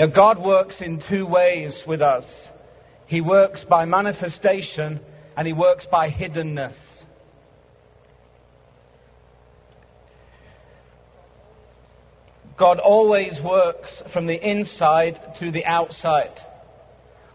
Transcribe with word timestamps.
Know, 0.00 0.06
God 0.06 0.38
works 0.42 0.76
in 0.80 1.02
two 1.10 1.26
ways 1.26 1.78
with 1.86 2.00
us. 2.00 2.24
He 3.04 3.20
works 3.20 3.60
by 3.68 3.84
manifestation 3.84 4.98
and 5.36 5.46
he 5.46 5.52
works 5.52 5.86
by 5.92 6.08
hiddenness. 6.08 6.72
God 12.58 12.78
always 12.78 13.32
works 13.44 13.90
from 14.14 14.26
the 14.26 14.40
inside 14.42 15.20
to 15.38 15.50
the 15.50 15.66
outside. 15.66 16.34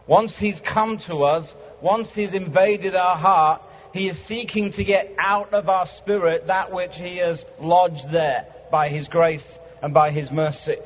Once 0.07 0.31
He's 0.39 0.59
come 0.73 0.99
to 1.07 1.23
us, 1.23 1.47
once 1.83 2.07
He's 2.15 2.33
invaded 2.33 2.95
our 2.95 3.15
heart, 3.15 3.61
He 3.93 4.07
is 4.07 4.17
seeking 4.27 4.71
to 4.75 4.83
get 4.83 5.13
out 5.19 5.53
of 5.53 5.69
our 5.69 5.85
spirit 6.01 6.47
that 6.47 6.71
which 6.71 6.93
He 6.93 7.17
has 7.17 7.39
lodged 7.61 8.11
there 8.11 8.47
by 8.71 8.89
His 8.89 9.07
grace 9.07 9.45
and 9.83 9.93
by 9.93 10.09
His 10.09 10.31
mercy. 10.31 10.77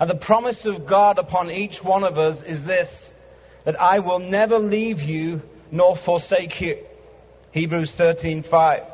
And 0.00 0.08
the 0.08 0.14
promise 0.14 0.56
of 0.64 0.88
God 0.88 1.18
upon 1.18 1.50
each 1.50 1.76
one 1.82 2.04
of 2.04 2.16
us 2.16 2.38
is 2.46 2.64
this 2.66 2.88
that 3.66 3.78
I 3.78 3.98
will 3.98 4.18
never 4.18 4.58
leave 4.58 4.98
you 4.98 5.42
nor 5.70 5.96
forsake 6.06 6.58
you. 6.60 6.78
Hebrews 7.52 7.92
13:5. 7.98 8.86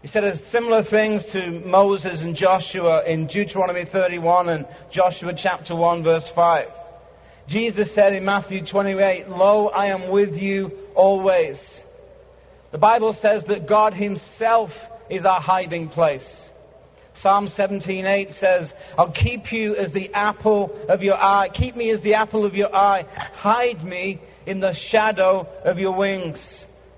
He 0.00 0.08
said 0.08 0.22
similar 0.50 0.82
things 0.84 1.22
to 1.32 1.60
Moses 1.66 2.22
and 2.22 2.34
Joshua 2.34 3.04
in 3.04 3.26
Deuteronomy 3.26 3.84
31 3.84 4.48
and 4.48 4.66
Joshua 4.90 5.32
chapter 5.36 5.76
1 5.76 6.02
verse 6.02 6.26
5. 6.34 6.66
Jesus 7.48 7.88
said 7.94 8.14
in 8.14 8.24
Matthew 8.24 8.64
28, 8.64 9.28
Lo, 9.28 9.68
I 9.68 9.86
am 9.86 10.10
with 10.10 10.34
you 10.34 10.70
always. 10.94 11.60
The 12.72 12.78
Bible 12.78 13.14
says 13.20 13.42
that 13.48 13.68
God 13.68 13.92
himself 13.92 14.70
is 15.10 15.26
our 15.26 15.40
hiding 15.40 15.88
place. 15.88 16.26
Psalm 17.22 17.48
17:8 17.48 18.32
says, 18.34 18.72
"I'll 18.96 19.12
keep 19.12 19.52
you 19.52 19.76
as 19.76 19.92
the 19.92 20.10
apple 20.14 20.70
of 20.88 21.02
your 21.02 21.16
eye. 21.16 21.48
Keep 21.52 21.76
me 21.76 21.90
as 21.90 22.00
the 22.00 22.14
apple 22.14 22.46
of 22.46 22.54
your 22.54 22.74
eye. 22.74 23.04
Hide 23.34 23.84
me 23.84 24.18
in 24.46 24.60
the 24.60 24.72
shadow 24.90 25.46
of 25.64 25.78
your 25.78 25.92
wings." 25.92 26.38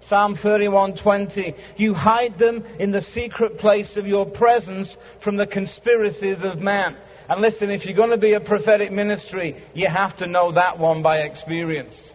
Psalm 0.03 0.37
31:20, 0.37 1.55
"You 1.77 1.95
hide 1.95 2.39
them 2.39 2.65
in 2.79 2.93
the 2.93 3.01
secret 3.01 3.59
place 3.59 3.97
of 3.97 4.07
your 4.07 4.27
presence 4.27 4.97
from 5.23 5.37
the 5.37 5.47
conspiracies 5.47 6.43
of 6.45 6.61
man." 6.61 6.97
And 7.29 7.41
listen, 7.41 7.71
if 7.71 7.85
you're 7.85 7.97
going 7.97 8.11
to 8.11 8.17
be 8.17 8.35
a 8.35 8.41
prophetic 8.41 8.93
ministry, 8.93 9.57
you 9.75 9.89
have 9.89 10.17
to 10.19 10.27
know 10.27 10.53
that 10.53 10.79
one 10.79 11.03
by 11.03 11.19
experience. 11.19 12.13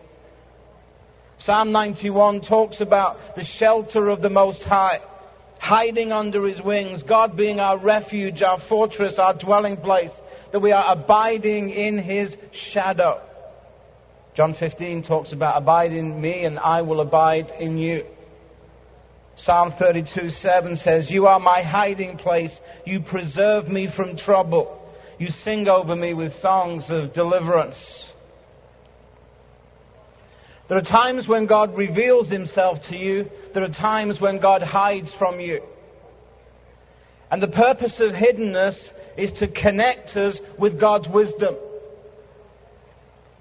Psalm 1.40 1.72
91 1.72 2.42
talks 2.42 2.80
about 2.82 3.36
the 3.36 3.44
shelter 3.44 4.10
of 4.10 4.22
the 4.22 4.30
Most 4.30 4.64
High 4.64 5.00
hiding 5.60 6.12
under 6.12 6.46
his 6.48 6.62
wings, 6.64 7.02
God 7.08 7.36
being 7.36 7.60
our 7.60 7.78
refuge, 7.78 8.42
our 8.42 8.60
fortress, 8.70 9.16
our 9.18 9.34
dwelling 9.34 9.78
place, 9.78 10.12
that 10.52 10.60
we 10.60 10.72
are 10.72 10.94
abiding 10.94 11.70
in 11.70 11.98
his 11.98 12.30
shadow. 12.74 13.22
John 14.36 14.56
15 14.60 15.04
talks 15.04 15.34
about 15.34 15.58
abide 15.58 15.92
in 15.92 16.22
me 16.22 16.44
and 16.46 16.60
I 16.60 16.82
will 16.82 17.02
abide 17.02 17.52
in 17.60 17.78
you. 17.78 18.06
Psalm 19.44 19.74
32 19.80 20.30
7 20.30 20.78
says, 20.78 21.08
You 21.10 21.28
are 21.28 21.40
my 21.40 21.62
hiding 21.62 22.18
place. 22.18 22.52
You 22.86 23.02
preserve 23.02 23.68
me 23.68 23.88
from 23.96 24.18
trouble. 24.18 24.82
You 25.20 25.28
sing 25.44 25.68
over 25.68 25.96
me 25.96 26.14
with 26.14 26.32
songs 26.42 26.86
of 26.90 27.14
deliverance. 27.14 27.76
There 30.70 30.78
are 30.78 30.82
times 30.82 31.28
when 31.28 31.48
God 31.48 31.76
reveals 31.78 32.30
himself 32.30 32.78
to 32.90 32.96
you. 32.96 33.26
There 33.54 33.64
are 33.64 33.70
times 33.70 34.18
when 34.20 34.40
God 34.40 34.62
hides 34.62 35.10
from 35.18 35.40
you. 35.40 35.62
And 37.30 37.42
the 37.42 37.48
purpose 37.48 37.94
of 38.00 38.12
hiddenness 38.12 38.76
is 39.18 39.32
to 39.40 39.48
connect 39.48 40.16
us 40.16 40.38
with 40.58 40.80
God's 40.80 41.08
wisdom, 41.10 41.56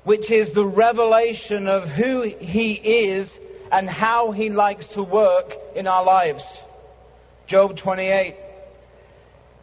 which 0.04 0.30
is 0.30 0.52
the 0.54 0.64
revelation 0.64 1.68
of 1.68 1.88
who 1.90 2.24
He 2.38 2.72
is 2.72 3.28
and 3.70 3.88
how 3.88 4.32
He 4.32 4.50
likes 4.50 4.84
to 4.94 5.02
work 5.02 5.52
in 5.74 5.86
our 5.86 6.04
lives. 6.04 6.42
Job 7.48 7.76
28. 7.82 8.34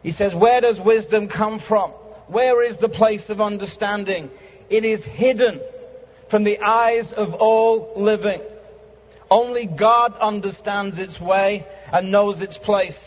He 0.02 0.12
says, 0.12 0.32
Where 0.34 0.60
does 0.60 0.78
wisdom 0.84 1.28
come 1.28 1.60
from? 1.68 1.90
Where 2.28 2.62
is 2.62 2.76
the 2.80 2.88
place 2.88 3.24
of 3.28 3.40
understanding? 3.40 4.30
It 4.70 4.84
is 4.84 5.00
hidden 5.04 5.60
from 6.30 6.44
the 6.44 6.58
eyes 6.58 7.04
of 7.16 7.34
all 7.34 7.92
living. 7.96 8.40
Only 9.30 9.66
God 9.66 10.14
understands 10.20 10.96
its 10.98 11.18
way 11.20 11.66
and 11.92 12.10
knows 12.10 12.40
its 12.40 12.56
place. 12.64 12.98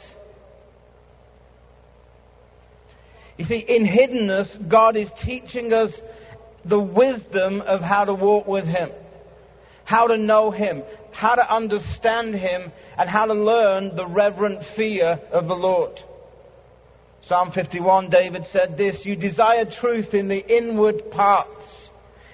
You 3.38 3.45
see, 3.45 3.63
in 3.67 3.85
hiddenness, 3.85 4.69
God 4.69 4.97
is 4.97 5.09
teaching 5.23 5.72
us 5.72 5.91
the 6.66 6.79
wisdom 6.79 7.61
of 7.61 7.81
how 7.81 8.05
to 8.05 8.13
walk 8.13 8.47
with 8.47 8.66
Him, 8.66 8.89
how 9.85 10.07
to 10.07 10.17
know 10.17 10.50
Him, 10.50 10.81
how 11.11 11.35
to 11.35 11.53
understand 11.53 12.35
Him, 12.35 12.72
and 12.97 13.09
how 13.09 13.25
to 13.25 13.34
learn 13.34 13.95
the 13.95 14.07
reverent 14.07 14.63
fear 14.75 15.19
of 15.31 15.47
the 15.47 15.53
Lord. 15.53 15.99
Psalm 17.28 17.51
51, 17.53 18.09
David 18.09 18.44
said 18.51 18.75
this 18.78 18.97
You 19.03 19.16
desire 19.16 19.66
truth 19.79 20.13
in 20.13 20.29
the 20.29 20.45
inward 20.47 21.11
parts 21.11 21.67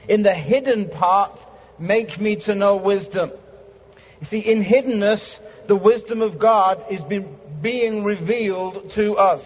in 0.08 0.24
the 0.24 0.34
hidden 0.34 0.90
part, 0.90 1.40
make 1.80 2.20
me 2.20 2.38
to 2.46 2.56
know 2.56 2.76
wisdom. 2.76 3.32
You 4.24 4.30
see, 4.30 4.50
in 4.50 4.64
hiddenness, 4.64 5.22
the 5.68 5.76
wisdom 5.76 6.22
of 6.22 6.40
God 6.40 6.86
is 6.90 7.02
being 7.62 8.04
revealed 8.06 8.92
to 8.96 9.16
us. 9.16 9.42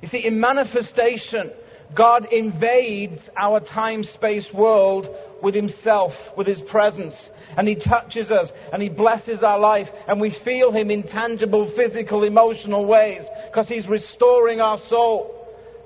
You 0.00 0.08
see, 0.08 0.24
in 0.24 0.38
manifestation, 0.38 1.50
God 1.96 2.28
invades 2.30 3.20
our 3.36 3.58
time 3.58 4.04
space 4.14 4.46
world 4.54 5.08
with 5.42 5.56
Himself, 5.56 6.12
with 6.36 6.46
His 6.46 6.60
presence. 6.70 7.14
And 7.56 7.66
He 7.66 7.74
touches 7.74 8.30
us 8.30 8.48
and 8.72 8.80
He 8.80 8.88
blesses 8.88 9.42
our 9.44 9.58
life. 9.58 9.88
And 10.06 10.20
we 10.20 10.36
feel 10.44 10.70
Him 10.70 10.90
in 10.92 11.02
tangible, 11.02 11.72
physical, 11.76 12.22
emotional 12.22 12.86
ways 12.86 13.22
because 13.50 13.66
He's 13.66 13.88
restoring 13.88 14.60
our 14.60 14.78
soul. 14.88 15.34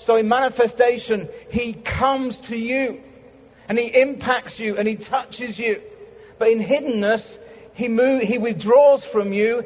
So 0.06 0.16
in 0.16 0.28
manifestation, 0.28 1.30
He 1.48 1.82
comes 1.98 2.36
to 2.50 2.56
you 2.56 3.00
and 3.68 3.78
he 3.78 3.90
impacts 3.94 4.54
you 4.58 4.76
and 4.76 4.86
he 4.86 4.96
touches 4.96 5.58
you. 5.58 5.76
But 6.38 6.48
in 6.48 6.58
hiddenness, 6.58 7.22
he, 7.74 7.88
move, 7.88 8.22
he 8.22 8.38
withdraws 8.38 9.02
from 9.12 9.32
you 9.32 9.62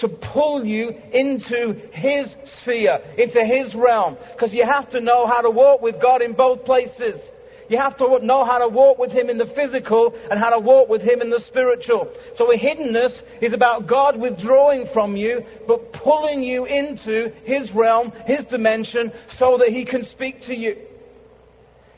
to 0.00 0.08
pull 0.32 0.64
you 0.64 0.90
into 1.12 1.80
his 1.92 2.26
sphere, 2.60 2.98
into 3.16 3.40
his 3.44 3.74
realm. 3.74 4.16
Because 4.32 4.52
you 4.52 4.66
have 4.70 4.90
to 4.90 5.00
know 5.00 5.26
how 5.26 5.40
to 5.40 5.50
walk 5.50 5.80
with 5.80 5.96
God 6.02 6.20
in 6.20 6.32
both 6.34 6.64
places. 6.64 7.20
You 7.68 7.78
have 7.78 7.96
to 7.98 8.18
know 8.22 8.44
how 8.44 8.58
to 8.58 8.68
walk 8.68 8.98
with 8.98 9.10
Him 9.10 9.30
in 9.30 9.38
the 9.38 9.50
physical 9.56 10.14
and 10.30 10.38
how 10.38 10.50
to 10.50 10.58
walk 10.58 10.88
with 10.88 11.00
Him 11.00 11.20
in 11.22 11.30
the 11.30 11.42
spiritual. 11.46 12.12
So 12.36 12.52
a 12.52 12.58
hiddenness 12.58 13.12
is 13.40 13.52
about 13.52 13.88
God 13.88 14.18
withdrawing 14.20 14.86
from 14.92 15.16
you, 15.16 15.40
but 15.66 15.92
pulling 15.92 16.42
you 16.42 16.66
into 16.66 17.32
His 17.44 17.70
realm, 17.74 18.12
His 18.26 18.44
dimension, 18.50 19.12
so 19.38 19.58
that 19.58 19.68
He 19.70 19.84
can 19.84 20.04
speak 20.12 20.42
to 20.46 20.54
you. 20.54 20.76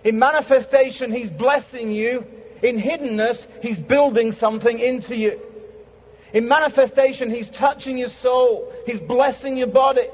In 0.04 0.18
manifestation, 0.18 1.12
He's 1.12 1.30
blessing 1.30 1.90
you. 1.90 2.24
In 2.62 2.80
hiddenness, 2.80 3.36
He's 3.60 3.78
building 3.88 4.34
something 4.38 4.78
into 4.78 5.16
you. 5.16 5.40
In 6.34 6.48
manifestation, 6.48 7.30
He's 7.30 7.48
touching 7.58 7.98
your 7.98 8.10
soul. 8.22 8.72
He's 8.84 9.00
blessing 9.00 9.56
your 9.56 9.68
body. 9.68 10.08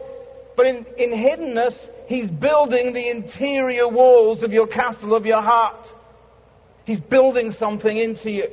But 0.56 0.66
in, 0.66 0.86
in 0.98 1.10
hiddenness, 1.10 1.74
He's 2.06 2.30
building 2.30 2.92
the 2.92 3.10
interior 3.10 3.88
walls 3.88 4.42
of 4.42 4.52
your 4.52 4.66
castle, 4.66 5.16
of 5.16 5.24
your 5.24 5.42
heart. 5.42 5.86
He's 6.84 7.00
building 7.00 7.54
something 7.58 7.96
into 7.96 8.30
you. 8.30 8.48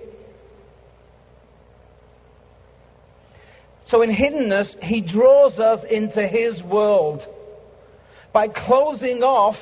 So 3.88 4.04
in 4.04 4.12
hiddenness, 4.12 4.82
He 4.84 5.02
draws 5.02 5.60
us 5.60 5.80
into 5.90 6.28
His 6.28 6.62
world 6.64 7.22
by 8.32 8.48
closing 8.48 9.24
off 9.24 9.56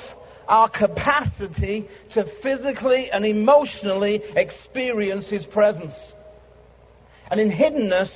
our 0.48 0.70
capacity 0.70 1.88
to 2.14 2.24
physically 2.44 3.10
and 3.12 3.26
emotionally 3.26 4.22
experience 4.36 5.26
His 5.30 5.46
presence. 5.46 5.94
And 7.30 7.40
in 7.40 7.52
hiddenness, 7.52 8.10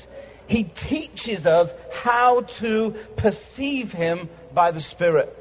He 0.47 0.71
teaches 0.89 1.45
us 1.45 1.67
how 2.03 2.45
to 2.61 2.95
perceive 3.17 3.89
Him 3.89 4.29
by 4.53 4.71
the 4.71 4.81
Spirit. 4.91 5.35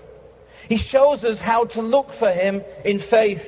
He 0.68 0.78
shows 0.90 1.24
us 1.24 1.38
how 1.40 1.64
to 1.64 1.80
look 1.80 2.06
for 2.18 2.30
Him 2.30 2.62
in 2.84 3.02
faith. 3.10 3.40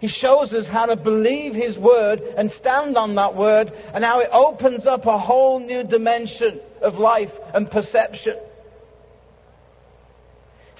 He 0.00 0.08
shows 0.08 0.52
us 0.52 0.64
how 0.70 0.86
to 0.86 0.96
believe 0.96 1.54
His 1.54 1.76
Word 1.76 2.20
and 2.20 2.52
stand 2.60 2.96
on 2.96 3.14
that 3.16 3.34
Word, 3.34 3.72
and 3.94 4.04
how 4.04 4.20
it 4.20 4.30
opens 4.32 4.86
up 4.86 5.06
a 5.06 5.18
whole 5.18 5.60
new 5.60 5.82
dimension 5.82 6.60
of 6.82 6.94
life 6.94 7.32
and 7.54 7.70
perception. 7.70 8.34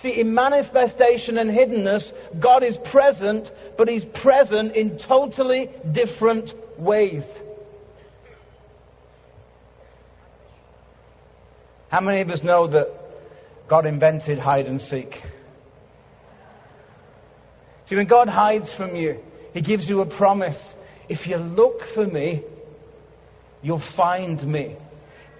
See, 0.02 0.20
in 0.20 0.32
manifestation 0.32 1.38
and 1.38 1.50
hiddenness, 1.50 2.02
God 2.40 2.62
is 2.62 2.76
present, 2.92 3.48
but 3.76 3.88
He's 3.88 4.04
present 4.22 4.76
in 4.76 5.00
totally 5.08 5.68
different 5.92 6.50
ways. 6.78 7.24
How 11.88 12.00
many 12.00 12.20
of 12.20 12.30
us 12.30 12.40
know 12.42 12.68
that 12.68 12.86
God 13.68 13.86
invented 13.86 14.38
hide 14.38 14.66
and 14.66 14.80
seek? 14.80 15.10
See, 17.88 17.96
when 17.96 18.06
God 18.06 18.28
hides 18.28 18.68
from 18.76 18.94
you, 18.94 19.18
He 19.54 19.62
gives 19.62 19.88
you 19.88 20.02
a 20.02 20.16
promise. 20.18 20.58
If 21.08 21.26
you 21.26 21.36
look 21.36 21.78
for 21.94 22.06
me, 22.06 22.42
you'll 23.62 23.82
find 23.96 24.46
me. 24.46 24.76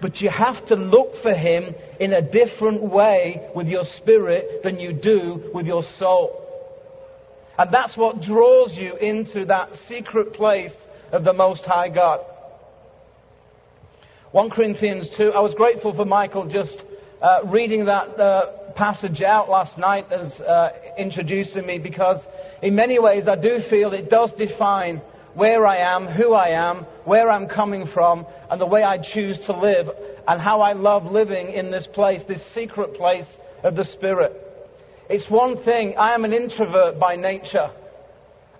But 0.01 0.19
you 0.21 0.29
have 0.35 0.65
to 0.67 0.75
look 0.75 1.21
for 1.21 1.33
Him 1.33 1.75
in 1.99 2.13
a 2.13 2.21
different 2.21 2.81
way 2.81 3.49
with 3.53 3.67
your 3.67 3.83
spirit 3.97 4.63
than 4.63 4.79
you 4.79 4.93
do 4.93 5.51
with 5.53 5.67
your 5.67 5.83
soul. 5.99 6.45
And 7.59 7.71
that's 7.71 7.95
what 7.97 8.21
draws 8.21 8.71
you 8.73 8.95
into 8.95 9.45
that 9.45 9.69
secret 9.87 10.33
place 10.33 10.71
of 11.11 11.23
the 11.23 11.33
Most 11.33 11.61
High 11.65 11.89
God. 11.89 12.21
1 14.31 14.51
Corinthians 14.51 15.07
2, 15.17 15.31
I 15.35 15.39
was 15.39 15.55
grateful 15.57 15.91
for 15.91 16.05
Michael 16.05 16.47
just 16.47 16.77
uh, 17.19 17.47
reading 17.47 17.85
that 17.85 18.19
uh, 18.19 18.41
passage 18.75 19.23
out 19.23 19.49
last 19.49 19.75
night 19.75 20.05
as 20.11 20.31
uh, 20.41 20.69
introducing 20.99 21.65
me 21.65 21.79
because 21.79 22.17
in 22.61 22.75
many 22.75 22.99
ways 22.99 23.23
I 23.27 23.35
do 23.35 23.57
feel 23.71 23.91
it 23.91 24.11
does 24.11 24.29
define 24.37 25.01
where 25.33 25.65
I 25.65 25.77
am, 25.95 26.05
who 26.05 26.33
I 26.33 26.49
am, 26.49 26.85
where 27.05 27.31
I'm 27.31 27.47
coming 27.47 27.89
from, 27.91 28.27
and 28.51 28.61
the 28.61 28.67
way 28.67 28.83
I 28.83 28.97
choose 29.15 29.39
to 29.47 29.57
live, 29.57 29.87
and 30.27 30.39
how 30.39 30.61
I 30.61 30.73
love 30.73 31.05
living 31.05 31.51
in 31.51 31.71
this 31.71 31.87
place, 31.95 32.21
this 32.27 32.41
secret 32.53 32.93
place 32.93 33.25
of 33.63 33.75
the 33.75 33.85
Spirit. 33.97 34.33
It's 35.09 35.27
one 35.31 35.63
thing, 35.63 35.95
I 35.97 36.13
am 36.13 36.23
an 36.23 36.33
introvert 36.33 36.99
by 36.99 37.15
nature. 37.15 37.71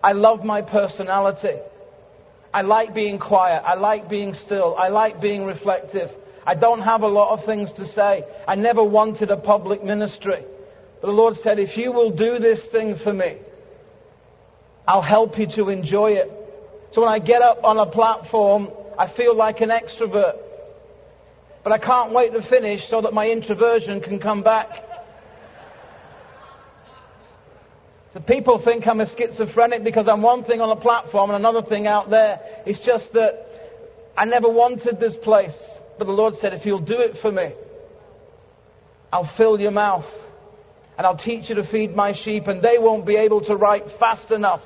I 0.04 0.14
love 0.14 0.44
my 0.44 0.64
personality. 0.64 1.60
I 2.54 2.62
like 2.62 2.94
being 2.94 3.20
quiet. 3.20 3.62
I 3.66 3.76
like 3.76 4.10
being 4.10 4.36
still. 4.46 4.76
I 4.78 4.90
like 4.90 5.22
being 5.22 5.46
reflective. 5.46 6.10
I 6.46 6.56
don't 6.56 6.82
have 6.82 7.02
a 7.02 7.08
lot 7.08 7.38
of 7.38 7.46
things 7.46 7.70
to 7.78 7.86
say. 7.94 8.24
I 8.48 8.56
never 8.56 8.84
wanted 8.84 9.30
a 9.30 9.38
public 9.38 9.84
ministry. 9.84 10.44
But 11.02 11.08
the 11.08 11.14
Lord 11.14 11.36
said, 11.44 11.60
if 11.60 11.78
you 11.78 11.92
will 11.92 12.12
do 12.12 12.40
this 12.40 12.60
thing 12.72 12.98
for 13.04 13.14
me, 13.14 13.38
I'll 14.88 15.02
help 15.02 15.38
you 15.38 15.48
to 15.56 15.70
enjoy 15.70 16.12
it. 16.14 16.32
So 16.94 17.02
when 17.02 17.10
I 17.10 17.20
get 17.20 17.42
up 17.42 17.64
on 17.64 17.78
a 17.78 17.86
platform, 17.86 18.70
I 18.98 19.14
feel 19.16 19.38
like 19.38 19.62
an 19.62 19.70
extrovert. 19.70 20.38
But 21.64 21.74
I 21.74 21.78
can't 21.78 22.14
wait 22.14 22.34
to 22.34 22.42
finish 22.50 22.82
so 22.90 23.02
that 23.02 23.14
my 23.14 23.28
introversion 23.28 24.02
can 24.02 24.20
come 24.20 24.42
back. 24.42 24.70
So 28.14 28.20
people 28.22 28.62
think 28.64 28.88
I'm 28.88 29.02
a 29.02 29.06
schizophrenic 29.16 29.84
because 29.84 30.08
I'm 30.12 30.22
one 30.22 30.44
thing 30.44 30.62
on 30.62 30.76
a 30.76 30.82
platform 30.82 31.30
and 31.30 31.38
another 31.38 31.62
thing 31.68 31.86
out 31.86 32.10
there. 32.10 32.40
It's 32.66 32.80
just 32.80 33.14
that 33.14 33.46
I 34.18 34.26
never 34.26 34.50
wanted 34.50 35.00
this 35.00 35.14
place. 35.24 35.56
But 35.98 36.06
the 36.06 36.12
Lord 36.12 36.34
said, 36.42 36.54
if 36.54 36.66
you'll 36.66 36.80
do 36.80 37.00
it 37.00 37.18
for 37.22 37.32
me, 37.32 37.54
I'll 39.14 39.30
fill 39.38 39.60
your 39.60 39.72
mouth 39.72 40.06
and 40.98 41.06
I'll 41.06 41.18
teach 41.18 41.50
you 41.50 41.56
to 41.56 41.68
feed 41.72 41.96
my 41.96 42.14
sheep 42.24 42.48
and 42.48 42.62
they 42.62 42.78
won't 42.78 43.06
be 43.06 43.16
able 43.16 43.42
to 43.46 43.56
write 43.56 43.84
fast 44.00 44.32
enough. 44.32 44.62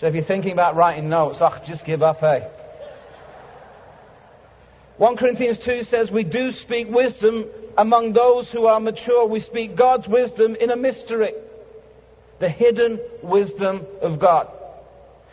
So 0.00 0.06
if 0.06 0.14
you're 0.14 0.24
thinking 0.24 0.52
about 0.52 0.76
writing 0.76 1.08
notes, 1.08 1.38
oh, 1.40 1.58
just 1.66 1.84
give 1.84 2.02
up, 2.02 2.22
eh? 2.22 2.40
1 4.98 5.16
Corinthians 5.16 5.58
2 5.64 5.82
says, 5.90 6.10
We 6.12 6.24
do 6.24 6.50
speak 6.64 6.88
wisdom 6.90 7.46
among 7.76 8.12
those 8.12 8.48
who 8.52 8.66
are 8.66 8.80
mature. 8.80 9.28
We 9.28 9.40
speak 9.40 9.76
God's 9.76 10.08
wisdom 10.08 10.56
in 10.60 10.70
a 10.70 10.76
mystery, 10.76 11.32
the 12.40 12.48
hidden 12.48 12.98
wisdom 13.22 13.86
of 14.02 14.20
God. 14.20 14.48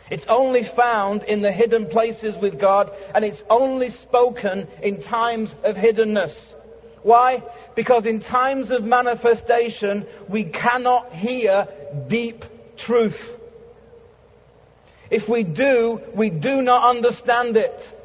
It's 0.08 0.24
only 0.28 0.62
found 0.76 1.24
in 1.24 1.42
the 1.42 1.50
hidden 1.50 1.88
places 1.88 2.36
with 2.40 2.60
God, 2.60 2.90
and 3.12 3.24
it's 3.24 3.42
only 3.50 3.88
spoken 4.02 4.68
in 4.84 5.02
times 5.02 5.52
of 5.64 5.74
hiddenness. 5.74 6.32
Why? 7.02 7.42
Because 7.74 8.06
in 8.06 8.20
times 8.20 8.70
of 8.70 8.84
manifestation, 8.84 10.06
we 10.30 10.44
cannot 10.44 11.12
hear 11.12 11.66
deep 12.08 12.44
truth. 12.86 13.16
If 15.10 15.28
we 15.28 15.42
do, 15.42 16.00
we 16.16 16.30
do 16.30 16.62
not 16.62 16.88
understand 16.88 17.56
it. 17.56 17.95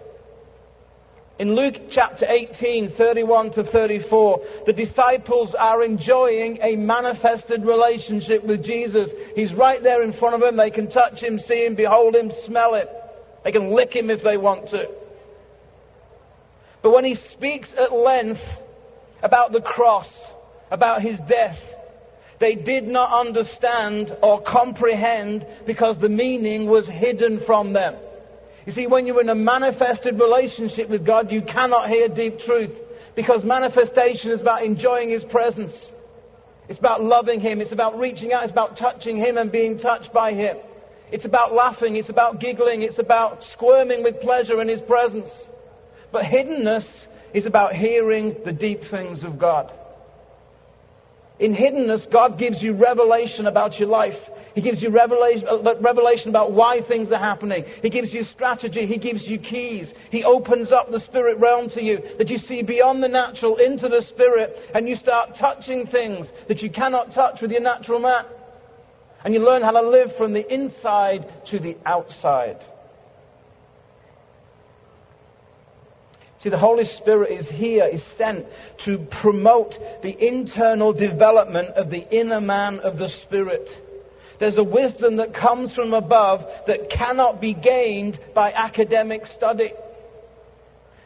In 1.39 1.56
Luke 1.56 1.75
chapter 1.92 2.25
18, 2.25 2.94
31 2.98 3.54
to 3.54 3.63
34, 3.63 4.39
the 4.68 4.74
disciples 4.74 5.56
are 5.57 5.83
enjoying 5.83 6.60
a 6.62 6.75
manifested 6.75 7.66
relationship 7.66 8.45
with 8.45 8.63
Jesus. 8.63 9.10
He's 9.36 9.54
right 9.54 9.81
there 9.81 10.04
in 10.04 10.13
front 10.19 10.36
of 10.36 10.42
them. 10.42 10.57
They 10.57 10.69
can 10.69 10.92
touch 10.92 11.19
him, 11.19 11.39
see 11.48 11.66
him, 11.66 11.75
behold 11.75 12.16
him, 12.16 12.31
smell 12.45 12.75
him. 12.75 12.86
They 13.44 13.51
can 13.51 13.75
lick 13.75 13.95
him 13.95 14.10
if 14.10 14.24
they 14.24 14.38
want 14.38 14.69
to. 14.69 14.86
But 16.83 16.92
when 16.92 17.06
he 17.06 17.16
speaks 17.33 17.69
at 17.78 17.92
length 17.92 18.42
about 19.24 19.51
the 19.51 19.62
cross, 19.62 20.07
about 20.69 21.01
his 21.01 21.18
death, 21.28 21.57
they 22.39 22.56
did 22.56 22.86
not 22.86 23.19
understand 23.19 24.12
or 24.22 24.44
comprehend 24.44 25.45
because 25.66 25.95
the 26.01 26.10
meaning 26.10 26.68
was 26.68 26.88
hidden 26.88 27.42
from 27.45 27.74
them. 27.74 27.95
You 28.66 28.74
see, 28.74 28.88
when 28.88 29.08
you're 29.08 29.22
in 29.22 29.30
a 29.30 29.36
manifested 29.36 30.19
relationship 30.19 30.90
with 30.90 31.06
God, 31.06 31.31
you 31.31 31.42
cannot 31.42 31.90
hear 31.90 32.08
deep 32.08 32.40
truth 32.46 32.72
because 33.16 33.44
manifestation 33.44 34.31
is 34.31 34.42
about 34.42 34.63
enjoying 34.63 35.10
His 35.10 35.24
presence. 35.31 35.74
It's 36.69 36.80
about 36.80 37.04
loving 37.04 37.42
Him. 37.42 37.60
It's 37.60 37.72
about 37.72 37.98
reaching 37.98 38.34
out. 38.34 38.44
It's 38.44 38.52
about 38.52 38.78
touching 38.78 39.18
Him 39.18 39.38
and 39.38 39.52
being 39.52 39.80
touched 39.80 40.13
by 40.13 40.34
Him. 40.34 40.58
It's 41.12 41.25
about 41.25 41.54
laughing. 41.54 41.96
It's 41.96 42.10
about 42.10 42.40
giggling. 42.40 42.84
It's 42.84 43.00
about 43.00 43.44
squirming 43.54 44.04
with 44.04 44.22
pleasure 44.22 44.62
in 44.62 44.69
His 44.69 44.80
presence. 44.88 45.30
But 46.12 46.24
hiddenness 46.24 46.86
is 47.34 47.46
about 47.46 47.74
hearing 47.74 48.36
the 48.46 48.52
deep 48.52 48.81
things 48.92 49.24
of 49.24 49.40
God. 49.40 49.72
In 51.40 51.56
hiddenness, 51.56 52.12
God 52.12 52.38
gives 52.38 52.62
you 52.62 52.74
revelation 52.74 53.48
about 53.48 53.80
your 53.80 53.90
life. 53.90 54.14
He 54.53 54.62
gives 54.62 54.81
you 54.81 54.89
revelation, 54.89 55.48
uh, 55.50 55.80
revelation 55.80 56.30
about 56.30 56.51
why 56.51 56.81
things 56.88 57.12
are 57.12 57.19
happening. 57.19 57.63
He 57.81 57.89
gives 57.89 58.13
you 58.13 58.24
strategy. 58.33 58.86
He 58.86 58.98
gives 58.98 59.21
you 59.24 59.39
keys. 59.39 59.92
He 60.09 60.24
opens 60.24 60.71
up 60.71 60.92
the 60.92 61.00
spirit 61.01 61.38
realm 61.39 61.69
to 61.69 61.81
you 61.81 62.00
that 62.18 62.30
you 62.30 62.38
see 62.38 62.62
beyond 62.62 63.01
the 63.01 63.07
natural 63.07 63.57
into 63.57 63.88
the 63.88 64.03
spirit 64.09 64.56
and 64.74 64.88
you 64.88 64.95
start 64.98 65.31
touching 65.39 65.88
things 65.88 66.27
that 66.48 66.62
you 66.62 66.69
cannot 66.69 67.13
touch 67.13 67.42
with 67.42 67.51
your 67.51 67.62
natural 67.62 68.00
man. 68.00 68.25
And 69.24 69.33
you 69.33 69.39
learn 69.39 69.62
how 69.62 69.71
to 69.71 69.88
live 69.88 70.09
from 70.18 70.33
the 70.33 70.51
inside 70.51 71.25
to 71.51 71.59
the 71.59 71.77
outside. 71.86 72.57
See, 76.44 76.50
the 76.50 76.57
Holy 76.57 76.86
Spirit 76.97 77.39
is 77.39 77.47
here, 77.51 77.86
is 77.86 78.01
sent 78.18 78.47
to 78.86 79.06
promote 79.21 79.74
the 80.01 80.15
internal 80.19 80.92
development 80.92 81.69
of 81.77 81.92
the 81.92 82.09
inner 82.09 82.42
man 82.42 82.80
of 82.80 82.97
the 82.97 83.09
Spirit. 83.24 83.68
There's 84.42 84.58
a 84.58 84.64
wisdom 84.64 85.18
that 85.18 85.36
comes 85.36 85.71
from 85.76 85.94
above 85.94 86.42
that 86.66 86.90
cannot 86.90 87.40
be 87.40 87.54
gained 87.54 88.18
by 88.33 88.52
academic 88.52 89.21
study. 89.38 89.71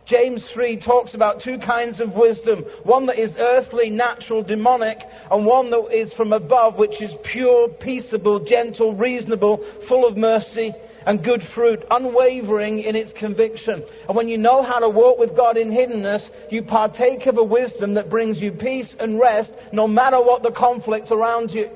James 0.08 0.42
3 0.54 0.82
talks 0.86 1.13
about 1.13 1.42
two 1.44 1.58
kinds 1.58 2.00
of 2.00 2.13
wisdom 2.13 2.63
one 2.84 3.08
that 3.08 3.20
is 3.20 3.32
earthly, 3.38 3.89
natural, 3.89 4.42
demonic, 4.42 5.00
and 5.30 5.46
one 5.46 5.70
that 5.72 5.89
is 5.92 6.13
from 6.13 6.32
above, 6.32 6.77
which 6.77 7.01
is 7.01 7.12
pure, 7.34 7.68
peaceable, 7.82 8.46
gentle, 8.46 8.96
reasonable, 8.96 9.60
full 9.89 10.08
of 10.08 10.15
mercy 10.15 10.72
and 11.06 11.22
good 11.22 11.42
fruit, 11.54 11.80
unwavering 11.92 12.84
in 12.84 12.96
its 12.96 13.12
conviction. 13.20 13.84
And 14.08 14.15
when 14.15 14.30
you 14.30 14.38
know 14.38 14.63
how 14.63 14.80
to 14.80 14.88
walk 14.88 15.20
with 15.20 15.36
God 15.36 15.58
in 15.58 15.72
hiddenness, 15.72 16.25
you 16.51 16.63
partake 16.63 17.25
of 17.25 17.38
a 17.38 17.44
wisdom 17.44 17.96
that 17.96 18.10
brings 18.10 18.39
you 18.39 18.54
peace 18.54 18.88
and 18.98 19.20
rest 19.20 19.51
no 19.74 19.89
matter 19.89 20.22
what 20.22 20.42
the 20.42 20.51
conflict 20.56 21.12
around 21.12 21.51
you. 21.51 21.70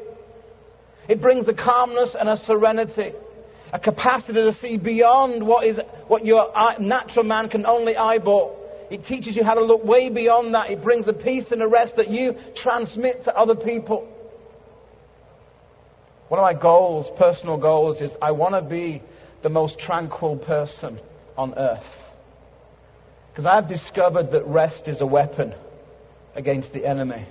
It 1.09 1.21
brings 1.21 1.47
a 1.47 1.53
calmness 1.53 2.15
and 2.17 2.29
a 2.29 2.37
serenity, 2.45 3.13
a 3.73 3.79
capacity 3.79 4.33
to 4.33 4.53
see 4.61 4.77
beyond 4.77 5.45
what, 5.45 5.65
is, 5.65 5.77
what 6.07 6.23
your 6.23 6.53
natural 6.79 7.25
man 7.25 7.49
can 7.49 7.65
only 7.65 7.97
eyeball. 7.97 8.55
It 8.91 9.05
teaches 9.05 9.35
you 9.35 9.43
how 9.43 9.55
to 9.55 9.63
look 9.63 9.83
way 9.83 10.09
beyond 10.09 10.53
that. 10.53 10.69
It 10.69 10.83
brings 10.83 11.07
a 11.07 11.13
peace 11.13 11.45
and 11.49 11.63
a 11.63 11.67
rest 11.67 11.93
that 11.97 12.09
you 12.09 12.35
transmit 12.63 13.23
to 13.25 13.35
other 13.35 13.55
people. 13.55 14.07
One 16.27 16.39
of 16.39 16.43
my 16.43 16.59
goals, 16.59 17.07
personal 17.17 17.57
goals, 17.57 17.99
is 18.01 18.11
I 18.21 18.29
want 18.31 18.53
to 18.53 18.61
be 18.61 19.01
the 19.41 19.49
most 19.49 19.79
tranquil 19.79 20.37
person 20.37 20.99
on 21.35 21.55
earth. 21.57 21.83
Because 23.31 23.47
I've 23.47 23.67
discovered 23.67 24.31
that 24.31 24.45
rest 24.45 24.83
is 24.87 25.01
a 25.01 25.07
weapon 25.07 25.55
against 26.35 26.71
the 26.71 26.85
enemy. 26.85 27.27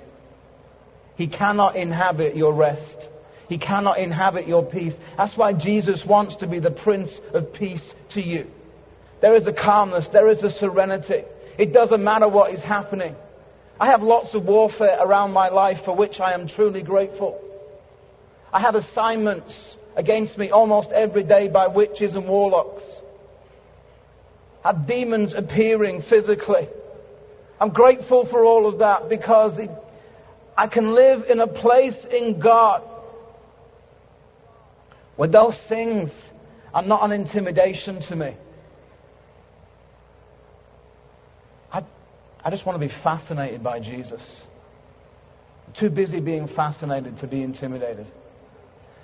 He 1.17 1.29
cannot 1.29 1.77
inhabit 1.77 2.37
your 2.37 2.55
rest. 2.55 3.09
He 3.49 3.59
cannot 3.59 3.99
inhabit 3.99 4.47
your 4.47 4.65
peace. 4.65 4.93
That's 5.17 5.37
why 5.37 5.55
Jesus 5.55 6.03
wants 6.07 6.37
to 6.41 6.47
be 6.47 6.61
the 6.61 6.71
Prince 6.71 7.11
of 7.33 7.53
Peace 7.55 7.83
to 8.15 8.21
you. 8.21 8.47
There 9.23 9.35
is 9.35 9.47
a 9.47 9.53
calmness, 9.53 10.07
there 10.13 10.29
is 10.29 10.39
a 10.45 10.57
serenity. 10.59 11.23
It 11.59 11.73
doesn't 11.73 12.05
matter 12.05 12.29
what 12.29 12.53
is 12.53 12.63
happening. 12.63 13.17
I 13.81 13.87
have 13.87 14.03
lots 14.03 14.35
of 14.35 14.45
warfare 14.45 14.99
around 15.01 15.33
my 15.33 15.49
life 15.49 15.79
for 15.85 15.97
which 15.97 16.21
I 16.21 16.33
am 16.33 16.49
truly 16.49 16.83
grateful. 16.83 17.41
I 18.53 18.61
have 18.61 18.75
assignments 18.75 19.53
against 19.97 20.37
me 20.37 20.51
almost 20.51 20.89
every 20.91 21.25
day 21.25 21.49
by 21.49 21.67
witches 21.69 22.15
and 22.15 22.27
warlocks. 22.29 22.83
I 24.65 24.73
have 24.73 24.87
demons 24.87 25.33
appearing 25.37 26.05
physically. 26.11 26.69
I'm 27.61 27.71
grateful 27.71 28.29
for 28.31 28.45
all 28.45 28.69
of 28.69 28.79
that 28.79 29.09
because 29.09 29.59
it, 29.59 29.71
I 30.57 30.67
can 30.67 30.95
live 30.95 31.23
in 31.31 31.41
a 31.41 31.47
place 31.47 31.97
in 32.11 32.41
God 32.41 32.83
where 35.19 35.29
those 35.29 35.57
things 35.69 36.11
are 36.73 36.83
not 36.83 37.03
an 37.03 37.11
intimidation 37.11 38.01
to 38.09 38.15
me. 38.15 38.37
I, 41.73 41.83
I 42.45 42.51
just 42.51 42.65
want 42.65 42.81
to 42.81 42.87
be 42.87 42.95
fascinated 43.03 43.61
by 43.61 43.81
Jesus. 43.81 44.21
I'm 45.67 45.75
too 45.79 45.91
busy 45.91 46.21
being 46.21 46.49
fascinated 46.55 47.19
to 47.19 47.27
be 47.27 47.43
intimidated. 47.43 48.07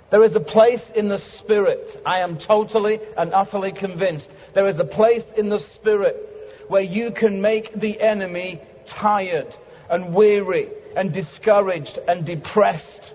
There 0.09 0.23
is 0.23 0.33
a 0.37 0.39
place 0.39 0.79
in 0.95 1.09
the 1.09 1.19
Spirit, 1.43 1.85
I 2.05 2.19
am 2.19 2.39
totally 2.47 2.97
and 3.17 3.33
utterly 3.33 3.73
convinced. 3.77 4.29
There 4.53 4.69
is 4.69 4.79
a 4.79 4.85
place 4.85 5.23
in 5.37 5.49
the 5.49 5.59
Spirit 5.75 6.15
where 6.69 6.81
you 6.81 7.11
can 7.11 7.41
make 7.41 7.77
the 7.77 7.99
enemy 7.99 8.61
tired 9.01 9.53
and 9.89 10.15
weary 10.15 10.69
and 10.95 11.11
discouraged 11.11 11.99
and 12.07 12.25
depressed. 12.25 13.11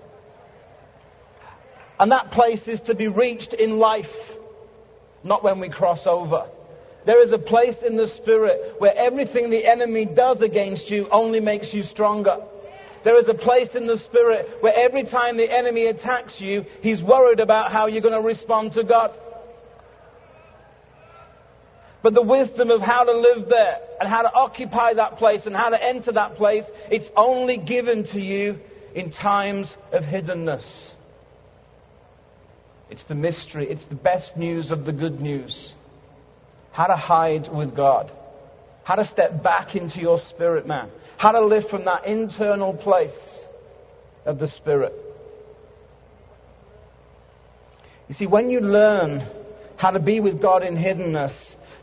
And 2.01 2.11
that 2.11 2.31
place 2.31 2.61
is 2.65 2.79
to 2.87 2.95
be 2.95 3.07
reached 3.07 3.53
in 3.53 3.77
life, 3.77 4.09
not 5.23 5.43
when 5.43 5.59
we 5.59 5.69
cross 5.69 5.99
over. 6.07 6.47
There 7.05 7.23
is 7.23 7.31
a 7.31 7.37
place 7.37 7.75
in 7.87 7.95
the 7.95 8.07
Spirit 8.19 8.73
where 8.79 8.97
everything 8.97 9.51
the 9.51 9.63
enemy 9.63 10.07
does 10.07 10.37
against 10.41 10.89
you 10.89 11.07
only 11.11 11.39
makes 11.39 11.67
you 11.71 11.83
stronger. 11.91 12.37
There 13.03 13.19
is 13.19 13.29
a 13.29 13.35
place 13.35 13.69
in 13.75 13.85
the 13.85 13.99
Spirit 14.09 14.47
where 14.61 14.73
every 14.75 15.03
time 15.03 15.37
the 15.37 15.45
enemy 15.47 15.85
attacks 15.85 16.33
you, 16.39 16.63
he's 16.81 17.03
worried 17.03 17.39
about 17.39 17.71
how 17.71 17.85
you're 17.85 18.01
going 18.01 18.19
to 18.19 18.27
respond 18.27 18.73
to 18.73 18.83
God. 18.83 19.11
But 22.01 22.15
the 22.15 22.23
wisdom 22.23 22.71
of 22.71 22.81
how 22.81 23.03
to 23.03 23.11
live 23.11 23.47
there 23.47 23.77
and 23.99 24.09
how 24.09 24.23
to 24.23 24.33
occupy 24.33 24.95
that 24.95 25.19
place 25.19 25.41
and 25.45 25.55
how 25.55 25.69
to 25.69 25.77
enter 25.79 26.11
that 26.13 26.35
place, 26.35 26.63
it's 26.89 27.09
only 27.15 27.57
given 27.57 28.05
to 28.11 28.19
you 28.19 28.57
in 28.95 29.11
times 29.11 29.67
of 29.93 30.01
hiddenness. 30.01 30.63
It's 32.91 33.01
the 33.07 33.15
mystery, 33.15 33.67
it's 33.69 33.85
the 33.89 33.95
best 33.95 34.35
news 34.35 34.69
of 34.69 34.85
the 34.85 34.91
good 34.91 35.21
news. 35.21 35.71
How 36.73 36.87
to 36.87 36.95
hide 36.97 37.47
with 37.51 37.73
God. 37.73 38.11
How 38.83 38.95
to 38.95 39.05
step 39.05 39.41
back 39.41 39.75
into 39.75 39.99
your 39.99 40.19
spirit, 40.35 40.67
man. 40.67 40.89
How 41.17 41.31
to 41.31 41.45
live 41.45 41.63
from 41.69 41.85
that 41.85 42.05
internal 42.05 42.73
place 42.73 43.11
of 44.25 44.39
the 44.39 44.49
spirit. 44.57 44.93
You 48.09 48.15
see, 48.19 48.27
when 48.27 48.49
you 48.49 48.59
learn 48.59 49.25
how 49.77 49.91
to 49.91 49.99
be 49.99 50.19
with 50.19 50.41
God 50.41 50.61
in 50.63 50.75
hiddenness, 50.75 51.33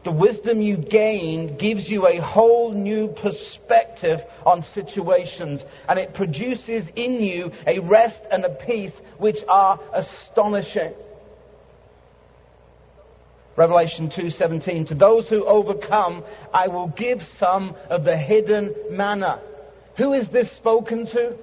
the 0.04 0.12
wisdom 0.12 0.62
you 0.62 0.76
gain 0.76 1.56
gives 1.58 1.88
you 1.88 2.06
a 2.06 2.20
whole 2.20 2.72
new 2.72 3.14
perspective 3.20 4.20
on 4.46 4.64
situations, 4.74 5.60
and 5.88 5.98
it 5.98 6.14
produces 6.14 6.84
in 6.96 7.20
you 7.20 7.50
a 7.66 7.78
rest 7.80 8.20
and 8.30 8.44
a 8.44 8.54
peace 8.66 8.92
which 9.18 9.38
are 9.48 9.78
astonishing. 9.94 10.94
Revelation 13.56 14.08
2:17 14.08 14.86
To 14.86 14.94
those 14.94 15.26
who 15.28 15.44
overcome 15.44 16.22
I 16.54 16.68
will 16.68 16.88
give 16.96 17.18
some 17.40 17.74
of 17.90 18.04
the 18.04 18.16
hidden 18.16 18.72
manna. 18.90 19.40
Who 19.96 20.12
is 20.12 20.28
this 20.32 20.48
spoken 20.56 21.06
to? 21.06 21.34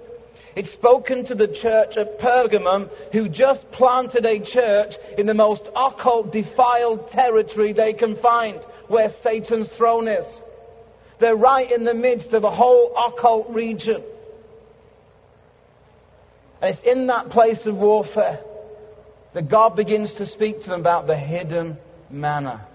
It's 0.56 0.72
spoken 0.74 1.26
to 1.26 1.36
the 1.36 1.48
church 1.62 1.98
at 1.98 2.20
Pergamum 2.20 2.90
who 3.12 3.28
just 3.28 3.70
planted 3.74 4.26
a 4.26 4.40
church 4.40 4.94
in 5.18 5.26
the 5.26 5.34
most 5.34 5.64
occult, 5.76 6.32
defiled 6.32 7.12
territory 7.12 7.74
they 7.74 7.94
can 7.94 8.16
find, 8.22 8.62
where 8.88 9.14
Satan's 9.22 9.68
throne 9.78 10.08
is. 10.08 10.26
They're 11.20 11.36
right 11.36 11.70
in 11.72 11.84
the 11.84 11.94
midst 11.94 12.34
of 12.34 12.44
a 12.44 12.56
whole 12.56 12.94
occult 12.96 13.50
region. 13.50 14.02
And 16.62 16.74
it's 16.74 16.88
in 16.88 17.08
that 17.08 17.30
place 17.30 17.60
of 17.66 17.76
warfare 17.76 18.40
that 19.34 19.50
God 19.50 19.76
begins 19.76 20.12
to 20.18 20.26
speak 20.26 20.62
to 20.64 20.70
them 20.70 20.80
about 20.80 21.06
the 21.06 21.18
hidden 21.18 21.78
manna. 22.10 22.66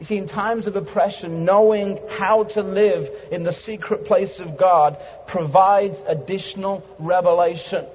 You 0.00 0.06
see, 0.06 0.16
in 0.16 0.28
times 0.28 0.66
of 0.66 0.76
oppression, 0.76 1.44
knowing 1.44 1.98
how 2.18 2.44
to 2.54 2.62
live 2.62 3.06
in 3.30 3.44
the 3.44 3.54
secret 3.64 4.06
place 4.06 4.32
of 4.40 4.58
God 4.58 4.96
provides 5.28 5.94
additional 6.08 6.82
revelation. 6.98 7.86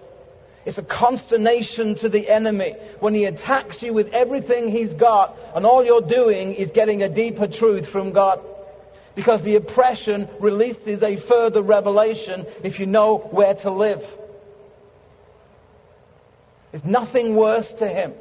It's 0.65 0.77
a 0.77 0.83
consternation 0.83 1.97
to 2.01 2.09
the 2.09 2.29
enemy 2.29 2.75
when 2.99 3.13
he 3.13 3.25
attacks 3.25 3.77
you 3.81 3.93
with 3.93 4.07
everything 4.13 4.69
he's 4.69 4.93
got, 4.99 5.35
and 5.55 5.65
all 5.65 5.83
you're 5.83 6.07
doing 6.07 6.53
is 6.53 6.69
getting 6.73 7.03
a 7.03 7.13
deeper 7.13 7.47
truth 7.47 7.85
from 7.91 8.13
God. 8.13 8.39
Because 9.15 9.43
the 9.43 9.55
oppression 9.55 10.29
releases 10.39 11.03
a 11.03 11.17
further 11.27 11.61
revelation 11.61 12.45
if 12.63 12.79
you 12.79 12.85
know 12.85 13.27
where 13.31 13.55
to 13.55 13.71
live. 13.71 13.99
There's 16.71 16.83
nothing 16.85 17.35
worse 17.35 17.67
to 17.79 17.87
him 17.87 18.13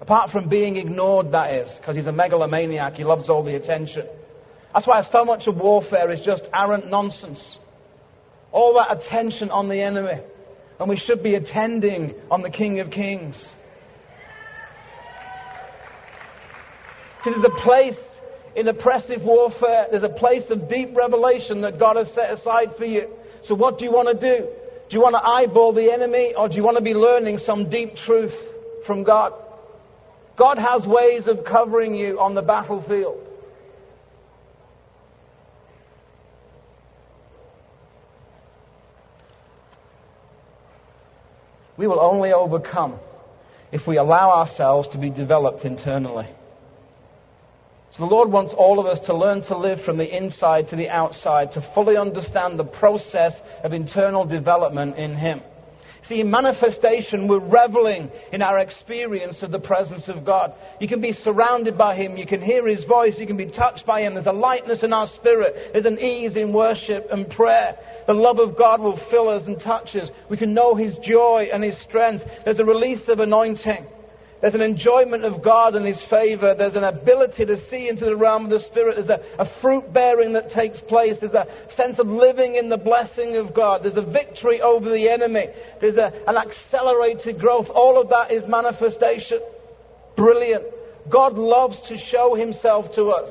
Apart 0.00 0.30
from 0.30 0.48
being 0.48 0.76
ignored, 0.76 1.32
that 1.32 1.52
is, 1.52 1.68
because 1.78 1.96
he's 1.96 2.06
a 2.06 2.12
megalomaniac, 2.12 2.94
he 2.94 3.04
loves 3.04 3.28
all 3.28 3.44
the 3.44 3.54
attention. 3.54 4.06
That's 4.72 4.86
why 4.86 5.02
so 5.12 5.24
much 5.24 5.46
of 5.46 5.56
warfare 5.56 6.10
is 6.10 6.20
just 6.24 6.42
arrant 6.54 6.88
nonsense. 6.88 7.40
All 8.52 8.74
that 8.74 8.98
attention 8.98 9.50
on 9.50 9.68
the 9.68 9.80
enemy. 9.80 10.22
And 10.78 10.88
we 10.88 10.96
should 10.96 11.22
be 11.22 11.34
attending 11.34 12.14
on 12.30 12.40
the 12.40 12.50
King 12.50 12.80
of 12.80 12.90
Kings. 12.90 13.36
See, 17.22 17.30
there's 17.30 17.44
a 17.44 17.62
place 17.62 17.98
in 18.56 18.66
oppressive 18.68 19.22
warfare, 19.22 19.86
there's 19.90 20.02
a 20.02 20.08
place 20.08 20.42
of 20.50 20.68
deep 20.68 20.96
revelation 20.96 21.60
that 21.60 21.78
God 21.78 21.96
has 21.96 22.08
set 22.14 22.32
aside 22.32 22.74
for 22.78 22.86
you. 22.86 23.08
So, 23.46 23.54
what 23.54 23.78
do 23.78 23.84
you 23.84 23.92
want 23.92 24.08
to 24.08 24.38
do? 24.38 24.46
Do 24.46 24.96
you 24.96 25.00
want 25.00 25.14
to 25.14 25.22
eyeball 25.22 25.72
the 25.74 25.92
enemy, 25.92 26.32
or 26.36 26.48
do 26.48 26.54
you 26.54 26.64
want 26.64 26.78
to 26.78 26.82
be 26.82 26.94
learning 26.94 27.38
some 27.44 27.70
deep 27.70 27.94
truth 28.06 28.32
from 28.86 29.04
God? 29.04 29.32
God 30.40 30.56
has 30.56 30.86
ways 30.86 31.24
of 31.26 31.44
covering 31.44 31.94
you 31.94 32.18
on 32.18 32.34
the 32.34 32.40
battlefield. 32.40 33.18
We 41.76 41.86
will 41.86 42.00
only 42.00 42.32
overcome 42.32 42.98
if 43.70 43.86
we 43.86 43.98
allow 43.98 44.30
ourselves 44.30 44.88
to 44.92 44.98
be 44.98 45.10
developed 45.10 45.66
internally. 45.66 46.28
So 47.92 47.98
the 47.98 48.06
Lord 48.06 48.32
wants 48.32 48.54
all 48.56 48.80
of 48.80 48.86
us 48.86 49.04
to 49.08 49.14
learn 49.14 49.42
to 49.42 49.58
live 49.58 49.80
from 49.84 49.98
the 49.98 50.16
inside 50.16 50.70
to 50.70 50.76
the 50.76 50.88
outside, 50.88 51.52
to 51.52 51.70
fully 51.74 51.98
understand 51.98 52.58
the 52.58 52.64
process 52.64 53.32
of 53.62 53.74
internal 53.74 54.24
development 54.24 54.96
in 54.96 55.16
Him. 55.16 55.42
See, 56.10 56.24
manifestation, 56.24 57.28
we're 57.28 57.38
reveling 57.38 58.10
in 58.32 58.42
our 58.42 58.58
experience 58.58 59.36
of 59.42 59.52
the 59.52 59.60
presence 59.60 60.02
of 60.08 60.24
God. 60.24 60.52
You 60.80 60.88
can 60.88 61.00
be 61.00 61.12
surrounded 61.22 61.78
by 61.78 61.94
Him. 61.94 62.16
You 62.16 62.26
can 62.26 62.42
hear 62.42 62.66
His 62.66 62.82
voice. 62.84 63.14
You 63.16 63.28
can 63.28 63.36
be 63.36 63.46
touched 63.46 63.86
by 63.86 64.00
Him. 64.00 64.14
There's 64.14 64.26
a 64.26 64.32
lightness 64.32 64.80
in 64.82 64.92
our 64.92 65.06
spirit. 65.14 65.70
There's 65.72 65.86
an 65.86 66.00
ease 66.00 66.34
in 66.34 66.52
worship 66.52 67.06
and 67.12 67.30
prayer. 67.30 67.76
The 68.08 68.12
love 68.12 68.40
of 68.40 68.58
God 68.58 68.80
will 68.80 68.98
fill 69.08 69.28
us 69.28 69.42
and 69.46 69.60
touch 69.60 69.94
us. 69.94 70.08
We 70.28 70.36
can 70.36 70.52
know 70.52 70.74
His 70.74 70.96
joy 71.08 71.44
and 71.52 71.62
His 71.62 71.76
strength. 71.88 72.24
There's 72.44 72.58
a 72.58 72.64
release 72.64 73.06
of 73.06 73.20
anointing. 73.20 73.86
There's 74.40 74.54
an 74.54 74.62
enjoyment 74.62 75.24
of 75.24 75.44
God 75.44 75.74
and 75.74 75.86
His 75.86 76.00
favor. 76.08 76.54
There's 76.56 76.76
an 76.76 76.84
ability 76.84 77.44
to 77.44 77.56
see 77.70 77.88
into 77.88 78.06
the 78.06 78.16
realm 78.16 78.44
of 78.44 78.50
the 78.50 78.66
Spirit. 78.70 78.96
There's 78.96 79.10
a, 79.10 79.42
a 79.42 79.60
fruit 79.60 79.92
bearing 79.92 80.32
that 80.32 80.50
takes 80.52 80.80
place. 80.88 81.16
There's 81.20 81.34
a 81.34 81.44
sense 81.76 81.98
of 81.98 82.06
living 82.06 82.56
in 82.56 82.70
the 82.70 82.78
blessing 82.78 83.36
of 83.36 83.54
God. 83.54 83.82
There's 83.82 83.98
a 83.98 84.10
victory 84.10 84.62
over 84.62 84.88
the 84.88 85.08
enemy. 85.08 85.46
There's 85.80 85.98
a, 85.98 86.10
an 86.26 86.36
accelerated 86.36 87.38
growth. 87.38 87.66
All 87.74 88.00
of 88.00 88.08
that 88.08 88.34
is 88.34 88.42
manifestation. 88.48 89.40
Brilliant. 90.16 90.64
God 91.12 91.34
loves 91.34 91.76
to 91.88 91.98
show 92.10 92.34
Himself 92.34 92.86
to 92.94 93.10
us. 93.10 93.30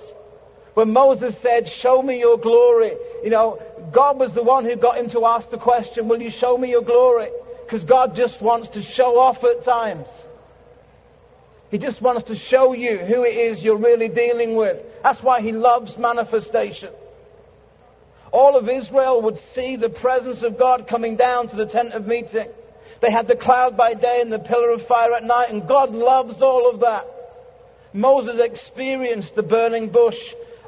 When 0.75 0.93
Moses 0.93 1.33
said, 1.41 1.67
Show 1.81 2.03
me 2.03 2.19
your 2.19 2.37
glory, 2.37 2.93
you 3.23 3.31
know, 3.31 3.59
God 3.93 4.19
was 4.19 4.31
the 4.35 4.43
one 4.43 4.63
who 4.63 4.75
got 4.75 4.97
him 4.97 5.09
to 5.09 5.25
ask 5.25 5.49
the 5.49 5.57
question, 5.57 6.07
Will 6.07 6.21
you 6.21 6.31
show 6.39 6.57
me 6.57 6.69
your 6.69 6.83
glory? 6.83 7.29
Because 7.65 7.83
God 7.85 8.11
just 8.15 8.41
wants 8.41 8.69
to 8.73 8.81
show 8.95 9.19
off 9.19 9.37
at 9.43 9.65
times. 9.65 10.05
He 11.71 11.77
just 11.77 12.01
wants 12.01 12.27
to 12.27 12.35
show 12.49 12.73
you 12.73 12.99
who 13.07 13.23
it 13.23 13.35
is 13.35 13.61
you're 13.61 13.77
really 13.77 14.07
dealing 14.07 14.55
with. 14.55 14.77
That's 15.03 15.21
why 15.21 15.41
he 15.41 15.51
loves 15.51 15.91
manifestation. 15.97 16.89
All 18.31 18.57
of 18.57 18.67
Israel 18.69 19.21
would 19.23 19.37
see 19.55 19.75
the 19.75 19.89
presence 19.89 20.39
of 20.43 20.57
God 20.57 20.87
coming 20.89 21.15
down 21.15 21.47
to 21.49 21.55
the 21.55 21.65
tent 21.65 21.93
of 21.93 22.05
meeting. 22.05 22.47
They 23.01 23.11
had 23.11 23.27
the 23.27 23.35
cloud 23.35 23.77
by 23.77 23.93
day 23.93 24.19
and 24.21 24.31
the 24.31 24.39
pillar 24.39 24.71
of 24.71 24.81
fire 24.87 25.13
at 25.13 25.23
night, 25.23 25.51
and 25.51 25.67
God 25.67 25.91
loves 25.91 26.41
all 26.41 26.71
of 26.73 26.79
that. 26.81 27.05
Moses 27.93 28.35
experienced 28.39 29.31
the 29.35 29.41
burning 29.41 29.89
bush. 29.91 30.17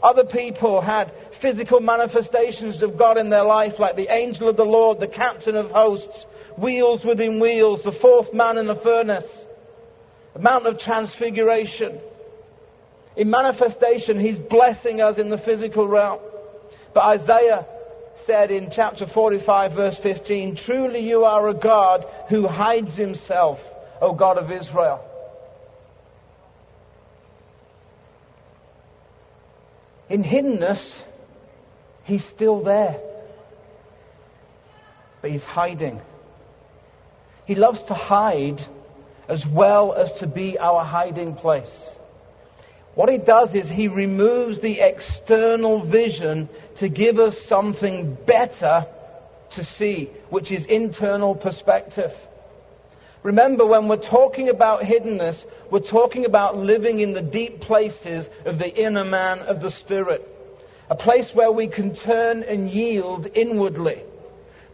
Other 0.02 0.24
people 0.24 0.82
had 0.82 1.12
physical 1.42 1.80
manifestations 1.80 2.82
of 2.82 2.98
God 2.98 3.18
in 3.18 3.30
their 3.30 3.44
life, 3.44 3.74
like 3.80 3.96
the 3.96 4.12
angel 4.12 4.50
of 4.50 4.58
the 4.58 4.64
Lord, 4.64 5.00
the 5.00 5.08
captain 5.08 5.56
of 5.56 5.70
hosts, 5.70 6.26
wheels 6.58 7.02
within 7.06 7.40
wheels, 7.40 7.82
the 7.84 7.98
fourth 8.02 8.34
man 8.34 8.58
in 8.58 8.68
the 8.68 8.80
furnace. 8.84 9.26
Mount 10.40 10.66
of 10.66 10.80
Transfiguration. 10.80 12.00
In 13.18 13.30
manifestation, 13.30 14.20
He's 14.20 14.38
blessing 14.50 15.02
us 15.02 15.16
in 15.18 15.30
the 15.30 15.38
physical 15.46 15.88
realm. 15.88 16.20
But 16.94 17.02
Isaiah 17.02 17.66
said 18.26 18.52
in 18.52 18.70
chapter 18.74 19.06
45, 19.14 19.74
verse 19.74 19.98
15, 20.04 20.60
Truly 20.66 21.02
you 21.02 21.24
are 21.24 21.50
a 21.50 21.54
God 21.54 22.06
who 22.30 22.48
hides 22.48 22.96
himself, 22.96 23.60
O 24.02 24.14
God 24.14 24.38
of 24.38 24.52
Israel. 24.52 25.04
In 30.10 30.24
hiddenness, 30.24 30.82
he's 32.04 32.24
still 32.36 32.64
there. 32.64 33.00
But 35.22 35.32
he's 35.32 35.44
hiding. 35.44 36.02
He 37.46 37.56
loves 37.56 37.80
to 37.88 37.94
hide 37.94 38.60
as 39.32 39.44
well 39.52 39.94
as 39.94 40.10
to 40.20 40.28
be 40.28 40.58
our 40.60 40.84
hiding 40.84 41.34
place. 41.36 41.72
What 42.96 43.10
he 43.10 43.18
does 43.18 43.50
is 43.56 43.70
he 43.70 43.88
removes 43.88 44.62
the 44.62 44.80
external 44.82 45.90
vision 45.90 46.50
to 46.82 46.90
give 46.90 47.18
us 47.18 47.34
something 47.48 48.18
better 48.28 48.86
to 49.56 49.64
see, 49.78 50.10
which 50.30 50.52
is 50.52 50.66
internal 50.68 51.34
perspective. 51.34 52.12
Remember, 53.24 53.66
when 53.66 53.88
we're 53.88 54.10
talking 54.10 54.50
about 54.50 54.82
hiddenness, 54.82 55.38
we're 55.72 55.90
talking 55.90 56.26
about 56.26 56.58
living 56.58 57.00
in 57.00 57.14
the 57.14 57.22
deep 57.22 57.62
places 57.62 58.26
of 58.46 58.58
the 58.58 58.68
inner 58.68 59.06
man 59.06 59.40
of 59.40 59.62
the 59.62 59.72
Spirit. 59.86 60.28
A 60.90 60.96
place 60.96 61.30
where 61.34 61.52
we 61.52 61.70
can 61.70 61.96
turn 62.04 62.44
and 62.44 62.70
yield 62.70 63.28
inwardly. 63.34 64.04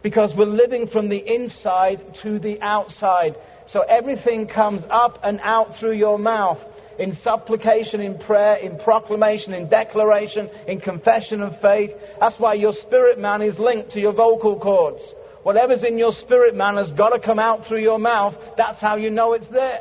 Because 0.02 0.30
we're 0.36 0.46
living 0.46 0.88
from 0.92 1.08
the 1.08 1.18
inside 1.18 2.00
to 2.22 2.38
the 2.40 2.60
outside. 2.62 3.36
So 3.72 3.80
everything 3.80 4.46
comes 4.46 4.82
up 4.90 5.18
and 5.22 5.40
out 5.42 5.74
through 5.78 5.96
your 5.96 6.18
mouth 6.18 6.58
in 6.98 7.16
supplication, 7.22 8.00
in 8.00 8.18
prayer, 8.18 8.56
in 8.56 8.78
proclamation, 8.78 9.52
in 9.52 9.68
declaration, 9.68 10.48
in 10.66 10.80
confession 10.80 11.42
of 11.42 11.52
faith. 11.60 11.90
That's 12.18 12.34
why 12.38 12.54
your 12.54 12.72
spirit 12.86 13.18
man 13.18 13.42
is 13.42 13.58
linked 13.58 13.92
to 13.92 14.00
your 14.00 14.14
vocal 14.14 14.58
cords. 14.58 15.02
Whatever's 15.42 15.84
in 15.86 15.98
your 15.98 16.12
spirit 16.24 16.54
man 16.56 16.76
has 16.76 16.90
got 16.96 17.10
to 17.10 17.20
come 17.20 17.38
out 17.38 17.66
through 17.68 17.82
your 17.82 17.98
mouth. 17.98 18.34
That's 18.56 18.80
how 18.80 18.96
you 18.96 19.10
know 19.10 19.34
it's 19.34 19.48
there. 19.52 19.80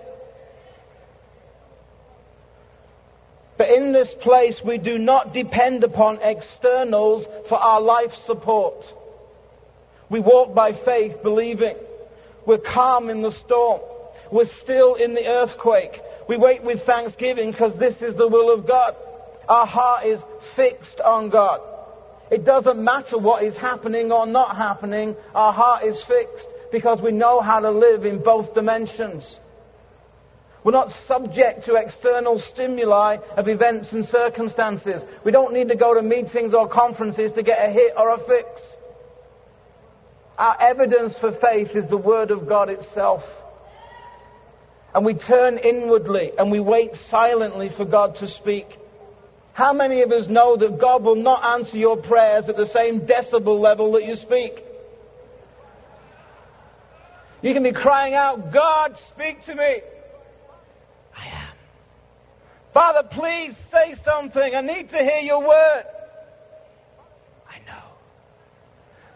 But 3.57 3.69
in 3.69 3.91
this 3.91 4.09
place, 4.21 4.55
we 4.63 4.77
do 4.77 4.99
not 4.99 5.33
depend 5.33 5.83
upon 5.83 6.19
externals 6.21 7.25
for 7.49 7.57
our 7.57 7.81
life 7.81 8.11
support. 8.27 8.83
We 10.11 10.19
walk 10.19 10.53
by 10.53 10.73
faith, 10.85 11.13
believing. 11.23 11.75
We're 12.47 12.59
calm 12.59 13.09
in 13.09 13.21
the 13.21 13.33
storm. 13.45 13.81
We're 14.31 14.49
still 14.63 14.95
in 14.95 15.13
the 15.13 15.25
earthquake. 15.27 15.91
We 16.29 16.37
wait 16.37 16.63
with 16.63 16.85
thanksgiving 16.85 17.51
because 17.51 17.77
this 17.77 17.95
is 18.01 18.17
the 18.17 18.27
will 18.27 18.53
of 18.53 18.65
God. 18.65 18.95
Our 19.49 19.67
heart 19.67 20.07
is 20.07 20.19
fixed 20.55 21.01
on 21.03 21.29
God. 21.29 21.59
It 22.31 22.45
doesn't 22.45 22.81
matter 22.81 23.17
what 23.17 23.43
is 23.43 23.55
happening 23.57 24.13
or 24.13 24.25
not 24.25 24.55
happening. 24.55 25.15
Our 25.35 25.51
heart 25.51 25.83
is 25.85 26.01
fixed 26.07 26.47
because 26.71 26.99
we 27.03 27.11
know 27.11 27.41
how 27.41 27.59
to 27.59 27.71
live 27.71 28.05
in 28.05 28.23
both 28.23 28.53
dimensions. 28.53 29.23
We're 30.63 30.71
not 30.71 30.89
subject 31.07 31.65
to 31.65 31.75
external 31.75 32.41
stimuli 32.53 33.17
of 33.37 33.47
events 33.47 33.87
and 33.91 34.05
circumstances. 34.05 35.01
We 35.25 35.31
don't 35.31 35.53
need 35.53 35.67
to 35.67 35.75
go 35.75 35.93
to 35.93 36.01
meetings 36.01 36.53
or 36.53 36.67
conferences 36.69 37.31
to 37.35 37.43
get 37.43 37.57
a 37.59 37.71
hit 37.71 37.93
or 37.97 38.13
a 38.13 38.17
fix. 38.19 38.47
Our 40.37 40.61
evidence 40.61 41.13
for 41.19 41.31
faith 41.41 41.69
is 41.75 41.89
the 41.89 41.97
Word 41.97 42.31
of 42.31 42.47
God 42.47 42.69
itself 42.69 43.21
and 44.97 45.05
we 45.05 45.13
turn 45.13 45.59
inwardly 45.59 46.31
and 46.39 46.51
we 46.51 46.59
wait 46.59 46.89
silently 47.11 47.69
for 47.77 47.85
God 47.85 48.15
to 48.19 48.27
speak. 48.41 48.65
How 49.53 49.71
many 49.71 50.01
of 50.01 50.11
us 50.11 50.27
know 50.27 50.57
that 50.57 50.79
God 50.81 51.03
will 51.03 51.15
not 51.15 51.59
answer 51.59 51.77
your 51.77 51.97
prayers 51.97 52.45
at 52.47 52.55
the 52.55 52.67
same 52.73 53.01
decibel 53.01 53.61
level 53.61 53.91
that 53.93 54.03
you 54.03 54.15
speak? 54.15 54.65
You 57.43 57.53
can 57.53 57.61
be 57.61 57.73
crying 57.73 58.15
out, 58.15 58.51
God, 58.51 58.95
speak 59.13 59.45
to 59.45 59.53
me. 59.53 59.81
I 61.15 61.27
am. 61.27 61.55
Father, 62.73 63.07
please 63.11 63.53
say 63.71 63.95
something. 64.03 64.51
I 64.55 64.61
need 64.61 64.89
to 64.89 64.97
hear 64.97 65.21
your 65.21 65.41
word. 65.41 65.83
I 67.47 67.59
know. 67.67 67.83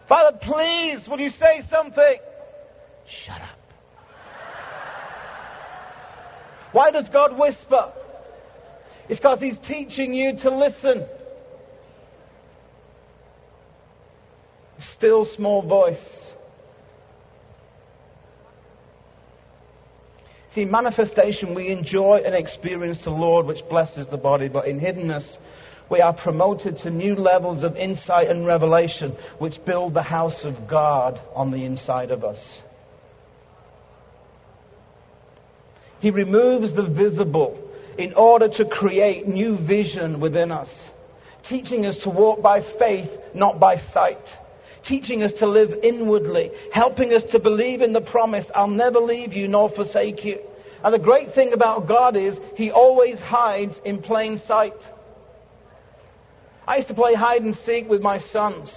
Father, 0.08 0.38
please, 0.42 1.06
will 1.08 1.20
you 1.20 1.30
say 1.30 1.62
something? 1.70 2.16
Shut 3.24 3.40
up. 3.40 3.58
Why 6.72 6.90
does 6.90 7.04
God 7.12 7.38
whisper? 7.38 7.92
It's 9.08 9.20
because 9.20 9.38
He's 9.40 9.58
teaching 9.68 10.14
you 10.14 10.36
to 10.42 10.56
listen. 10.56 11.06
Still 14.96 15.28
small 15.36 15.62
voice. 15.62 15.98
See, 20.54 20.64
manifestation, 20.64 21.54
we 21.54 21.70
enjoy 21.70 22.20
and 22.24 22.34
experience 22.34 22.98
the 23.04 23.10
Lord, 23.10 23.46
which 23.46 23.60
blesses 23.70 24.06
the 24.10 24.18
body, 24.18 24.48
but 24.48 24.68
in 24.68 24.78
hiddenness, 24.78 25.24
we 25.92 26.00
are 26.00 26.14
promoted 26.14 26.78
to 26.78 26.90
new 26.90 27.14
levels 27.14 27.62
of 27.62 27.76
insight 27.76 28.30
and 28.30 28.46
revelation, 28.46 29.14
which 29.38 29.54
build 29.66 29.92
the 29.92 30.02
house 30.02 30.40
of 30.42 30.66
God 30.68 31.20
on 31.34 31.50
the 31.50 31.64
inside 31.64 32.10
of 32.10 32.24
us. 32.24 32.38
He 36.00 36.10
removes 36.10 36.74
the 36.74 36.88
visible 36.88 37.70
in 37.98 38.14
order 38.14 38.48
to 38.48 38.64
create 38.64 39.28
new 39.28 39.58
vision 39.66 40.18
within 40.18 40.50
us, 40.50 40.68
teaching 41.48 41.84
us 41.84 41.96
to 42.04 42.10
walk 42.10 42.40
by 42.40 42.60
faith, 42.78 43.10
not 43.34 43.60
by 43.60 43.76
sight, 43.92 44.24
teaching 44.88 45.22
us 45.22 45.32
to 45.40 45.46
live 45.46 45.70
inwardly, 45.84 46.50
helping 46.72 47.12
us 47.12 47.22
to 47.32 47.38
believe 47.38 47.82
in 47.82 47.92
the 47.92 48.00
promise, 48.00 48.46
I'll 48.54 48.66
never 48.66 48.98
leave 48.98 49.34
you 49.34 49.46
nor 49.46 49.70
forsake 49.76 50.24
you. 50.24 50.38
And 50.82 50.94
the 50.94 50.98
great 50.98 51.34
thing 51.34 51.52
about 51.52 51.86
God 51.86 52.16
is 52.16 52.34
He 52.56 52.70
always 52.70 53.18
hides 53.18 53.74
in 53.84 54.02
plain 54.02 54.40
sight. 54.48 54.72
I 56.66 56.76
used 56.76 56.88
to 56.88 56.94
play 56.94 57.14
hide 57.14 57.42
and 57.42 57.56
seek 57.66 57.88
with 57.88 58.00
my 58.00 58.18
sons. 58.32 58.70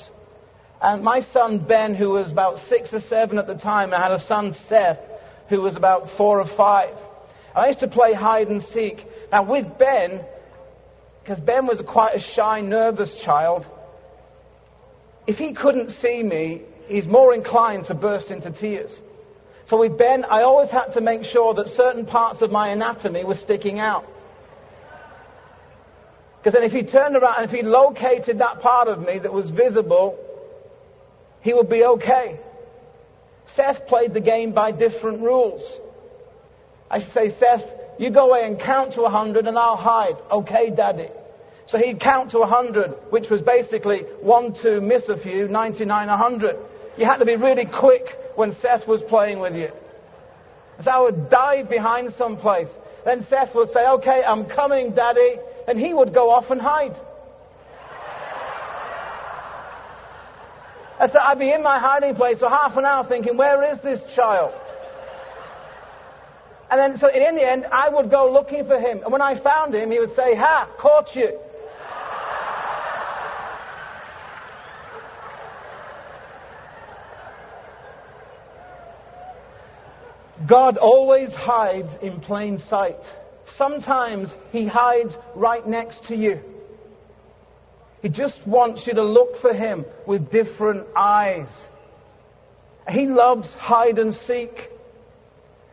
And 0.82 1.04
my 1.04 1.22
son 1.34 1.66
Ben, 1.68 1.96
who 1.96 2.10
was 2.10 2.32
about 2.32 2.60
six 2.70 2.90
or 2.92 3.02
seven 3.10 3.38
at 3.38 3.48
the 3.48 3.56
time, 3.56 3.94
I 3.94 4.02
had 4.02 4.12
a 4.12 4.28
son 4.28 4.56
Seth, 4.68 5.00
who 5.50 5.62
was 5.62 5.76
about 5.76 6.08
four 6.18 6.42
or 6.42 6.58
five. 6.58 6.96
I 7.56 7.68
used 7.68 7.80
to 7.80 7.88
play 7.88 8.14
hide 8.14 8.48
and 8.48 8.62
seek. 8.74 8.98
Now, 9.32 9.50
with 9.50 9.66
Ben, 9.78 10.26
because 11.24 11.40
Ben 11.44 11.66
was 11.66 11.82
quite 11.88 12.16
a 12.16 12.24
shy, 12.36 12.62
nervous 12.62 13.10
child, 13.24 13.66
if 15.28 15.38
he 15.38 15.54
couldn't 15.54 15.92
see 16.02 16.22
me, 16.22 16.64
he's 16.88 17.08
more 17.08 17.34
inclined 17.34 17.86
to 17.88 17.96
burst 17.96 18.28
into 18.28 18.52
tears. 18.52 18.92
So 19.68 19.80
with 19.80 19.98
Ben, 19.98 20.24
I 20.26 20.44
always 20.44 20.70
had 20.70 20.94
to 20.94 21.02
make 21.02 21.24
sure 21.24 21.54
that 21.56 21.66
certain 21.76 22.06
parts 22.06 22.42
of 22.42 22.52
my 22.52 22.70
anatomy 22.70 23.24
were 23.24 23.38
sticking 23.44 23.80
out. 23.80 24.06
Because 26.46 26.60
then 26.62 26.70
if 26.70 26.74
he 26.74 26.84
turned 26.84 27.16
around 27.16 27.42
and 27.42 27.50
if 27.50 27.52
he 27.60 27.64
located 27.64 28.38
that 28.38 28.62
part 28.62 28.88
of 28.88 29.00
me 29.00 29.18
that 29.18 29.34
was 29.34 29.50
visible, 29.50 30.16
he 31.42 31.56
would 31.56 31.68
be 31.68 31.84
okay. 31.84 32.40
Seth 33.56 33.88
played 33.88 34.14
the 34.14 34.20
game 34.20 34.54
by 34.54 34.70
different 34.70 35.24
rules. 35.24 35.64
I 36.92 37.00
say, 37.00 37.36
Seth, 37.40 37.68
you 37.98 38.12
go 38.12 38.30
away 38.30 38.46
and 38.46 38.62
count 38.62 38.94
to 38.94 39.00
a 39.00 39.12
100 39.12 39.48
and 39.48 39.58
I'll 39.58 39.76
hide. 39.76 40.22
Okay, 40.32 40.70
Daddy. 40.70 41.08
So 41.70 41.80
he'd 41.80 42.00
count 42.00 42.30
to 42.32 42.38
a 42.38 42.48
100, 42.48 42.92
which 43.10 43.26
was 43.32 43.42
basically 43.42 44.02
1, 44.22 44.56
2, 44.62 44.82
miss 44.82 45.02
a 45.10 45.18
few, 45.18 45.48
99, 45.48 46.08
100. 46.08 46.56
You 46.96 47.08
had 47.08 47.18
to 47.18 47.26
be 47.26 47.38
really 47.38 47.66
quick 47.66 48.04
when 48.36 48.56
Seth 48.62 48.88
was 48.88 49.02
playing 49.10 49.40
with 49.40 49.56
you. 49.56 49.70
So 50.84 50.92
I 50.92 51.02
would 51.02 51.32
dive 51.32 51.72
behind 51.72 52.14
some 52.20 52.38
place. 52.38 52.70
Then 53.04 53.26
Seth 53.32 53.56
would 53.56 53.70
say, 53.74 53.88
Okay, 53.88 54.22
I'm 54.28 54.46
coming, 54.46 54.94
Daddy. 54.94 55.38
And 55.68 55.80
he 55.80 55.94
would 55.94 56.14
go 56.14 56.30
off 56.30 56.46
and 56.52 56.62
hide. 56.62 56.96
And 61.00 61.12
so 61.12 61.20
I'd 61.20 61.40
be 61.40 61.52
in 61.52 61.62
my 61.62 61.80
hiding 61.80 62.16
place 62.16 62.40
for 62.40 62.50
half 62.50 62.78
an 62.78 62.86
hour 62.86 63.06
thinking, 63.08 63.36
Where 63.36 63.74
is 63.74 63.80
this 63.84 64.00
child? 64.16 64.54
And 66.72 66.80
then, 66.80 67.00
so 67.00 67.08
in 67.08 67.36
the 67.36 67.44
end, 67.44 67.66
I 67.72 67.90
would 67.90 68.10
go 68.10 68.32
looking 68.32 68.66
for 68.66 68.80
him. 68.80 69.02
And 69.04 69.12
when 69.12 69.22
I 69.22 69.42
found 69.42 69.76
him, 69.76 69.92
he 69.92 70.00
would 70.00 70.16
say, 70.16 70.36
Ha, 70.36 70.70
caught 70.80 71.16
you. 71.16 71.38
God 80.48 80.78
always 80.78 81.30
hides 81.34 81.90
in 82.02 82.20
plain 82.20 82.62
sight. 82.70 83.00
Sometimes 83.58 84.30
He 84.52 84.68
hides 84.68 85.14
right 85.36 85.68
next 85.68 85.98
to 86.08 86.16
you. 86.16 86.40
He 88.02 88.10
just 88.10 88.36
wants 88.46 88.82
you 88.86 88.94
to 88.94 89.04
look 89.04 89.42
for 89.42 89.54
Him 89.54 89.86
with 90.06 90.32
different 90.32 90.86
eyes. 90.96 91.48
He 92.90 93.08
loves 93.08 93.48
hide 93.58 93.98
and 93.98 94.16
seek. 94.28 94.52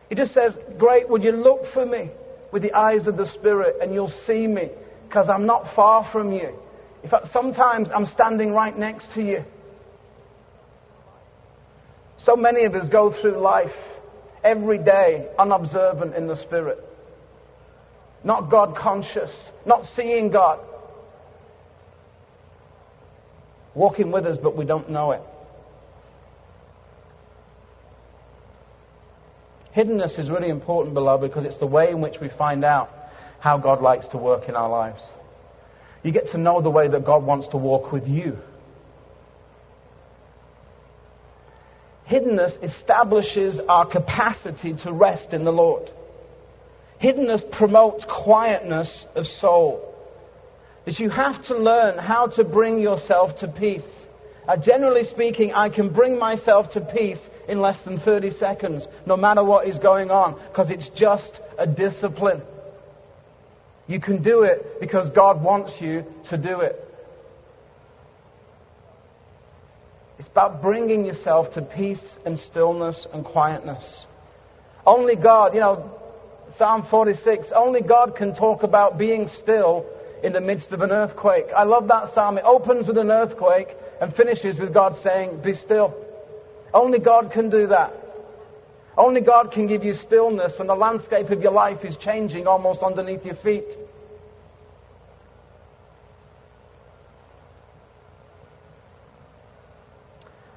He 0.09 0.15
just 0.15 0.33
says, 0.33 0.53
Great, 0.77 1.09
would 1.09 1.23
you 1.23 1.31
look 1.31 1.61
for 1.73 1.85
me 1.85 2.09
with 2.51 2.61
the 2.61 2.73
eyes 2.73 3.07
of 3.07 3.17
the 3.17 3.31
Spirit 3.35 3.75
and 3.81 3.93
you'll 3.93 4.13
see 4.25 4.47
me 4.47 4.69
because 5.07 5.27
I'm 5.31 5.45
not 5.45 5.75
far 5.75 6.09
from 6.11 6.31
you. 6.31 6.55
In 7.03 7.09
fact, 7.09 7.27
sometimes 7.33 7.89
I'm 7.95 8.05
standing 8.13 8.51
right 8.51 8.77
next 8.77 9.07
to 9.15 9.21
you. 9.21 9.43
So 12.25 12.35
many 12.35 12.65
of 12.65 12.73
us 12.73 12.87
go 12.89 13.13
through 13.21 13.41
life 13.41 13.67
every 14.43 14.77
day 14.77 15.27
unobservant 15.37 16.15
in 16.15 16.27
the 16.27 16.41
Spirit. 16.43 16.79
Not 18.23 18.49
God 18.49 18.75
conscious, 18.77 19.31
not 19.65 19.83
seeing 19.95 20.31
God. 20.31 20.59
Walking 23.75 24.11
with 24.11 24.25
us, 24.25 24.37
but 24.41 24.55
we 24.55 24.65
don't 24.65 24.89
know 24.89 25.11
it. 25.11 25.21
Hiddenness 29.75 30.19
is 30.19 30.29
really 30.29 30.49
important, 30.49 30.93
beloved, 30.93 31.29
because 31.29 31.45
it's 31.45 31.59
the 31.59 31.65
way 31.65 31.89
in 31.89 31.99
which 31.99 32.15
we 32.21 32.29
find 32.37 32.63
out 32.63 32.89
how 33.39 33.57
God 33.57 33.81
likes 33.81 34.05
to 34.11 34.17
work 34.17 34.47
in 34.47 34.55
our 34.55 34.69
lives. 34.69 35.01
You 36.03 36.11
get 36.11 36.31
to 36.31 36.37
know 36.37 36.61
the 36.61 36.69
way 36.69 36.87
that 36.87 37.05
God 37.05 37.23
wants 37.23 37.47
to 37.51 37.57
walk 37.57 37.91
with 37.91 38.07
you. 38.07 38.37
Hiddenness 42.09 42.63
establishes 42.63 43.59
our 43.67 43.85
capacity 43.85 44.75
to 44.83 44.93
rest 44.93 45.33
in 45.33 45.43
the 45.43 45.51
Lord. 45.51 45.89
Hiddenness 47.03 47.51
promotes 47.51 48.05
quietness 48.23 48.87
of 49.15 49.25
soul. 49.41 49.93
That 50.85 50.99
you 50.99 51.09
have 51.09 51.43
to 51.45 51.57
learn 51.57 51.97
how 51.97 52.27
to 52.27 52.43
bring 52.43 52.79
yourself 52.79 53.31
to 53.39 53.47
peace. 53.47 53.81
Uh, 54.47 54.57
generally 54.57 55.03
speaking, 55.11 55.53
I 55.53 55.69
can 55.69 55.91
bring 55.91 56.17
myself 56.17 56.71
to 56.73 56.81
peace 56.81 57.19
in 57.47 57.61
less 57.61 57.77
than 57.85 57.99
30 57.99 58.31
seconds, 58.39 58.83
no 59.05 59.17
matter 59.17 59.43
what 59.43 59.67
is 59.67 59.77
going 59.79 60.11
on, 60.11 60.39
because 60.49 60.67
it's 60.69 60.89
just 60.97 61.39
a 61.59 61.67
discipline. 61.67 62.41
You 63.87 63.99
can 63.99 64.21
do 64.21 64.43
it 64.43 64.79
because 64.79 65.09
God 65.13 65.41
wants 65.41 65.71
you 65.79 66.05
to 66.29 66.37
do 66.37 66.61
it. 66.61 66.79
It's 70.19 70.29
about 70.29 70.61
bringing 70.61 71.05
yourself 71.05 71.53
to 71.55 71.61
peace 71.61 71.99
and 72.25 72.39
stillness 72.49 73.07
and 73.13 73.25
quietness. 73.25 73.83
Only 74.85 75.15
God, 75.15 75.53
you 75.53 75.59
know, 75.59 75.99
Psalm 76.57 76.85
46, 76.89 77.47
only 77.55 77.81
God 77.81 78.15
can 78.15 78.35
talk 78.35 78.63
about 78.63 78.97
being 78.97 79.29
still 79.41 79.85
in 80.23 80.33
the 80.33 80.41
midst 80.41 80.71
of 80.71 80.81
an 80.81 80.91
earthquake. 80.91 81.45
I 81.55 81.63
love 81.63 81.87
that 81.87 82.13
psalm. 82.13 82.37
It 82.37 82.43
opens 82.45 82.87
with 82.87 82.97
an 82.97 83.11
earthquake 83.11 83.67
and 83.99 84.15
finishes 84.15 84.59
with 84.59 84.73
God 84.73 84.95
saying, 85.03 85.41
Be 85.43 85.53
still. 85.65 85.93
Only 86.73 86.99
God 86.99 87.31
can 87.31 87.49
do 87.49 87.67
that. 87.67 87.93
Only 88.97 89.21
God 89.21 89.51
can 89.51 89.67
give 89.67 89.83
you 89.83 89.95
stillness 90.05 90.53
when 90.57 90.67
the 90.67 90.75
landscape 90.75 91.29
of 91.29 91.41
your 91.41 91.51
life 91.51 91.83
is 91.83 91.95
changing 92.03 92.45
almost 92.45 92.81
underneath 92.83 93.25
your 93.25 93.35
feet. 93.37 93.65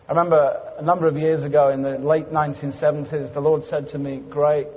I 0.08 0.12
remember 0.12 0.60
a 0.78 0.82
number 0.82 1.08
of 1.08 1.16
years 1.16 1.42
ago 1.42 1.70
in 1.70 1.82
the 1.82 1.98
late 1.98 2.30
1970s, 2.30 3.34
the 3.34 3.40
Lord 3.40 3.62
said 3.68 3.88
to 3.88 3.98
me, 3.98 4.22
Great, 4.30 4.68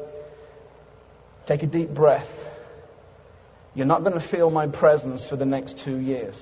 take 1.50 1.64
a 1.64 1.68
deep 1.68 1.94
breath. 1.94 2.28
You're 3.74 3.88
not 3.88 4.04
going 4.04 4.20
to 4.20 4.28
feel 4.30 4.50
my 4.52 4.68
presence 4.68 5.26
for 5.30 5.36
the 5.36 5.46
next 5.46 5.76
two 5.84 5.98
years. 5.98 6.36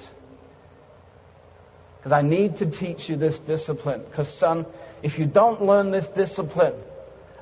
Because 1.98 2.12
I 2.12 2.22
need 2.22 2.58
to 2.58 2.70
teach 2.80 3.10
you 3.10 3.17
this 3.17 3.38
discipline. 3.48 4.04
Because, 4.10 4.28
son, 4.39 4.65
if 5.04 5.17
you 5.17 5.26
don't 5.26 5.62
learn 5.62 5.91
this 5.91 6.06
discipline, 6.15 6.76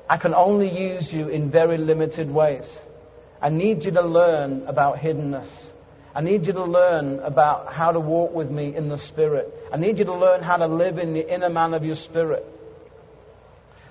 I 0.08 0.16
can 0.16 0.32
only 0.32 0.68
use 0.68 1.08
you 1.10 1.28
in 1.28 1.50
very 1.50 1.76
limited 1.76 2.30
ways. 2.30 2.64
I 3.42 3.48
need 3.48 3.82
you 3.82 3.90
to 3.90 4.02
learn 4.02 4.66
about 4.66 4.96
hiddenness. 4.96 5.50
I 6.14 6.20
need 6.22 6.46
you 6.46 6.52
to 6.54 6.64
learn 6.64 7.18
about 7.20 7.72
how 7.72 7.92
to 7.92 8.00
walk 8.00 8.32
with 8.32 8.50
me 8.50 8.74
in 8.74 8.88
the 8.88 8.98
Spirit. 9.08 9.52
I 9.72 9.76
need 9.76 9.98
you 9.98 10.04
to 10.04 10.14
learn 10.14 10.42
how 10.42 10.56
to 10.56 10.66
live 10.66 10.98
in 10.98 11.12
the 11.12 11.34
inner 11.34 11.50
man 11.50 11.74
of 11.74 11.84
your 11.84 11.96
spirit. 11.96 12.44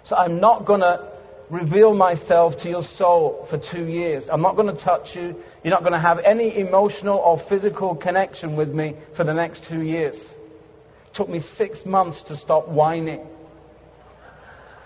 So 0.08 0.16
I'm 0.16 0.40
not 0.40 0.66
going 0.66 0.82
to 0.82 1.15
reveal 1.50 1.94
myself 1.94 2.54
to 2.64 2.70
your 2.70 2.84
soul 2.98 3.48
for 3.50 3.60
two 3.72 3.86
years. 3.86 4.24
I'm 4.32 4.42
not 4.42 4.56
going 4.56 4.76
to 4.76 4.84
touch 4.84 5.08
you. 5.14 5.36
You're 5.64 5.74
not 5.74 5.82
going 5.82 5.94
to 5.94 6.00
have 6.00 6.18
any 6.26 6.60
emotional 6.60 7.18
or 7.18 7.42
physical 7.50 7.96
connection 7.96 8.56
with 8.56 8.70
me 8.70 8.96
for 9.16 9.24
the 9.24 9.34
next 9.34 9.62
two 9.70 9.82
years. 9.82 10.16
It 10.16 11.16
took 11.16 11.30
me 11.30 11.42
six 11.58 11.80
months 11.86 12.20
to 12.28 12.36
stop 12.38 12.68
whining. 12.68 13.26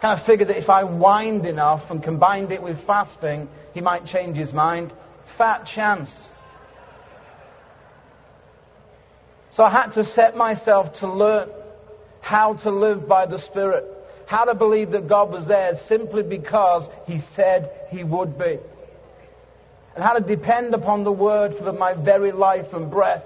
Kind 0.02 0.19
of 0.19 0.26
figured 0.26 0.50
that 0.50 0.58
if 0.58 0.69
I 0.69 0.84
whined 0.84 1.45
enough 1.45 1.82
and 1.89 2.02
combined 2.02 2.52
it 2.52 2.62
with 2.62 2.78
fasting, 2.88 3.50
he 3.74 3.82
might 3.82 4.06
change 4.06 4.38
his 4.38 4.54
mind. 4.54 4.93
Fat 5.38 5.65
chance. 5.76 6.10
So 9.56 9.63
I 9.63 9.72
had 9.72 9.91
to 9.91 10.06
set 10.13 10.38
myself 10.38 10.88
to 11.02 11.12
learn 11.12 11.50
how 12.22 12.54
to 12.63 12.69
live 12.69 13.08
by 13.08 13.26
the 13.26 13.41
Spirit, 13.52 13.86
how 14.30 14.46
to 14.46 14.54
believe 14.54 14.92
that 14.92 15.10
God 15.10 15.32
was 15.32 15.48
there 15.48 15.80
simply 15.89 16.22
because 16.22 16.88
He 17.08 17.20
said 17.36 17.72
He 17.89 18.04
would 18.04 18.38
be, 18.38 18.60
and 19.96 20.04
how 20.04 20.13
to 20.13 20.20
depend 20.20 20.76
upon 20.76 21.04
the 21.04 21.12
Word 21.12 21.54
for 21.58 21.74
my 21.74 21.96
very 21.96 22.32
life 22.32 22.68
and 22.72 22.92
breath. 22.92 23.24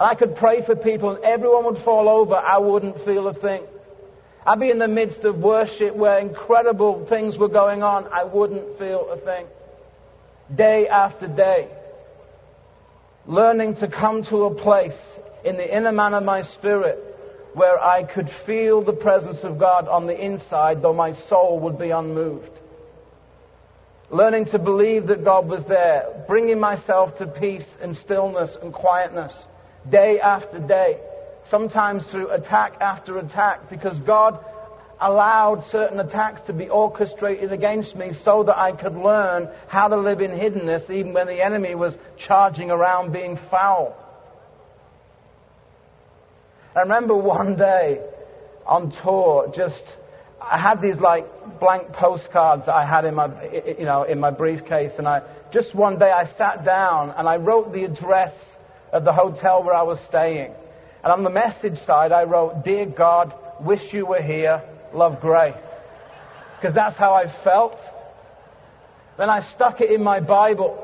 And 0.00 0.10
I 0.10 0.16
could 0.16 0.34
pray 0.34 0.66
for 0.66 0.74
people 0.74 1.14
and 1.14 1.24
everyone 1.24 1.64
would 1.66 1.84
fall 1.84 2.08
over, 2.08 2.34
I 2.34 2.58
wouldn't 2.58 3.04
feel 3.04 3.28
a 3.28 3.34
thing. 3.34 3.62
I'd 4.44 4.58
be 4.58 4.70
in 4.70 4.80
the 4.80 4.88
midst 4.88 5.20
of 5.20 5.36
worship 5.36 5.94
where 5.94 6.18
incredible 6.18 7.06
things 7.08 7.38
were 7.38 7.48
going 7.48 7.84
on, 7.84 8.06
I 8.12 8.24
wouldn't 8.24 8.76
feel 8.80 9.06
a 9.12 9.24
thing. 9.24 9.46
Day 10.56 10.88
after 10.88 11.28
day 11.28 11.68
learning 13.26 13.76
to 13.76 13.86
come 13.86 14.24
to 14.24 14.36
a 14.46 14.54
place 14.54 14.98
in 15.44 15.56
the 15.56 15.76
inner 15.76 15.92
man 15.92 16.12
of 16.12 16.24
my 16.24 16.42
spirit 16.58 17.11
where 17.54 17.78
I 17.78 18.02
could 18.02 18.30
feel 18.46 18.82
the 18.84 18.92
presence 18.92 19.38
of 19.42 19.58
God 19.58 19.88
on 19.88 20.06
the 20.06 20.18
inside, 20.18 20.82
though 20.82 20.94
my 20.94 21.12
soul 21.28 21.60
would 21.60 21.78
be 21.78 21.90
unmoved. 21.90 22.50
Learning 24.10 24.46
to 24.52 24.58
believe 24.58 25.06
that 25.06 25.24
God 25.24 25.48
was 25.48 25.62
there, 25.68 26.24
bringing 26.26 26.60
myself 26.60 27.16
to 27.18 27.26
peace 27.26 27.64
and 27.80 27.96
stillness 28.04 28.50
and 28.62 28.72
quietness 28.72 29.32
day 29.90 30.18
after 30.20 30.58
day, 30.60 30.98
sometimes 31.50 32.02
through 32.10 32.30
attack 32.30 32.74
after 32.80 33.18
attack, 33.18 33.68
because 33.70 33.98
God 34.06 34.38
allowed 35.00 35.64
certain 35.72 35.98
attacks 36.00 36.40
to 36.46 36.52
be 36.52 36.68
orchestrated 36.68 37.52
against 37.52 37.96
me 37.96 38.12
so 38.24 38.44
that 38.44 38.56
I 38.56 38.72
could 38.72 38.94
learn 38.94 39.48
how 39.66 39.88
to 39.88 39.96
live 39.96 40.20
in 40.20 40.30
hiddenness 40.30 40.88
even 40.90 41.12
when 41.12 41.26
the 41.26 41.44
enemy 41.44 41.74
was 41.74 41.92
charging 42.26 42.70
around 42.70 43.12
being 43.12 43.38
foul. 43.50 43.96
I 46.74 46.80
remember 46.80 47.16
one 47.16 47.56
day 47.56 48.00
on 48.66 48.92
tour, 49.02 49.52
just 49.56 49.82
I 50.40 50.58
had 50.58 50.80
these 50.80 50.96
like 51.00 51.26
blank 51.60 51.92
postcards 51.92 52.64
I 52.68 52.86
had 52.86 53.04
in 53.04 53.14
my 53.14 53.28
you 53.78 53.84
know 53.84 54.04
in 54.04 54.18
my 54.18 54.30
briefcase, 54.30 54.92
and 54.98 55.06
I 55.06 55.22
just 55.52 55.74
one 55.74 55.98
day 55.98 56.10
I 56.10 56.24
sat 56.38 56.64
down 56.64 57.14
and 57.16 57.28
I 57.28 57.36
wrote 57.36 57.72
the 57.72 57.84
address 57.84 58.34
of 58.92 59.04
the 59.04 59.12
hotel 59.12 59.62
where 59.62 59.74
I 59.74 59.82
was 59.82 59.98
staying, 60.08 60.52
and 61.04 61.12
on 61.12 61.22
the 61.22 61.30
message 61.30 61.78
side 61.86 62.12
I 62.12 62.24
wrote, 62.24 62.64
"Dear 62.64 62.86
God, 62.86 63.34
wish 63.60 63.82
you 63.92 64.06
were 64.06 64.22
here 64.22 64.62
love 64.94 65.20
Gray. 65.20 65.54
Because 66.56 66.74
that's 66.74 66.96
how 66.96 67.12
I 67.14 67.24
felt. 67.42 67.76
Then 69.18 69.28
I 69.28 69.40
stuck 69.54 69.80
it 69.80 69.90
in 69.90 70.02
my 70.02 70.20
Bible. 70.20 70.78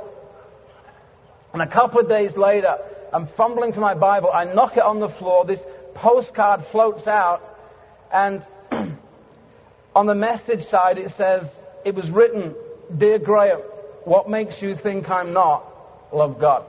And 1.52 1.62
a 1.62 1.66
couple 1.72 2.00
of 2.00 2.08
days 2.08 2.32
later, 2.36 2.74
I'm 3.12 3.28
fumbling 3.36 3.72
for 3.72 3.80
my 3.80 3.94
Bible. 3.94 4.30
I 4.32 4.44
knock 4.44 4.76
it 4.76 4.82
on 4.82 5.00
the 5.00 5.08
floor. 5.18 5.44
This 5.46 5.60
postcard 6.00 6.60
floats 6.72 7.06
out. 7.06 7.40
And 8.12 8.46
on 9.94 10.06
the 10.06 10.14
message 10.14 10.66
side, 10.70 10.98
it 10.98 11.12
says, 11.16 11.48
It 11.84 11.94
was 11.94 12.08
written, 12.10 12.54
Dear 12.98 13.18
Graham, 13.18 13.60
what 14.04 14.30
makes 14.30 14.54
you 14.60 14.74
think 14.82 15.08
I'm 15.08 15.32
not? 15.32 15.64
Love 16.12 16.40
God. 16.40 16.64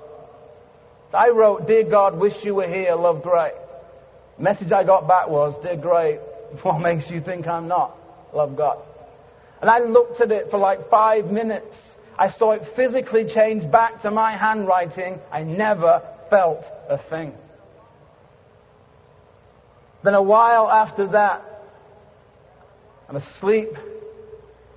I 1.14 1.30
wrote, 1.30 1.68
Dear 1.68 1.90
God, 1.90 2.18
wish 2.18 2.34
you 2.44 2.56
were 2.56 2.68
here, 2.68 2.96
love 2.96 3.24
Gray. 3.24 3.52
Message 4.38 4.72
I 4.72 4.84
got 4.84 5.08
back 5.08 5.28
was, 5.28 5.56
Dear 5.64 5.78
Gray, 5.78 6.20
what 6.64 6.80
makes 6.80 7.06
you 7.10 7.22
think 7.22 7.48
I'm 7.48 7.68
not? 7.68 7.98
Love 8.34 8.56
God. 8.56 8.78
And 9.62 9.70
I 9.70 9.80
looked 9.80 10.22
at 10.22 10.32
it 10.32 10.48
for 10.52 10.60
like 10.60 10.90
five 10.90 11.26
minutes. 11.26 11.76
I 12.18 12.30
saw 12.38 12.52
it 12.52 12.62
physically 12.76 13.26
change 13.34 13.70
back 13.72 14.02
to 14.02 14.12
my 14.12 14.38
handwriting. 14.38 15.20
I 15.32 15.44
never 15.44 16.02
felt 16.30 16.64
a 16.90 16.98
thing. 17.10 17.34
Then 20.04 20.14
a 20.14 20.22
while 20.22 20.70
after 20.70 21.08
that, 21.12 21.46
I'm 23.10 23.18
asleep 23.18 23.70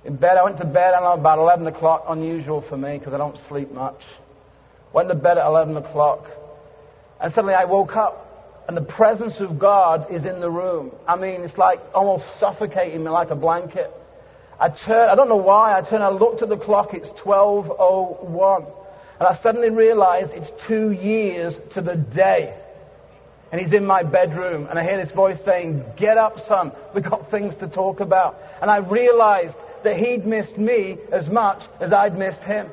in 0.05 0.17
bed. 0.17 0.37
I 0.37 0.43
went 0.43 0.57
to 0.57 0.65
bed, 0.65 0.93
I 0.93 1.01
know, 1.01 1.13
about 1.13 1.39
11 1.39 1.67
o'clock, 1.67 2.05
unusual 2.09 2.63
for 2.67 2.77
me 2.77 2.97
because 2.97 3.13
I 3.13 3.17
don't 3.17 3.37
sleep 3.47 3.71
much. 3.71 4.01
Went 4.93 5.09
to 5.09 5.15
bed 5.15 5.37
at 5.37 5.45
11 5.45 5.77
o'clock. 5.77 6.25
And 7.21 7.33
suddenly 7.33 7.53
I 7.53 7.65
woke 7.65 7.95
up 7.95 8.65
and 8.67 8.77
the 8.77 8.81
presence 8.81 9.33
of 9.39 9.59
God 9.59 10.07
is 10.11 10.25
in 10.25 10.39
the 10.39 10.49
room. 10.49 10.91
I 11.07 11.15
mean, 11.15 11.41
it's 11.41 11.57
like 11.57 11.79
almost 11.93 12.23
suffocating 12.39 13.03
me 13.03 13.09
like 13.09 13.29
a 13.29 13.35
blanket. 13.35 13.91
I 14.59 14.69
turned, 14.69 15.11
I 15.11 15.15
don't 15.15 15.29
know 15.29 15.35
why, 15.35 15.77
I 15.77 15.89
turned, 15.89 16.03
I 16.03 16.09
looked 16.09 16.41
at 16.41 16.49
the 16.49 16.57
clock, 16.57 16.89
it's 16.93 17.07
12.01. 17.25 18.65
And 19.19 19.27
I 19.27 19.41
suddenly 19.41 19.69
realized 19.69 20.31
it's 20.33 20.49
two 20.67 20.91
years 20.91 21.53
to 21.75 21.81
the 21.81 21.95
day. 21.95 22.57
And 23.53 23.61
he's 23.61 23.71
in 23.71 23.85
my 23.85 24.01
bedroom, 24.01 24.65
and 24.67 24.79
I 24.79 24.83
hear 24.83 24.97
this 24.97 25.13
voice 25.13 25.37
saying, 25.45 25.83
Get 25.95 26.17
up, 26.17 26.33
son, 26.47 26.71
we've 26.95 27.07
got 27.07 27.29
things 27.29 27.53
to 27.59 27.67
talk 27.67 27.99
about. 27.99 28.35
And 28.59 28.71
I 28.71 28.77
realized 28.77 29.53
that 29.83 29.95
he'd 29.95 30.25
missed 30.25 30.57
me 30.57 30.97
as 31.11 31.27
much 31.29 31.61
as 31.79 31.93
I'd 31.93 32.17
missed 32.17 32.41
him. 32.41 32.71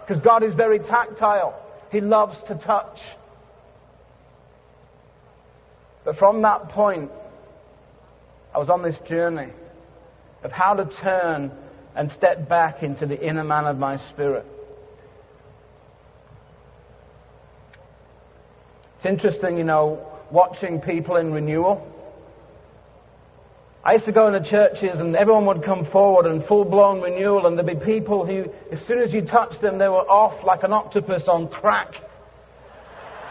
Because 0.00 0.20
God 0.20 0.42
is 0.42 0.52
very 0.54 0.80
tactile, 0.80 1.64
he 1.92 2.00
loves 2.00 2.36
to 2.48 2.56
touch. 2.56 2.98
But 6.04 6.16
from 6.16 6.42
that 6.42 6.70
point, 6.70 7.12
I 8.52 8.58
was 8.58 8.70
on 8.70 8.82
this 8.82 8.96
journey 9.08 9.52
of 10.42 10.50
how 10.50 10.74
to 10.74 10.90
turn 11.00 11.52
and 11.94 12.10
step 12.16 12.48
back 12.48 12.82
into 12.82 13.06
the 13.06 13.24
inner 13.24 13.44
man 13.44 13.64
of 13.64 13.78
my 13.78 13.96
spirit. 14.12 14.44
It's 18.98 19.06
interesting, 19.06 19.56
you 19.56 19.64
know, 19.64 20.04
watching 20.32 20.80
people 20.80 21.16
in 21.16 21.32
renewal. 21.32 21.86
I 23.84 23.92
used 23.92 24.06
to 24.06 24.12
go 24.12 24.26
into 24.26 24.50
churches 24.50 24.98
and 24.98 25.14
everyone 25.14 25.46
would 25.46 25.64
come 25.64 25.86
forward 25.92 26.26
and 26.26 26.44
full 26.46 26.64
blown 26.64 27.00
renewal, 27.00 27.46
and 27.46 27.56
there'd 27.56 27.78
be 27.78 27.86
people 27.86 28.26
who, 28.26 28.46
as 28.72 28.80
soon 28.88 28.98
as 28.98 29.12
you 29.12 29.22
touched 29.22 29.62
them, 29.62 29.78
they 29.78 29.86
were 29.86 30.06
off 30.10 30.44
like 30.44 30.64
an 30.64 30.72
octopus 30.72 31.22
on 31.28 31.46
crack. 31.46 31.92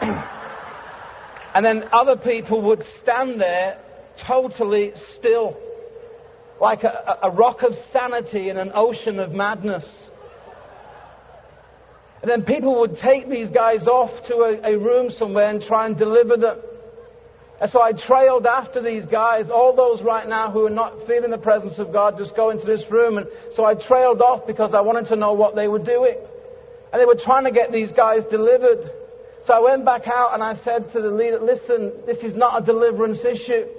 and 0.00 1.64
then 1.64 1.84
other 1.92 2.16
people 2.16 2.62
would 2.62 2.82
stand 3.02 3.38
there 3.38 3.78
totally 4.26 4.92
still, 5.18 5.54
like 6.62 6.82
a, 6.82 7.26
a 7.26 7.30
rock 7.30 7.58
of 7.62 7.72
sanity 7.92 8.48
in 8.48 8.56
an 8.56 8.72
ocean 8.74 9.20
of 9.20 9.32
madness. 9.32 9.84
And 12.28 12.44
then 12.44 12.56
people 12.56 12.78
would 12.80 12.98
take 13.02 13.30
these 13.30 13.48
guys 13.48 13.86
off 13.86 14.10
to 14.28 14.34
a, 14.44 14.74
a 14.74 14.78
room 14.78 15.08
somewhere 15.18 15.48
and 15.48 15.62
try 15.62 15.86
and 15.86 15.96
deliver 15.96 16.36
them. 16.36 16.60
And 17.58 17.70
so 17.72 17.80
I 17.80 17.92
trailed 17.92 18.44
after 18.44 18.82
these 18.82 19.06
guys, 19.06 19.46
all 19.48 19.74
those 19.74 20.04
right 20.04 20.28
now 20.28 20.50
who 20.50 20.66
are 20.66 20.70
not 20.70 20.92
feeling 21.06 21.30
the 21.30 21.38
presence 21.38 21.78
of 21.78 21.90
God, 21.90 22.18
just 22.18 22.36
go 22.36 22.50
into 22.50 22.66
this 22.66 22.82
room. 22.90 23.16
And 23.16 23.26
so 23.56 23.64
I 23.64 23.72
trailed 23.72 24.20
off 24.20 24.46
because 24.46 24.74
I 24.76 24.82
wanted 24.82 25.08
to 25.08 25.16
know 25.16 25.32
what 25.32 25.56
they 25.56 25.68
were 25.68 25.78
doing. 25.78 26.16
And 26.92 27.00
they 27.00 27.06
were 27.06 27.16
trying 27.16 27.44
to 27.44 27.50
get 27.50 27.72
these 27.72 27.92
guys 27.96 28.20
delivered. 28.30 28.92
So 29.46 29.54
I 29.54 29.60
went 29.60 29.86
back 29.86 30.02
out 30.06 30.34
and 30.34 30.42
I 30.42 30.62
said 30.64 30.92
to 30.92 31.00
the 31.00 31.08
leader, 31.08 31.40
listen, 31.40 31.94
this 32.04 32.18
is 32.18 32.36
not 32.36 32.62
a 32.62 32.66
deliverance 32.66 33.24
issue. 33.24 33.72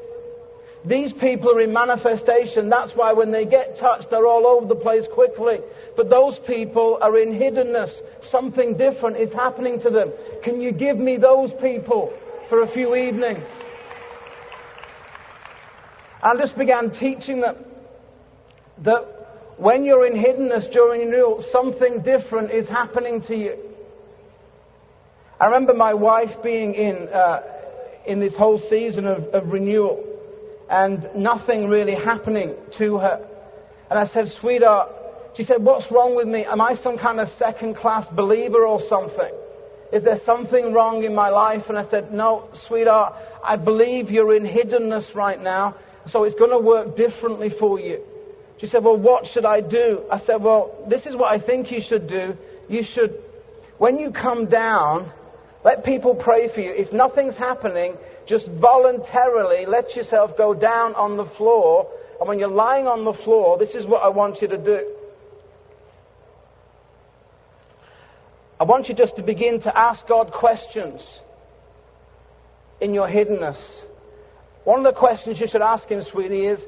These 0.86 1.12
people 1.20 1.52
are 1.52 1.62
in 1.62 1.74
manifestation. 1.74 2.70
That's 2.70 2.92
why 2.96 3.12
when 3.12 3.32
they 3.32 3.46
get 3.46 3.78
touched, 3.80 4.10
they're 4.10 4.26
all 4.26 4.48
over 4.48 4.66
the 4.66 4.80
place 4.80 5.04
quickly. 5.14 5.58
But 5.98 6.10
those 6.10 6.38
people 6.48 6.98
are 7.02 7.18
in 7.18 7.34
hiddenness. 7.34 7.92
Something 8.32 8.78
different 8.78 9.18
is 9.18 9.34
happening 9.34 9.82
to 9.82 9.90
them. 9.90 10.14
Can 10.44 10.62
you 10.62 10.72
give 10.72 10.98
me 10.98 11.18
those 11.18 11.52
people 11.62 12.14
for 12.48 12.64
a 12.64 12.72
few 12.72 12.96
evenings? 12.96 13.46
I 16.24 16.36
just 16.38 16.58
began 16.58 16.92
teaching 16.92 17.42
them 17.42 17.58
that 18.86 19.56
when 19.58 19.84
you're 19.84 20.06
in 20.06 20.14
hiddenness 20.14 20.72
during 20.72 21.10
renewal, 21.10 21.44
something 21.52 22.02
different 22.04 22.52
is 22.52 22.68
happening 22.70 23.22
to 23.28 23.36
you. 23.36 23.58
I 25.42 25.46
remember 25.48 25.74
my 25.74 25.94
wife 25.94 26.42
being 26.42 26.74
in, 26.74 27.10
uh, 27.14 27.42
in 28.08 28.22
this 28.22 28.34
whole 28.38 28.62
season 28.70 29.06
of, 29.06 29.24
of 29.34 29.48
renewal 29.48 30.09
and 30.70 31.08
nothing 31.16 31.68
really 31.68 31.96
happening 31.96 32.56
to 32.78 32.98
her. 32.98 33.26
And 33.90 34.00
I 34.00 34.08
said, 34.14 34.26
sweetheart, 34.40 34.90
she 35.36 35.44
said, 35.44 35.64
what's 35.64 35.86
wrong 35.92 36.16
with 36.16 36.28
me? 36.28 36.46
Am 36.46 36.62
I 36.62 36.76
some 36.84 36.98
kind 36.98 37.20
of 37.20 37.28
second 37.40 37.78
class 37.78 38.06
believer 38.16 38.66
or 38.66 38.82
something? 38.90 39.32
Is 39.92 40.04
there 40.04 40.20
something 40.26 40.74
wrong 40.74 41.04
in 41.04 41.16
my 41.16 41.30
life? 41.30 41.64
And 41.70 41.78
I 41.78 41.90
said, 41.90 42.14
no, 42.14 42.50
sweetheart, 42.68 43.14
I 43.44 43.56
believe 43.56 44.12
you're 44.12 44.36
in 44.36 44.44
hiddenness 44.44 45.16
right 45.16 45.42
now, 45.42 45.76
so 46.12 46.24
it's 46.24 46.38
going 46.38 46.52
to 46.52 46.60
work 46.60 46.96
differently 46.96 47.50
for 47.60 47.80
you. 47.80 48.04
She 48.60 48.68
said, 48.68 48.84
well, 48.84 48.98
what 48.98 49.24
should 49.34 49.46
I 49.46 49.62
do? 49.62 50.02
I 50.12 50.20
said, 50.26 50.42
well, 50.42 50.86
this 50.90 51.06
is 51.06 51.16
what 51.16 51.32
I 51.32 51.44
think 51.44 51.72
you 51.72 51.80
should 51.88 52.08
do. 52.08 52.36
You 52.68 52.84
should, 52.94 53.16
when 53.78 53.98
you 53.98 54.12
come 54.12 54.50
down, 54.50 55.12
let 55.66 55.84
people 55.84 56.14
pray 56.14 56.54
for 56.54 56.60
you. 56.60 56.72
If 56.76 56.94
nothing's 56.94 57.38
happening, 57.38 57.96
just 58.30 58.48
voluntarily 58.62 59.66
let 59.68 59.96
yourself 59.96 60.32
go 60.38 60.54
down 60.54 60.94
on 60.94 61.18
the 61.18 61.26
floor. 61.36 61.90
And 62.20 62.30
when 62.30 62.38
you're 62.38 62.48
lying 62.48 62.86
on 62.86 63.04
the 63.04 63.18
floor, 63.24 63.58
this 63.58 63.74
is 63.74 63.88
what 63.88 64.04
I 64.04 64.10
want 64.10 64.42
you 64.42 64.48
to 64.48 64.58
do. 64.58 64.94
I 68.60 68.66
want 68.66 68.88
you 68.88 68.94
just 68.94 69.16
to 69.16 69.24
begin 69.24 69.62
to 69.62 69.76
ask 69.76 70.06
God 70.08 70.32
questions 70.32 71.02
in 72.80 72.94
your 72.94 73.08
hiddenness. 73.08 73.58
One 74.66 74.86
of 74.86 74.94
the 74.94 75.00
questions 75.00 75.38
you 75.40 75.48
should 75.50 75.62
ask 75.62 75.88
Him, 75.88 76.04
sweetie, 76.12 76.46
is 76.46 76.60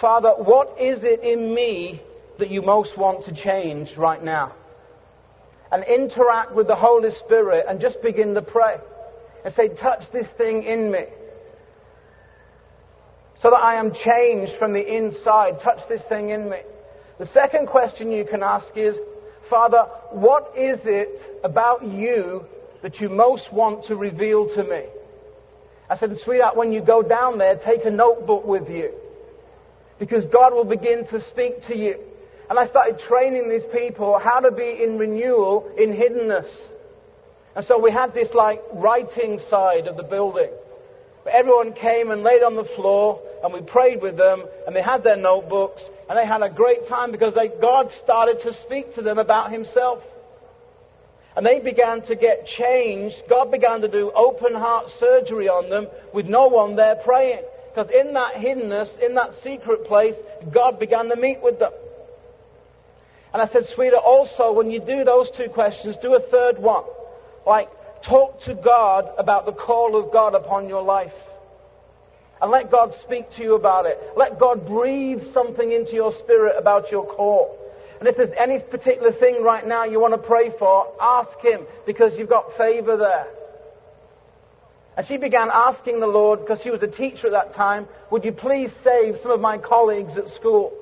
Father, 0.00 0.30
what 0.36 0.76
is 0.80 0.98
it 1.02 1.22
in 1.22 1.54
me 1.54 2.02
that 2.38 2.50
you 2.50 2.62
most 2.62 2.90
want 2.98 3.24
to 3.26 3.44
change 3.44 3.88
right 3.96 4.22
now? 4.22 4.54
And 5.72 5.84
interact 5.84 6.52
with 6.54 6.66
the 6.66 6.74
Holy 6.74 7.10
Spirit 7.24 7.64
and 7.68 7.80
just 7.80 8.02
begin 8.02 8.34
to 8.34 8.42
pray 8.42 8.76
and 9.44 9.54
say, 9.54 9.68
Touch 9.80 10.02
this 10.12 10.26
thing 10.36 10.64
in 10.64 10.90
me. 10.90 11.04
So 13.42 13.50
that 13.50 13.60
I 13.62 13.76
am 13.76 13.92
changed 13.92 14.52
from 14.58 14.72
the 14.74 14.80
inside. 14.80 15.60
Touch 15.64 15.80
this 15.88 16.02
thing 16.08 16.30
in 16.30 16.50
me. 16.50 16.58
The 17.18 17.28
second 17.32 17.68
question 17.68 18.12
you 18.12 18.24
can 18.24 18.42
ask 18.42 18.66
is, 18.76 18.96
Father, 19.48 19.84
what 20.10 20.52
is 20.56 20.78
it 20.84 21.40
about 21.42 21.84
you 21.84 22.44
that 22.82 23.00
you 23.00 23.08
most 23.08 23.52
want 23.52 23.86
to 23.86 23.96
reveal 23.96 24.46
to 24.54 24.62
me? 24.62 24.84
I 25.90 25.98
said, 25.98 26.16
sweetheart, 26.24 26.56
when 26.56 26.70
you 26.70 26.82
go 26.82 27.02
down 27.02 27.38
there, 27.38 27.56
take 27.56 27.84
a 27.84 27.90
notebook 27.90 28.46
with 28.46 28.68
you. 28.68 28.92
Because 29.98 30.24
God 30.32 30.54
will 30.54 30.64
begin 30.64 31.06
to 31.10 31.20
speak 31.32 31.66
to 31.66 31.76
you. 31.76 31.96
And 32.48 32.58
I 32.58 32.66
started 32.68 33.00
training 33.08 33.48
these 33.48 33.68
people 33.72 34.18
how 34.22 34.40
to 34.40 34.50
be 34.50 34.82
in 34.82 34.98
renewal 34.98 35.70
in 35.78 35.92
hiddenness. 35.92 36.48
And 37.56 37.64
so 37.66 37.78
we 37.78 37.90
had 37.92 38.14
this 38.14 38.28
like 38.34 38.60
writing 38.72 39.40
side 39.50 39.86
of 39.86 39.96
the 39.96 40.02
building. 40.02 40.50
But 41.24 41.34
everyone 41.34 41.72
came 41.72 42.10
and 42.10 42.22
laid 42.22 42.42
on 42.42 42.56
the 42.56 42.68
floor 42.76 43.20
and 43.42 43.52
we 43.52 43.60
prayed 43.60 44.00
with 44.00 44.16
them 44.16 44.44
and 44.66 44.74
they 44.74 44.82
had 44.82 45.02
their 45.02 45.16
notebooks 45.16 45.82
and 46.08 46.18
they 46.18 46.26
had 46.26 46.42
a 46.42 46.48
great 46.48 46.88
time 46.88 47.12
because 47.12 47.34
they, 47.34 47.48
God 47.60 47.90
started 48.02 48.38
to 48.42 48.52
speak 48.66 48.94
to 48.94 49.02
them 49.02 49.18
about 49.18 49.52
Himself. 49.52 49.98
And 51.36 51.46
they 51.46 51.60
began 51.60 52.02
to 52.06 52.16
get 52.16 52.44
changed. 52.58 53.16
God 53.28 53.50
began 53.50 53.80
to 53.82 53.88
do 53.88 54.10
open 54.16 54.54
heart 54.54 54.86
surgery 54.98 55.48
on 55.48 55.70
them 55.70 55.86
with 56.12 56.26
no 56.26 56.48
one 56.48 56.74
there 56.74 56.96
praying. 57.04 57.42
Because 57.72 57.90
in 57.94 58.12
that 58.14 58.34
hiddenness, 58.34 58.88
in 59.04 59.14
that 59.14 59.30
secret 59.44 59.86
place, 59.86 60.14
God 60.52 60.80
began 60.80 61.08
to 61.08 61.16
meet 61.16 61.38
with 61.40 61.60
them. 61.60 61.70
And 63.32 63.40
I 63.40 63.46
said, 63.52 63.62
sweetheart, 63.76 64.02
also 64.04 64.52
when 64.52 64.70
you 64.70 64.80
do 64.80 65.04
those 65.04 65.28
two 65.36 65.48
questions, 65.54 65.94
do 66.02 66.14
a 66.14 66.30
third 66.30 66.58
one. 66.58 66.82
Like, 67.46 67.68
talk 68.08 68.42
to 68.44 68.54
God 68.54 69.10
about 69.18 69.46
the 69.46 69.52
call 69.52 69.96
of 70.02 70.12
God 70.12 70.34
upon 70.34 70.68
your 70.68 70.82
life. 70.82 71.12
And 72.40 72.50
let 72.50 72.70
God 72.70 72.94
speak 73.04 73.26
to 73.36 73.42
you 73.42 73.54
about 73.54 73.86
it. 73.86 73.98
Let 74.16 74.38
God 74.38 74.66
breathe 74.66 75.20
something 75.34 75.72
into 75.72 75.92
your 75.92 76.12
spirit 76.24 76.54
about 76.58 76.90
your 76.90 77.06
call. 77.06 77.56
And 77.98 78.08
if 78.08 78.16
there's 78.16 78.34
any 78.40 78.60
particular 78.60 79.12
thing 79.12 79.42
right 79.42 79.66
now 79.66 79.84
you 79.84 80.00
want 80.00 80.14
to 80.14 80.26
pray 80.26 80.50
for, 80.58 80.86
ask 81.00 81.28
Him 81.42 81.66
because 81.86 82.12
you've 82.16 82.30
got 82.30 82.46
favor 82.56 82.96
there. 82.96 83.26
And 84.96 85.06
she 85.06 85.18
began 85.18 85.48
asking 85.52 86.00
the 86.00 86.06
Lord, 86.06 86.40
because 86.40 86.58
she 86.62 86.70
was 86.70 86.82
a 86.82 86.86
teacher 86.86 87.26
at 87.26 87.32
that 87.32 87.54
time, 87.54 87.86
would 88.10 88.24
you 88.24 88.32
please 88.32 88.70
save 88.82 89.16
some 89.22 89.30
of 89.32 89.40
my 89.40 89.58
colleagues 89.58 90.12
at 90.16 90.34
school? 90.38 90.72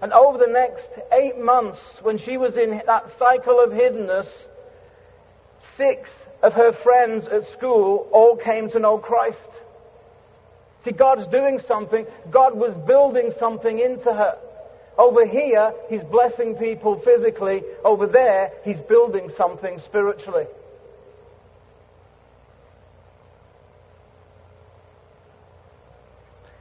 And 0.00 0.12
over 0.12 0.38
the 0.38 0.50
next 0.50 0.88
eight 1.12 1.38
months, 1.38 1.78
when 2.02 2.18
she 2.18 2.36
was 2.36 2.54
in 2.56 2.80
that 2.86 3.04
cycle 3.18 3.62
of 3.62 3.70
hiddenness, 3.70 4.26
six 5.82 6.08
of 6.42 6.52
her 6.52 6.72
friends 6.82 7.24
at 7.26 7.42
school 7.56 8.08
all 8.12 8.36
came 8.36 8.70
to 8.70 8.78
know 8.78 8.98
Christ. 8.98 9.38
See, 10.84 10.92
God's 10.92 11.30
doing 11.30 11.60
something. 11.66 12.04
God 12.30 12.56
was 12.56 12.74
building 12.86 13.32
something 13.38 13.78
into 13.78 14.12
her. 14.12 14.36
Over 14.98 15.26
here, 15.26 15.72
He's 15.88 16.02
blessing 16.10 16.56
people 16.56 17.00
physically. 17.04 17.62
Over 17.84 18.06
there, 18.06 18.50
He's 18.64 18.80
building 18.88 19.30
something 19.36 19.78
spiritually. 19.86 20.44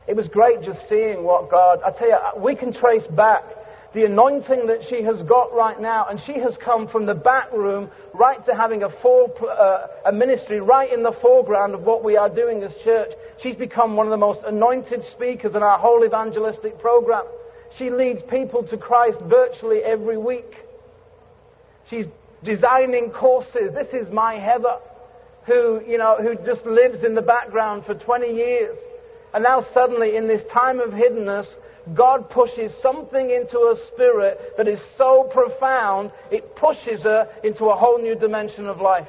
It 0.08 0.16
was 0.16 0.28
great 0.28 0.62
just 0.64 0.80
seeing 0.90 1.24
what 1.24 1.50
God, 1.50 1.80
I 1.86 1.92
tell 1.92 2.10
you, 2.10 2.18
we 2.44 2.56
can 2.56 2.74
trace 2.74 3.06
back 3.16 3.44
the 3.94 4.06
anointing 4.06 4.68
that 4.68 4.80
she 4.90 5.04
has 5.04 5.22
got 5.28 5.54
right 5.54 5.80
now, 5.80 6.08
and 6.10 6.20
she 6.26 6.40
has 6.40 6.54
come 6.64 6.88
from 6.88 7.06
the 7.06 7.14
back 7.14 7.52
room 7.52 7.90
right 8.14 8.44
to 8.46 8.56
having 8.56 8.84
a, 8.84 8.90
full, 9.02 9.34
uh, 9.42 10.10
a 10.10 10.12
ministry 10.14 10.62
right 10.62 10.92
in 10.92 11.04
the 11.04 11.12
foreground 11.22 11.74
of 11.74 11.82
what 11.82 12.04
we 12.04 12.16
are 12.16 12.30
doing 12.30 12.64
as 12.64 12.72
church. 12.84 13.12
She's 13.44 13.56
become 13.56 13.98
one 13.98 14.08
of 14.08 14.12
the 14.12 14.18
most 14.18 14.40
anointed 14.46 15.02
speakers 15.14 15.56
in 15.56 15.62
our 15.62 15.78
whole 15.78 16.06
evangelistic 16.06 16.80
program. 16.80 17.26
She 17.78 17.90
leads 17.90 18.22
people 18.30 18.64
to 18.64 18.78
Christ 18.78 19.18
virtually 19.28 19.80
every 19.80 20.18
week. 20.18 20.56
She's 21.90 22.06
designing 22.44 23.12
courses. 23.12 23.74
This 23.74 23.88
is 23.94 24.12
my 24.14 24.36
Heather. 24.40 24.78
who, 25.48 25.82
you 25.88 25.98
know, 25.98 26.18
who 26.22 26.36
just 26.46 26.66
lives 26.66 27.04
in 27.04 27.16
the 27.16 27.22
background 27.22 27.84
for 27.86 27.96
20 27.96 28.28
years. 28.28 28.78
And 29.34 29.44
now 29.44 29.66
suddenly, 29.74 30.16
in 30.16 30.28
this 30.28 30.42
time 30.54 30.80
of 30.80 30.92
hiddenness, 30.92 31.48
God 31.96 32.30
pushes 32.30 32.72
something 32.82 33.32
into 33.32 33.58
her 33.58 33.76
spirit 33.94 34.40
that 34.58 34.68
is 34.68 34.80
so 34.98 35.30
profound, 35.34 36.12
it 36.32 36.56
pushes 36.56 37.02
her 37.04 37.28
into 37.44 37.66
a 37.66 37.76
whole 37.76 38.02
new 38.02 38.16
dimension 38.16 38.68
of 38.68 38.80
life. 38.80 39.08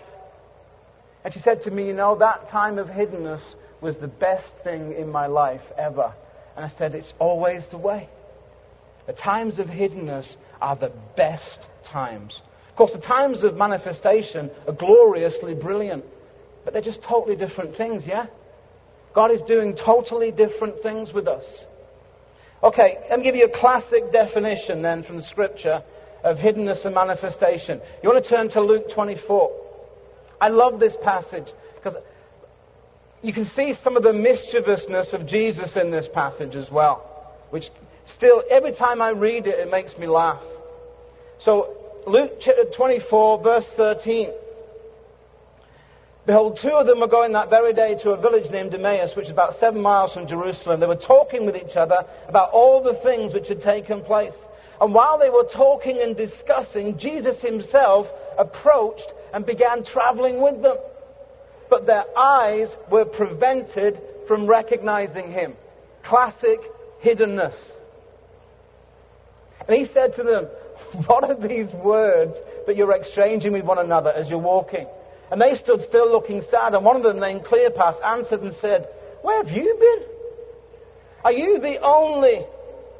And 1.25 1.33
she 1.33 1.41
said 1.41 1.63
to 1.65 1.71
me, 1.71 1.87
You 1.87 1.93
know, 1.93 2.17
that 2.19 2.51
time 2.51 2.79
of 2.79 2.89
hiddenness 2.89 3.43
was 3.81 3.97
the 4.01 4.09
best 4.09 4.51
thing 4.65 4.95
in 4.99 5.11
my 5.11 5.27
life 5.27 5.61
ever. 5.79 6.15
And 6.57 6.65
I 6.65 6.73
said, 6.79 6.95
It's 6.95 7.13
always 7.19 7.63
the 7.71 7.79
way. 7.79 8.09
The 9.07 9.13
times 9.13 9.59
of 9.59 9.67
hiddenness 9.67 10.27
are 10.61 10.77
the 10.77 10.93
best 11.17 11.59
times. 11.91 12.33
Of 12.71 12.77
course, 12.77 12.93
the 12.95 13.07
times 13.07 13.45
of 13.45 13.57
manifestation 13.57 14.51
are 14.67 14.73
gloriously 14.73 15.55
brilliant, 15.55 16.05
but 16.65 16.73
they're 16.73 16.83
just 16.83 17.03
totally 17.07 17.37
different 17.37 17.77
things, 17.77 18.05
yeah? 18.07 18.27
God 19.15 19.31
is 19.31 19.41
doing 19.47 19.77
totally 19.85 20.31
different 20.31 20.83
things 20.83 21.11
with 21.13 21.29
us. 21.29 21.45
Okay, 22.63 22.99
let 23.11 23.19
me 23.19 23.25
give 23.25 23.35
you 23.35 23.47
a 23.47 23.61
classic 23.61 24.13
definition 24.13 24.83
then 24.83 25.03
from 25.03 25.23
scripture 25.31 25.83
of 26.23 26.37
hiddenness 26.37 26.85
and 26.85 26.95
manifestation. 26.95 27.81
You 28.03 28.09
want 28.09 28.23
to 28.25 28.31
turn 28.31 28.51
to 28.51 28.61
Luke 28.61 28.85
24. 28.95 29.51
I 30.41 30.49
love 30.49 30.79
this 30.79 30.93
passage 31.03 31.47
because 31.75 31.99
you 33.23 33.33
can 33.33 33.51
see 33.57 33.75
some 33.83 33.97
of 33.97 34.05
the 34.05 34.13
mischievousness 34.13 35.09
of 35.13 35.27
Jesus 35.27 35.71
in 35.75 35.91
this 35.91 36.07
passage 36.15 36.55
as 36.55 36.71
well, 36.71 37.35
which 37.51 37.65
still, 38.17 38.43
every 38.51 38.75
time 38.77 39.03
I 39.03 39.11
read 39.11 39.47
it, 39.47 39.59
it 39.59 39.71
makes 39.71 39.97
me 39.99 40.07
laugh. 40.07 40.43
So, 41.45 41.77
Luke 42.07 42.31
24, 42.77 43.43
verse 43.43 43.65
13. 43.77 44.31
Behold, 46.25 46.59
two 46.63 46.71
of 46.71 46.87
them 46.87 47.01
were 47.01 47.09
going 47.09 47.33
that 47.33 47.51
very 47.51 47.73
day 47.73 47.97
to 48.03 48.11
a 48.11 48.21
village 48.21 48.49
named 48.53 48.73
Emmaus, 48.73 49.11
which 49.17 49.27
is 49.27 49.33
about 49.33 49.59
seven 49.59 49.83
miles 49.83 50.13
from 50.13 50.29
Jerusalem. 50.29 50.79
They 50.79 50.87
were 50.87 50.95
talking 50.95 51.45
with 51.47 51.57
each 51.57 51.75
other 51.77 51.97
about 52.29 52.51
all 52.53 52.81
the 52.83 53.01
things 53.03 53.35
which 53.35 53.49
had 53.49 53.61
taken 53.61 54.05
place. 54.05 54.35
And 54.81 54.95
while 54.95 55.19
they 55.19 55.31
were 55.31 55.49
talking 55.53 56.01
and 56.01 56.17
discussing, 56.17 56.97
Jesus 56.99 57.41
himself 57.43 58.07
approached 58.39 59.13
and 59.35 59.45
began 59.45 59.85
traveling 59.85 60.41
with 60.41 60.63
them. 60.63 60.77
But 61.69 61.87
their 61.87 62.05
eyes 62.17 62.69
were 62.91 63.05
prevented 63.05 63.99
from 64.29 64.47
recognizing 64.47 65.33
him. 65.33 65.55
Classic 66.09 66.61
hiddenness. 67.05 67.55
And 69.67 69.77
he 69.77 69.93
said 69.93 70.15
to 70.17 70.23
them, 70.23 70.47
What 71.07 71.25
are 71.25 71.49
these 71.49 71.73
words 71.75 72.35
that 72.67 72.77
you're 72.77 72.95
exchanging 72.95 73.53
with 73.53 73.65
one 73.65 73.79
another 73.79 74.11
as 74.11 74.29
you're 74.29 74.39
walking? 74.39 74.87
And 75.33 75.41
they 75.41 75.57
stood 75.65 75.81
still 75.89 76.13
looking 76.13 76.43
sad. 76.51 76.75
And 76.75 76.85
one 76.85 76.95
of 76.97 77.03
them, 77.03 77.19
named 77.19 77.47
Cleopas, 77.47 77.95
answered 78.05 78.43
and 78.43 78.55
said, 78.61 78.87
Where 79.23 79.43
have 79.43 79.51
you 79.51 79.77
been? 79.81 80.07
Are 81.25 81.33
you 81.33 81.59
the 81.59 81.77
only 81.83 82.45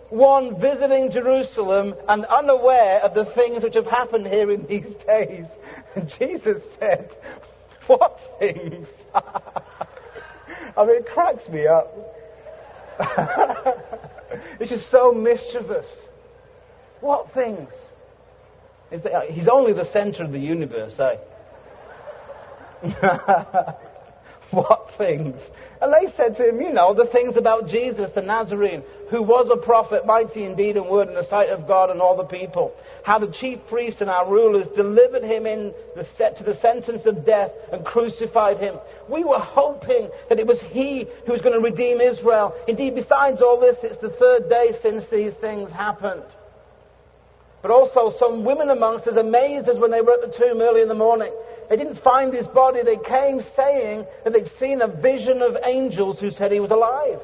one 0.09 0.59
visiting 0.59 1.11
Jerusalem 1.13 1.93
and 2.09 2.25
unaware 2.25 3.05
of 3.05 3.13
the 3.13 3.31
things 3.35 3.63
which 3.63 3.75
have 3.75 3.85
happened 3.85 4.27
here 4.27 4.51
in 4.51 4.65
these 4.67 4.95
days? 5.07 5.45
And 5.95 6.11
Jesus 6.19 6.63
said, 6.81 7.11
What 7.87 8.17
things? 8.39 8.89
I 9.15 10.87
mean, 10.87 10.97
it 11.01 11.07
cracks 11.13 11.47
me 11.51 11.67
up. 11.67 11.95
it's 14.59 14.71
just 14.71 14.91
so 14.91 15.13
mischievous. 15.13 15.85
What 17.03 17.35
things? 17.35 17.69
He's 18.91 19.49
only 19.53 19.75
the 19.75 19.91
center 19.93 20.25
of 20.25 20.33
the 20.33 20.39
universe, 20.39 20.95
eh? 20.99 21.17
what 24.51 24.91
things? 24.99 25.37
And 25.81 25.93
they 25.93 26.13
said 26.17 26.37
to 26.37 26.49
him, 26.49 26.61
You 26.61 26.73
know, 26.73 26.95
the 26.95 27.11
things 27.11 27.37
about 27.37 27.69
Jesus 27.69 28.11
the 28.15 28.23
Nazarene, 28.23 28.83
who 29.11 29.23
was 29.23 29.51
a 29.53 29.65
prophet, 29.65 30.07
mighty 30.07 30.45
in 30.45 30.57
deed 30.57 30.77
and 30.77 30.89
word 30.89 31.09
in 31.09 31.15
the 31.15 31.27
sight 31.29 31.49
of 31.49 31.67
God 31.67 31.91
and 31.91 32.01
all 32.01 32.17
the 32.17 32.25
people. 32.25 32.73
How 33.05 33.19
the 33.19 33.35
chief 33.41 33.59
priests 33.69 34.01
and 34.01 34.11
our 34.11 34.31
rulers 34.31 34.67
delivered 34.77 35.25
him 35.25 35.47
in 35.47 35.73
the 35.97 36.07
set 36.17 36.39
to 36.39 36.45
the 36.45 36.59
sentence 36.61 37.03
of 37.07 37.27
death 37.27 37.51
and 37.73 37.85
crucified 37.85 38.59
him. 38.59 38.77
We 39.11 39.25
were 39.25 39.41
hoping 39.41 40.09
that 40.29 40.39
it 40.39 40.47
was 40.47 40.59
he 40.71 41.07
who 41.27 41.33
was 41.33 41.41
going 41.41 41.55
to 41.55 41.61
redeem 41.61 42.01
Israel. 42.01 42.55
Indeed, 42.69 42.95
besides 42.95 43.43
all 43.43 43.61
this, 43.61 43.77
it's 43.83 44.01
the 44.01 44.15
third 44.19 44.49
day 44.49 44.73
since 44.83 45.05
these 45.11 45.33
things 45.41 45.71
happened. 45.71 46.25
But 47.63 47.71
also, 47.71 48.13
some 48.19 48.45
women 48.45 48.71
amongst 48.71 49.07
us 49.07 49.17
amazed 49.17 49.69
us 49.69 49.79
when 49.79 49.93
they 49.93 50.01
were 50.01 50.15
at 50.15 50.21
the 50.21 50.37
tomb 50.37 50.61
early 50.61 50.83
in 50.83 50.89
the 50.89 50.99
morning. 50.99 51.33
They 51.71 51.77
didn't 51.77 52.03
find 52.03 52.35
his 52.35 52.47
body. 52.49 52.81
They 52.85 52.99
came 53.09 53.41
saying 53.57 54.05
that 54.25 54.33
they'd 54.33 54.51
seen 54.59 54.83
a 54.83 54.89
vision 54.89 55.41
of 55.43 55.57
angels 55.65 56.19
who 56.21 56.31
said 56.33 56.51
he 56.51 56.59
was 56.59 56.73
alive. 56.73 57.23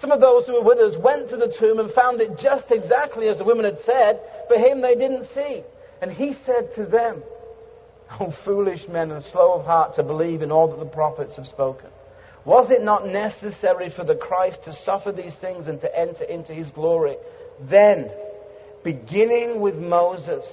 Some 0.00 0.12
of 0.12 0.20
those 0.20 0.44
who 0.44 0.54
were 0.54 0.62
with 0.62 0.78
us 0.78 1.00
went 1.02 1.30
to 1.30 1.36
the 1.36 1.54
tomb 1.58 1.80
and 1.80 1.90
found 1.94 2.20
it 2.20 2.38
just 2.38 2.66
exactly 2.70 3.28
as 3.28 3.38
the 3.38 3.44
women 3.44 3.64
had 3.64 3.78
said, 3.86 4.20
but 4.48 4.58
him 4.58 4.82
they 4.82 4.94
didn't 4.94 5.26
see. 5.34 5.62
And 6.02 6.12
he 6.12 6.36
said 6.44 6.74
to 6.76 6.84
them, 6.84 7.22
O 8.20 8.32
foolish 8.44 8.86
men 8.88 9.10
and 9.10 9.24
slow 9.32 9.54
of 9.54 9.64
heart 9.64 9.96
to 9.96 10.02
believe 10.02 10.42
in 10.42 10.52
all 10.52 10.68
that 10.68 10.78
the 10.78 10.90
prophets 10.90 11.32
have 11.36 11.46
spoken. 11.46 11.88
Was 12.44 12.70
it 12.70 12.84
not 12.84 13.06
necessary 13.06 13.92
for 13.96 14.04
the 14.04 14.14
Christ 14.14 14.58
to 14.66 14.74
suffer 14.84 15.10
these 15.10 15.34
things 15.40 15.66
and 15.66 15.80
to 15.80 15.98
enter 15.98 16.24
into 16.24 16.52
his 16.52 16.70
glory? 16.70 17.16
Then, 17.68 18.10
beginning 18.86 19.60
with 19.60 19.74
Moses 19.74 20.44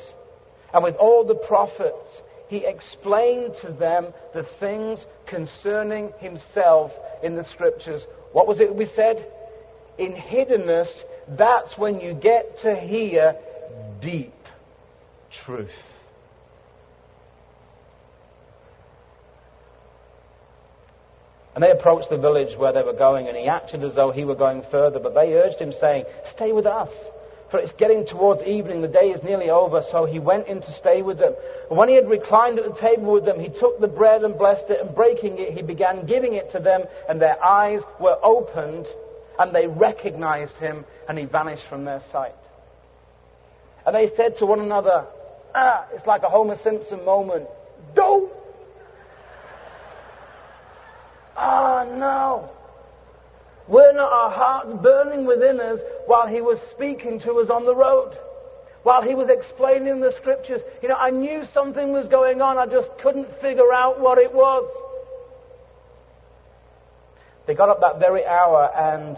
and 0.74 0.84
with 0.84 0.96
all 0.96 1.24
the 1.24 1.36
prophets, 1.36 2.10
he 2.48 2.66
explained 2.66 3.54
to 3.62 3.72
them 3.72 4.08
the 4.34 4.44
things 4.60 5.06
concerning 5.28 6.12
himself 6.18 6.92
in 7.22 7.36
the 7.36 7.46
scriptures. 7.54 8.02
What 8.32 8.48
was 8.48 8.60
it 8.60 8.76
we 8.76 8.90
said? 8.96 9.32
In 10.00 10.14
hiddenness, 10.14 10.88
that's 11.38 11.78
when 11.78 12.00
you 12.00 12.16
get 12.16 12.58
to 12.64 12.76
hear 12.76 13.36
deep 14.02 14.34
truth. 15.46 15.70
And 21.54 21.64
they 21.64 21.70
approached 21.70 22.10
the 22.10 22.18
village 22.18 22.58
where 22.58 22.74
they 22.74 22.82
were 22.82 22.98
going, 22.98 23.28
and 23.28 23.38
he 23.38 23.46
acted 23.46 23.84
as 23.84 23.94
though 23.94 24.12
he 24.12 24.26
were 24.26 24.34
going 24.36 24.64
further, 24.72 25.00
but 25.00 25.14
they 25.14 25.34
urged 25.34 25.62
him, 25.62 25.72
saying, 25.80 26.06
Stay 26.36 26.52
with 26.52 26.66
us 26.66 26.90
for 27.54 27.60
it's 27.60 27.74
getting 27.78 28.04
towards 28.08 28.42
evening, 28.42 28.82
the 28.82 28.88
day 28.88 29.14
is 29.14 29.22
nearly 29.24 29.52
over, 29.52 29.84
so 29.92 30.06
he 30.06 30.18
went 30.18 30.48
in 30.48 30.60
to 30.60 30.76
stay 30.80 31.04
with 31.04 31.20
them. 31.20 31.36
And 31.70 31.78
when 31.78 31.88
he 31.88 31.94
had 31.94 32.10
reclined 32.10 32.58
at 32.58 32.66
the 32.66 32.82
table 32.82 33.14
with 33.14 33.26
them, 33.26 33.40
he 33.40 33.50
took 33.60 33.80
the 33.80 33.86
bread 33.86 34.24
and 34.24 34.36
blessed 34.36 34.72
it, 34.72 34.82
and 34.82 34.96
breaking 34.96 35.38
it, 35.38 35.54
he 35.54 35.62
began 35.62 36.08
giving 36.08 36.34
it 36.34 36.52
to 36.54 36.60
them, 36.60 36.82
and 37.08 37.22
their 37.22 37.38
eyes 37.44 37.82
were 38.00 38.18
opened, 38.24 38.88
and 39.38 39.54
they 39.54 39.68
recognized 39.68 40.56
him, 40.56 40.84
and 41.08 41.20
he 41.20 41.26
vanished 41.26 41.62
from 41.70 41.86
their 41.86 42.02
sight. 42.12 42.34
And 43.86 43.96
they 43.96 44.10
said 44.18 44.34
to 44.40 44.48
one 44.48 44.60
another, 44.60 45.06
Ah, 45.54 45.86
it's 45.94 46.08
like 46.08 46.24
a 46.24 46.30
Homer 46.30 46.58
Simpson 46.64 47.06
moment. 47.06 47.46
Don't! 47.94 48.34
Ah, 51.38 51.86
oh, 51.86 51.98
no. 52.00 52.50
Were 53.68 53.94
not 53.94 54.12
our 54.12 54.32
hearts 54.32 54.82
burning 54.82 55.26
within 55.26 55.60
us 55.60 55.80
while 56.06 56.28
he 56.28 56.42
was 56.42 56.60
speaking 56.76 57.20
to 57.22 57.40
us 57.40 57.50
on 57.50 57.66
the 57.66 57.76
road? 57.76 58.18
While 58.84 59.02
he 59.02 59.16
was 59.16 59.30
explaining 59.30 60.02
the 60.02 60.12
scriptures? 60.20 60.62
You 60.82 60.90
know, 60.90 60.96
I 60.96 61.10
knew 61.10 61.44
something 61.54 61.94
was 61.94 62.08
going 62.10 62.42
on, 62.42 62.58
I 62.58 62.66
just 62.66 62.90
couldn't 63.02 63.30
figure 63.42 63.72
out 63.74 64.02
what 64.02 64.18
it 64.18 64.34
was. 64.34 64.70
They 67.48 67.56
got 67.56 67.70
up 67.70 67.80
that 67.82 68.00
very 68.00 68.26
hour 68.26 68.70
and 68.76 69.18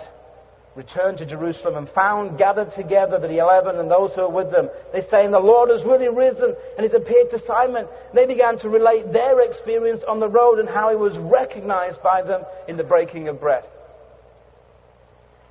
returned 0.75 1.17
to 1.19 1.25
Jerusalem 1.25 1.75
and 1.77 1.89
found 1.95 2.37
gathered 2.37 2.71
together 2.75 3.17
the 3.19 3.39
eleven 3.39 3.79
and 3.79 3.89
those 3.89 4.11
who 4.13 4.21
were 4.21 4.43
with 4.43 4.51
them. 4.51 4.69
They 4.93 5.01
saying, 5.09 5.31
The 5.31 5.39
Lord 5.39 5.69
has 5.69 5.83
really 5.85 6.09
risen 6.09 6.53
and 6.77 6.85
he's 6.85 6.93
appeared 6.93 7.31
to 7.31 7.39
Simon. 7.47 7.87
They 8.13 8.25
began 8.25 8.59
to 8.59 8.69
relate 8.69 9.11
their 9.13 9.41
experience 9.41 10.01
on 10.07 10.19
the 10.19 10.27
road 10.27 10.59
and 10.59 10.67
how 10.67 10.89
he 10.89 10.95
was 10.95 11.17
recognized 11.17 12.03
by 12.03 12.21
them 12.21 12.41
in 12.67 12.77
the 12.77 12.83
breaking 12.83 13.27
of 13.29 13.39
bread. 13.39 13.63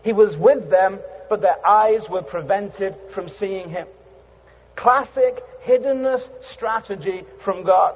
He 0.04 0.12
was 0.12 0.36
with 0.38 0.70
them, 0.70 1.00
but 1.28 1.40
their 1.40 1.66
eyes 1.66 2.02
were 2.10 2.22
prevented 2.22 2.94
from 3.14 3.28
seeing 3.40 3.70
him. 3.70 3.88
Classic 4.76 5.42
hiddenness 5.66 6.22
strategy 6.54 7.22
from 7.42 7.64
God. 7.64 7.94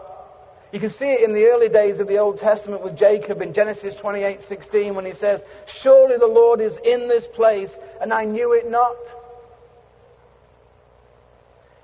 You 0.72 0.80
can 0.80 0.90
see 0.98 1.04
it 1.04 1.22
in 1.22 1.34
the 1.34 1.44
early 1.44 1.68
days 1.68 2.00
of 2.00 2.08
the 2.08 2.18
Old 2.18 2.38
Testament 2.38 2.82
with 2.82 2.96
Jacob 2.96 3.42
in 3.42 3.52
Genesis 3.52 3.94
28:16 3.96 4.94
when 4.94 5.04
he 5.04 5.12
says, 5.14 5.40
"Surely 5.82 6.16
the 6.18 6.26
Lord 6.26 6.60
is 6.60 6.76
in 6.78 7.08
this 7.08 7.26
place, 7.28 7.70
and 8.00 8.12
I 8.12 8.24
knew 8.24 8.52
it 8.52 8.68
not." 8.70 8.96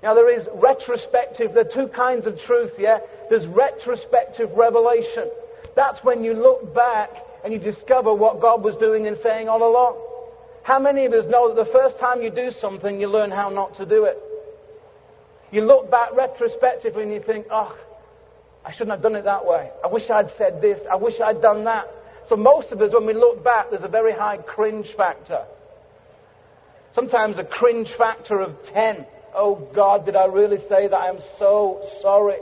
Now 0.01 0.13
there 0.13 0.29
is 0.29 0.47
retrospective, 0.53 1.53
there 1.53 1.65
are 1.65 1.73
two 1.73 1.87
kinds 1.89 2.27
of 2.27 2.39
truth, 2.41 2.77
yeah? 2.77 2.99
There's 3.29 3.47
retrospective 3.47 4.55
revelation. 4.55 5.29
That's 5.75 6.03
when 6.03 6.23
you 6.23 6.33
look 6.33 6.73
back 6.73 7.11
and 7.43 7.53
you 7.53 7.59
discover 7.59 8.13
what 8.13 8.39
God 8.39 8.63
was 8.63 8.75
doing 8.77 9.07
and 9.07 9.17
saying 9.17 9.49
all 9.49 9.63
along. 9.63 9.97
How 10.65 10.79
many 10.79 11.05
of 11.05 11.13
us 11.13 11.25
know 11.29 11.53
that 11.53 11.63
the 11.63 11.71
first 11.71 11.99
time 11.99 12.23
you 12.23 12.31
do 12.31 12.49
something, 12.59 12.99
you 12.99 13.07
learn 13.07 13.29
how 13.29 13.49
not 13.49 13.77
to 13.77 13.85
do 13.85 14.05
it? 14.05 14.17
You 15.51 15.61
look 15.61 15.91
back 15.91 16.09
retrospectively 16.17 17.03
and 17.03 17.11
you 17.13 17.21
think, 17.23 17.45
oh, 17.51 17.77
I 18.65 18.71
shouldn't 18.71 18.89
have 18.89 19.03
done 19.03 19.13
it 19.13 19.25
that 19.25 19.45
way. 19.45 19.69
I 19.83 19.87
wish 19.87 20.09
I'd 20.09 20.31
said 20.39 20.63
this. 20.63 20.79
I 20.91 20.95
wish 20.95 21.13
I'd 21.23 21.39
done 21.39 21.65
that. 21.65 21.85
So 22.29 22.35
most 22.35 22.71
of 22.71 22.81
us, 22.81 22.89
when 22.91 23.05
we 23.05 23.13
look 23.13 23.43
back, 23.43 23.69
there's 23.69 23.83
a 23.83 23.87
very 23.87 24.11
high 24.11 24.37
cringe 24.37 24.87
factor. 24.97 25.45
Sometimes 26.95 27.37
a 27.37 27.43
cringe 27.43 27.89
factor 27.95 28.39
of 28.39 28.55
10. 28.73 29.05
Oh 29.35 29.69
God, 29.75 30.03
did 30.03 30.15
I 30.15 30.25
really 30.25 30.57
say 30.67 30.87
that? 30.87 30.95
I 30.95 31.09
am 31.09 31.19
so 31.37 31.83
sorry. 32.01 32.37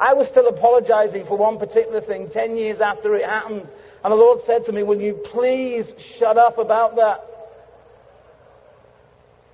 I 0.00 0.14
was 0.14 0.28
still 0.30 0.46
apologizing 0.46 1.24
for 1.26 1.36
one 1.36 1.58
particular 1.58 2.00
thing 2.00 2.30
10 2.32 2.56
years 2.56 2.78
after 2.80 3.16
it 3.16 3.28
happened. 3.28 3.66
And 4.04 4.12
the 4.12 4.16
Lord 4.16 4.38
said 4.46 4.64
to 4.66 4.72
me, 4.72 4.84
Will 4.84 5.00
you 5.00 5.20
please 5.32 5.84
shut 6.20 6.38
up 6.38 6.58
about 6.58 6.94
that? 6.94 7.35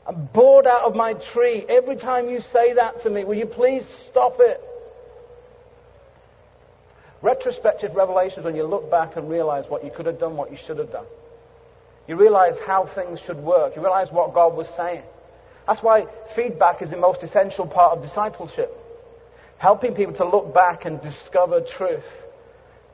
I'm 0.07 0.29
bored 0.35 0.67
out 0.67 0.83
of 0.83 0.95
my 0.95 1.15
tree. 1.33 1.65
Every 1.69 1.97
time 1.97 2.29
you 2.29 2.41
say 2.53 2.75
that 2.75 3.03
to 3.05 3.11
me, 3.11 3.25
will 3.25 3.37
you 3.37 3.47
please 3.47 3.83
stop 4.11 4.37
it? 4.41 4.61
Retrospective 7.23 7.95
revelations 7.95 8.45
when 8.45 8.57
you 8.57 8.67
look 8.67 8.91
back 8.91 9.17
and 9.17 9.31
realize 9.31 9.65
what 9.69 9.85
you 9.85 9.93
could 9.95 10.07
have 10.07 10.19
done, 10.19 10.37
what 10.37 10.51
you 10.51 10.59
should 10.67 10.79
have 10.79 10.91
done. 10.91 11.07
You 12.09 12.17
realize 12.17 12.55
how 12.67 12.91
things 12.97 13.21
should 13.27 13.37
work. 13.37 13.77
You 13.77 13.83
realize 13.83 14.09
what 14.11 14.35
God 14.35 14.57
was 14.57 14.67
saying. 14.77 15.03
That's 15.69 15.81
why 15.83 16.07
feedback 16.35 16.83
is 16.83 16.91
the 16.91 16.97
most 16.97 17.23
essential 17.23 17.67
part 17.67 17.97
of 17.97 18.03
discipleship. 18.03 18.77
Helping 19.59 19.95
people 19.95 20.15
to 20.15 20.29
look 20.29 20.53
back 20.53 20.85
and 20.85 21.01
discover 21.01 21.61
truth. 21.79 22.03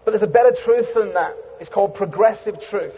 But 0.04 0.10
there's 0.10 0.22
a 0.22 0.26
better 0.26 0.52
truth 0.64 0.86
than 0.94 1.14
that. 1.14 1.34
It's 1.58 1.70
called 1.72 1.94
progressive 1.94 2.56
truth. 2.70 2.94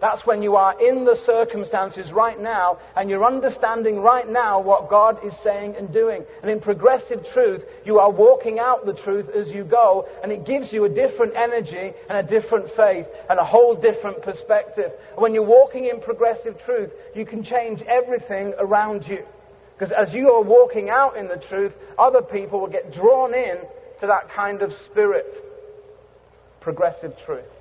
That's 0.00 0.26
when 0.26 0.42
you 0.42 0.56
are 0.56 0.74
in 0.80 1.04
the 1.04 1.16
circumstances 1.24 2.10
right 2.12 2.40
now 2.40 2.78
and 2.96 3.08
you're 3.08 3.24
understanding 3.24 4.00
right 4.00 4.28
now 4.28 4.60
what 4.60 4.90
God 4.90 5.18
is 5.24 5.32
saying 5.42 5.76
and 5.78 5.92
doing. 5.92 6.24
And 6.42 6.50
in 6.50 6.60
progressive 6.60 7.20
truth, 7.32 7.62
you 7.86 7.98
are 7.98 8.10
walking 8.10 8.58
out 8.58 8.84
the 8.84 8.98
truth 9.04 9.26
as 9.30 9.48
you 9.48 9.64
go 9.64 10.06
and 10.22 10.32
it 10.32 10.44
gives 10.46 10.72
you 10.72 10.84
a 10.84 10.88
different 10.88 11.34
energy 11.36 11.92
and 12.08 12.18
a 12.18 12.22
different 12.22 12.66
faith 12.76 13.06
and 13.30 13.38
a 13.38 13.44
whole 13.44 13.74
different 13.74 14.22
perspective. 14.22 14.90
And 15.12 15.22
when 15.22 15.32
you're 15.32 15.46
walking 15.46 15.86
in 15.86 16.00
progressive 16.00 16.56
truth, 16.66 16.90
you 17.14 17.24
can 17.24 17.44
change 17.44 17.80
everything 17.82 18.52
around 18.58 19.04
you. 19.06 19.24
Because 19.78 19.92
as 19.96 20.12
you 20.12 20.30
are 20.30 20.42
walking 20.42 20.90
out 20.90 21.16
in 21.16 21.28
the 21.28 21.42
truth, 21.48 21.72
other 21.98 22.22
people 22.22 22.60
will 22.60 22.68
get 22.68 22.92
drawn 22.92 23.34
in 23.34 23.56
to 24.00 24.06
that 24.06 24.30
kind 24.34 24.62
of 24.62 24.70
spirit. 24.90 25.26
Progressive 26.60 27.12
truth. 27.26 27.53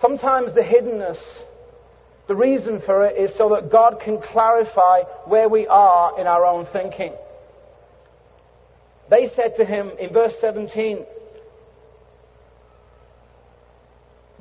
Sometimes 0.00 0.54
the 0.54 0.60
hiddenness, 0.60 1.18
the 2.28 2.36
reason 2.36 2.80
for 2.86 3.06
it 3.06 3.16
is 3.16 3.36
so 3.36 3.48
that 3.54 3.70
God 3.72 4.00
can 4.04 4.20
clarify 4.32 5.00
where 5.26 5.48
we 5.48 5.66
are 5.66 6.20
in 6.20 6.26
our 6.26 6.44
own 6.44 6.66
thinking. 6.72 7.14
They 9.10 9.30
said 9.34 9.54
to 9.56 9.64
him 9.64 9.92
in 9.98 10.12
verse 10.12 10.34
17, 10.40 11.04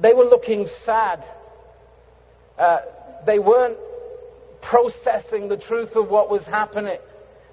they 0.02 0.14
were 0.14 0.26
looking 0.26 0.68
sad. 0.86 1.24
Uh, 2.60 2.78
they 3.26 3.40
weren't 3.40 3.78
processing 4.62 5.48
the 5.48 5.58
truth 5.58 5.96
of 5.96 6.10
what 6.10 6.30
was 6.30 6.44
happening. 6.46 6.98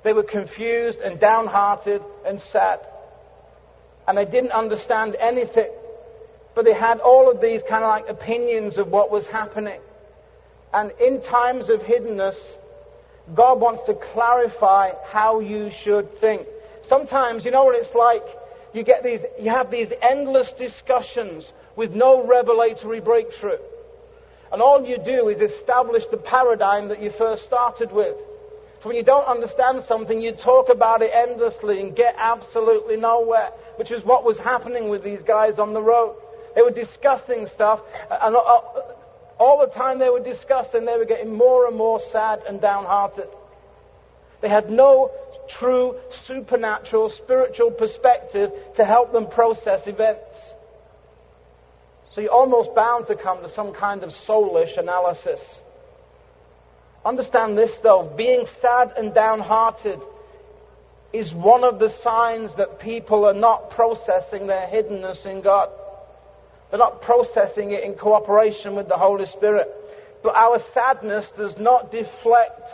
They 0.03 0.13
were 0.13 0.25
confused 0.25 0.99
and 0.99 1.19
downhearted 1.21 2.03
and 2.27 2.41
sad. 2.53 2.81
And 4.07 4.19
they 4.19 4.27
didn't 4.27 4.53
understand 4.53 5.17
anything. 5.19 5.71
But 6.55 6.65
they 6.65 6.75
had 6.75 7.01
all 7.01 7.31
of 7.31 7.41
these 7.41 7.61
kind 7.69 7.85
of 7.85 7.89
like 7.89 8.09
opinions 8.09 8.79
of 8.79 8.89
what 8.89 9.11
was 9.11 9.25
happening. 9.31 9.81
And 10.73 10.93
in 11.01 11.23
times 11.23 11.65
of 11.71 11.81
hiddenness, 11.81 12.37
God 13.35 13.61
wants 13.61 13.83
to 13.87 13.95
clarify 14.13 14.91
how 15.11 15.41
you 15.41 15.71
should 15.85 16.09
think. 16.21 16.47
Sometimes, 16.89 17.45
you 17.45 17.51
know 17.51 17.65
what 17.65 17.77
it's 17.77 17.95
like? 17.95 18.23
You 18.75 18.85
get 18.85 19.03
these, 19.03 19.21
you 19.41 19.51
have 19.51 19.71
these 19.71 19.89
endless 20.03 20.49
discussions 20.59 21.45
with 21.77 21.93
no 21.93 22.27
revelatory 22.27 23.01
breakthrough. 23.01 23.63
And 24.53 24.61
all 24.61 24.85
you 24.85 24.99
do 24.99 25.29
is 25.29 25.39
establish 25.41 26.03
the 26.11 26.19
paradigm 26.19 26.89
that 26.89 27.01
you 27.01 27.13
first 27.19 27.45
started 27.47 27.91
with. 27.91 28.15
So 28.83 28.89
when 28.89 28.97
you 28.97 29.03
don't 29.03 29.27
understand 29.27 29.85
something, 29.89 30.21
you 30.21 30.33
talk 30.45 30.69
about 30.71 31.01
it 31.01 31.11
endlessly 31.15 31.81
and 31.81 31.97
get 31.97 32.15
absolutely 32.19 32.97
nowhere, 32.97 33.51
which 33.77 33.91
is 33.91 34.05
what 34.05 34.25
was 34.25 34.37
happening 34.45 34.91
with 34.91 35.03
these 35.03 35.21
guys 35.27 35.55
on 35.59 35.73
the 35.73 35.81
road. 35.81 36.17
They 36.55 36.63
were 36.63 36.71
discussing 36.71 37.47
stuff, 37.55 37.81
uh, 38.11 38.19
and 38.23 38.37
uh, 38.37 38.39
uh, 38.39 38.63
all 39.39 39.59
the 39.67 39.73
time 39.75 39.99
they 39.99 40.09
were 40.09 40.23
discussing, 40.23 40.85
they 40.85 40.97
were 40.97 41.05
getting 41.05 41.37
more 41.37 41.67
and 41.67 41.77
more 41.77 42.01
sad 42.13 42.41
and 42.49 42.61
downhearted. 42.61 43.29
They 44.41 44.49
had 44.49 44.71
no 44.71 45.11
true 45.59 45.99
supernatural, 46.29 47.13
spiritual 47.23 47.71
perspective 47.73 48.51
to 48.77 48.85
help 48.85 49.13
them 49.13 49.27
process 49.29 49.81
events. 49.87 50.21
So 52.15 52.21
you're 52.21 52.31
almost 52.31 52.75
bound 52.77 53.07
to 53.09 53.17
come 53.17 53.43
to 53.43 53.53
some 53.55 53.75
kind 53.75 54.05
of 54.05 54.11
soulish 54.29 54.79
analysis. 54.79 55.41
Understand 57.05 57.59
this 57.59 57.71
though, 57.83 58.13
being 58.17 58.47
sad 58.63 58.93
and 58.97 59.13
downhearted 59.13 59.99
is 61.13 61.33
one 61.35 61.65
of 61.65 61.79
the 61.79 61.91
signs 62.03 62.51
that 62.57 62.81
people 62.81 63.25
are 63.25 63.35
not 63.35 63.71
processing 63.71 64.47
their 64.47 64.67
hiddenness 64.67 65.25
in 65.27 65.43
God. 65.43 65.69
They're 66.75 66.81
not 66.81 67.03
processing 67.03 67.71
it 67.71 67.85
in 67.85 67.95
cooperation 67.95 68.75
with 68.75 68.89
the 68.89 68.97
Holy 68.97 69.27
Spirit. 69.27 69.69
But 70.25 70.35
our 70.35 70.59
sadness 70.75 71.25
does 71.39 71.55
not 71.57 71.93
deflect 71.93 72.67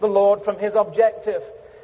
the 0.00 0.06
Lord 0.06 0.44
from 0.44 0.60
His 0.60 0.74
objective. 0.78 1.42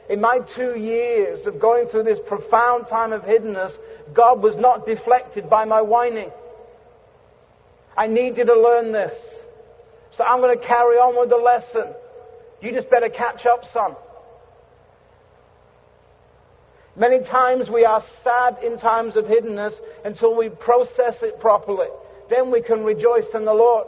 In 0.09 0.21
my 0.21 0.39
two 0.55 0.79
years 0.79 1.45
of 1.45 1.61
going 1.61 1.89
through 1.89 2.05
this 2.05 2.21
profound 2.29 2.87
time 2.89 3.13
of 3.13 3.23
hiddenness, 3.23 3.73
God 4.15 4.45
was 4.45 4.55
not 4.57 4.87
deflected 4.87 5.51
by 5.51 5.65
my 5.65 5.83
whining. 5.83 6.31
I 7.99 8.07
need 8.07 8.37
you 8.37 8.47
to 8.47 8.55
learn 8.55 8.93
this. 8.93 9.11
So 10.17 10.23
I'm 10.23 10.39
going 10.39 10.57
to 10.57 10.65
carry 10.65 10.99
on 10.99 11.19
with 11.19 11.31
the 11.31 11.35
lesson. 11.35 11.95
You 12.63 12.71
just 12.71 12.89
better 12.91 13.09
catch 13.09 13.45
up, 13.45 13.63
son. 13.75 13.97
Many 16.99 17.21
times 17.25 17.69
we 17.73 17.85
are 17.85 18.03
sad 18.25 18.65
in 18.65 18.79
times 18.79 19.17
of 19.17 19.25
hiddenness 19.25 19.73
until 20.05 20.35
we 20.37 20.49
process 20.49 21.15
it 21.23 21.39
properly. 21.41 21.89
Then 22.31 22.51
we 22.51 22.63
can 22.63 22.85
rejoice 22.85 23.27
in 23.35 23.45
the 23.45 23.53
Lord. 23.53 23.87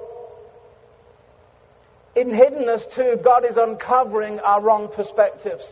In 2.16 2.28
hiddenness, 2.28 2.94
too, 2.94 3.16
God 3.24 3.44
is 3.44 3.56
uncovering 3.56 4.40
our 4.40 4.60
wrong 4.60 4.88
perspectives. 4.94 5.64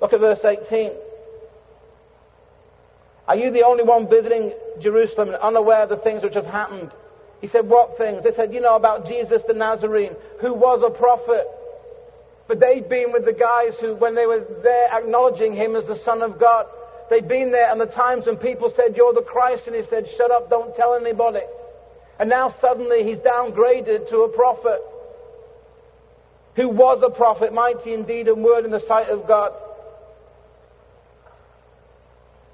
Look 0.00 0.12
at 0.12 0.20
verse 0.20 0.40
18. 0.44 0.90
Are 3.28 3.36
you 3.36 3.52
the 3.52 3.62
only 3.62 3.84
one 3.84 4.08
visiting 4.08 4.52
Jerusalem 4.82 5.28
and 5.28 5.36
unaware 5.36 5.84
of 5.84 5.88
the 5.88 5.96
things 5.96 6.22
which 6.22 6.34
have 6.34 6.46
happened? 6.46 6.90
He 7.40 7.48
said, 7.48 7.68
What 7.68 7.96
things? 7.96 8.22
They 8.24 8.34
said, 8.34 8.52
You 8.52 8.60
know 8.60 8.76
about 8.76 9.06
Jesus 9.06 9.40
the 9.46 9.54
Nazarene, 9.54 10.12
who 10.40 10.52
was 10.52 10.82
a 10.84 10.90
prophet 10.90 11.46
but 12.46 12.60
they'd 12.60 12.88
been 12.88 13.12
with 13.12 13.24
the 13.24 13.32
guys 13.32 13.78
who, 13.80 13.94
when 13.96 14.14
they 14.14 14.26
were 14.26 14.44
there 14.62 14.88
acknowledging 14.92 15.54
him 15.54 15.76
as 15.76 15.86
the 15.86 15.98
Son 16.04 16.22
of 16.22 16.38
God, 16.38 16.66
they'd 17.08 17.28
been 17.28 17.50
there 17.50 17.70
and 17.70 17.80
the 17.80 17.86
times 17.86 18.26
when 18.26 18.36
people 18.36 18.72
said, 18.76 18.96
You're 18.96 19.14
the 19.14 19.22
Christ, 19.22 19.62
and 19.66 19.74
he 19.74 19.82
said, 19.88 20.04
Shut 20.16 20.30
up, 20.30 20.50
don't 20.50 20.74
tell 20.76 20.94
anybody. 20.94 21.40
And 22.20 22.28
now 22.28 22.54
suddenly 22.60 23.02
he's 23.02 23.18
downgraded 23.18 24.08
to 24.10 24.16
a 24.18 24.28
prophet 24.28 24.80
who 26.56 26.68
was 26.68 27.02
a 27.04 27.10
prophet, 27.10 27.52
mighty 27.52 27.94
indeed 27.94 28.28
and 28.28 28.44
word 28.44 28.64
in 28.64 28.70
the 28.70 28.82
sight 28.86 29.08
of 29.08 29.26
God. 29.26 29.52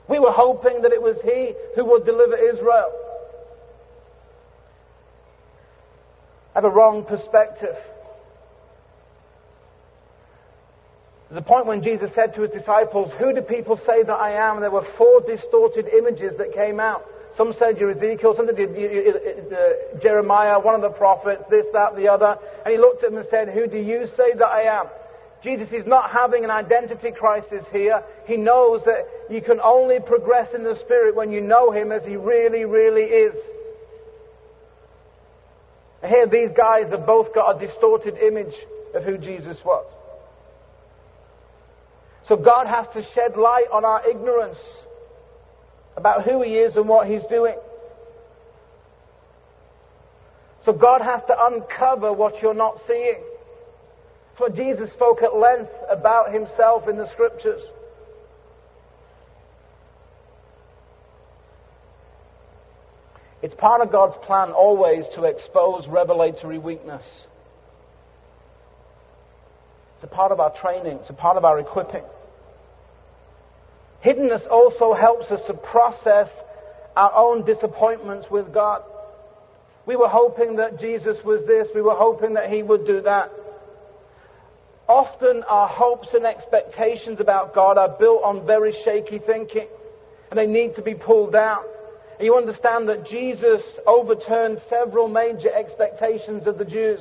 We 0.09 0.19
were 0.19 0.33
hoping 0.33 0.83
that 0.83 0.93
it 0.93 1.03
was 1.03 1.17
he 1.23 1.53
who 1.77 1.85
would 1.91 2.05
deliver 2.05 2.37
Israel. 2.37 2.91
I 6.55 6.59
Have 6.59 6.65
a 6.65 6.71
wrong 6.71 7.05
perspective. 7.05 7.77
A 11.33 11.41
point 11.41 11.67
when 11.67 11.83
Jesus 11.83 12.11
said 12.15 12.35
to 12.35 12.43
his 12.43 12.51
disciples, 12.51 13.13
Who 13.19 13.33
do 13.33 13.41
people 13.41 13.79
say 13.87 14.03
that 14.03 14.13
I 14.13 14.33
am? 14.33 14.61
There 14.61 14.71
were 14.71 14.87
four 14.99 15.21
distorted 15.21 15.87
images 15.87 16.35
that 16.39 16.53
came 16.53 16.81
out. 16.81 17.07
Some 17.37 17.55
said 17.57 17.79
you're 17.79 17.93
Ezekiel, 17.93 18.35
some 18.37 18.47
said 18.47 18.59
you're 18.59 18.69
uh, 18.69 20.01
Jeremiah, 20.03 20.59
one 20.59 20.75
of 20.75 20.83
the 20.83 20.91
prophets, 20.91 21.45
this, 21.49 21.67
that, 21.73 21.95
the 21.95 22.09
other. 22.09 22.35
And 22.65 22.75
he 22.75 22.79
looked 22.79 23.05
at 23.05 23.11
them 23.11 23.21
and 23.21 23.29
said, 23.31 23.49
Who 23.49 23.69
do 23.69 23.79
you 23.79 24.07
say 24.17 24.35
that 24.35 24.47
I 24.47 24.63
am? 24.81 24.87
Jesus 25.43 25.69
is 25.73 25.87
not 25.87 26.11
having 26.11 26.45
an 26.45 26.51
identity 26.51 27.13
crisis 27.17 27.63
here. 27.73 28.03
He 28.27 28.37
knows 28.37 28.83
that 28.85 29.07
you 29.31 29.41
can 29.41 29.61
only 29.63 29.99
progress 30.01 30.49
in 30.55 30.65
the 30.65 30.77
Spirit 30.85 31.15
when 31.15 31.31
you 31.31 31.41
know 31.41 31.71
Him 31.71 31.93
as 31.93 32.05
He 32.05 32.17
really, 32.17 32.65
really 32.65 33.03
is. 33.05 33.35
Here, 36.07 36.27
these 36.27 36.51
guys 36.57 36.91
have 36.91 37.07
both 37.07 37.33
got 37.35 37.57
a 37.57 37.67
distorted 37.67 38.17
image 38.19 38.55
of 38.95 39.05
who 39.05 39.17
Jesus 39.17 39.57
was. 39.65 39.87
So 42.31 42.37
God 42.37 42.69
has 42.69 42.87
to 42.95 43.03
shed 43.13 43.37
light 43.37 43.67
on 43.73 43.85
our 43.85 44.09
ignorance 44.09 44.57
about 45.97 46.23
who 46.23 46.43
He 46.43 46.53
is 46.53 46.77
and 46.77 46.89
what 46.89 47.09
He's 47.09 47.25
doing. 47.29 47.57
So 50.65 50.73
God 50.73 51.01
has 51.01 51.23
to 51.27 51.35
uncover 51.37 52.13
what 52.13 52.41
you're 52.41 52.55
not 52.55 52.83
seeing. 52.87 53.19
That's 53.19 54.41
what 54.41 54.55
Jesus 54.55 54.93
spoke 54.93 55.25
at 55.25 55.35
length 55.35 55.73
about 55.91 56.33
himself 56.33 56.89
in 56.89 56.99
the 56.99 57.11
scriptures. 57.15 57.63
It's 63.43 63.55
part 63.57 63.81
of 63.81 63.91
God's 63.91 64.15
plan 64.25 64.53
always 64.53 65.05
to 65.17 65.25
expose 65.25 65.89
revelatory 65.89 66.59
weakness. 66.59 67.03
It's 69.97 70.05
a 70.05 70.15
part 70.15 70.31
of 70.31 70.39
our 70.39 70.55
training, 70.63 71.01
it's 71.01 71.11
a 71.11 71.15
part 71.15 71.37
of 71.37 71.45
our 71.45 71.59
equipping. 71.59 72.05
Hiddenness 74.05 74.49
also 74.51 74.95
helps 74.95 75.31
us 75.31 75.41
to 75.47 75.55
process 75.55 76.29
our 76.97 77.13
own 77.15 77.45
disappointments 77.45 78.27
with 78.31 78.53
God. 78.53 78.83
We 79.87 79.97
were 79.97 80.09
hoping 80.09 80.57
that 80.57 80.81
Jesus 80.81 81.17
was 81.25 81.43
this, 81.47 81.69
we 81.75 81.83
were 81.83 81.97
hoping 81.97 82.35
that 82.35 82.51
He 82.51 82.63
would 82.63 82.87
do 82.87 83.03
that. 83.03 83.31
Often 84.89 85.45
our 85.49 85.69
hopes 85.69 86.09
and 86.15 86.25
expectations 86.25 87.21
about 87.21 87.55
God 87.55 87.79
are 87.79 87.97
built 87.99 88.23
on 88.25 88.47
very 88.47 88.75
shaky 88.85 89.21
thinking, 89.25 89.69
and 90.31 90.39
they 90.39 90.47
need 90.47 90.75
to 90.77 90.83
be 90.83 90.95
pulled 90.95 91.33
down. 91.33 91.63
And 92.19 92.27
you 92.27 92.37
understand 92.37 92.89
that 92.89 93.07
Jesus 93.07 93.61
overturned 93.87 94.61
several 94.69 95.09
major 95.09 95.49
expectations 95.55 96.47
of 96.47 96.59
the 96.59 96.65
Jews. 96.65 97.01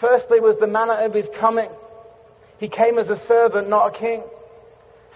Firstly 0.00 0.40
was 0.40 0.56
the 0.60 0.66
manner 0.66 1.04
of 1.04 1.14
his 1.14 1.26
coming. 1.40 1.70
He 2.58 2.68
came 2.68 2.98
as 2.98 3.08
a 3.08 3.20
servant, 3.26 3.68
not 3.68 3.94
a 3.94 3.98
king. 3.98 4.22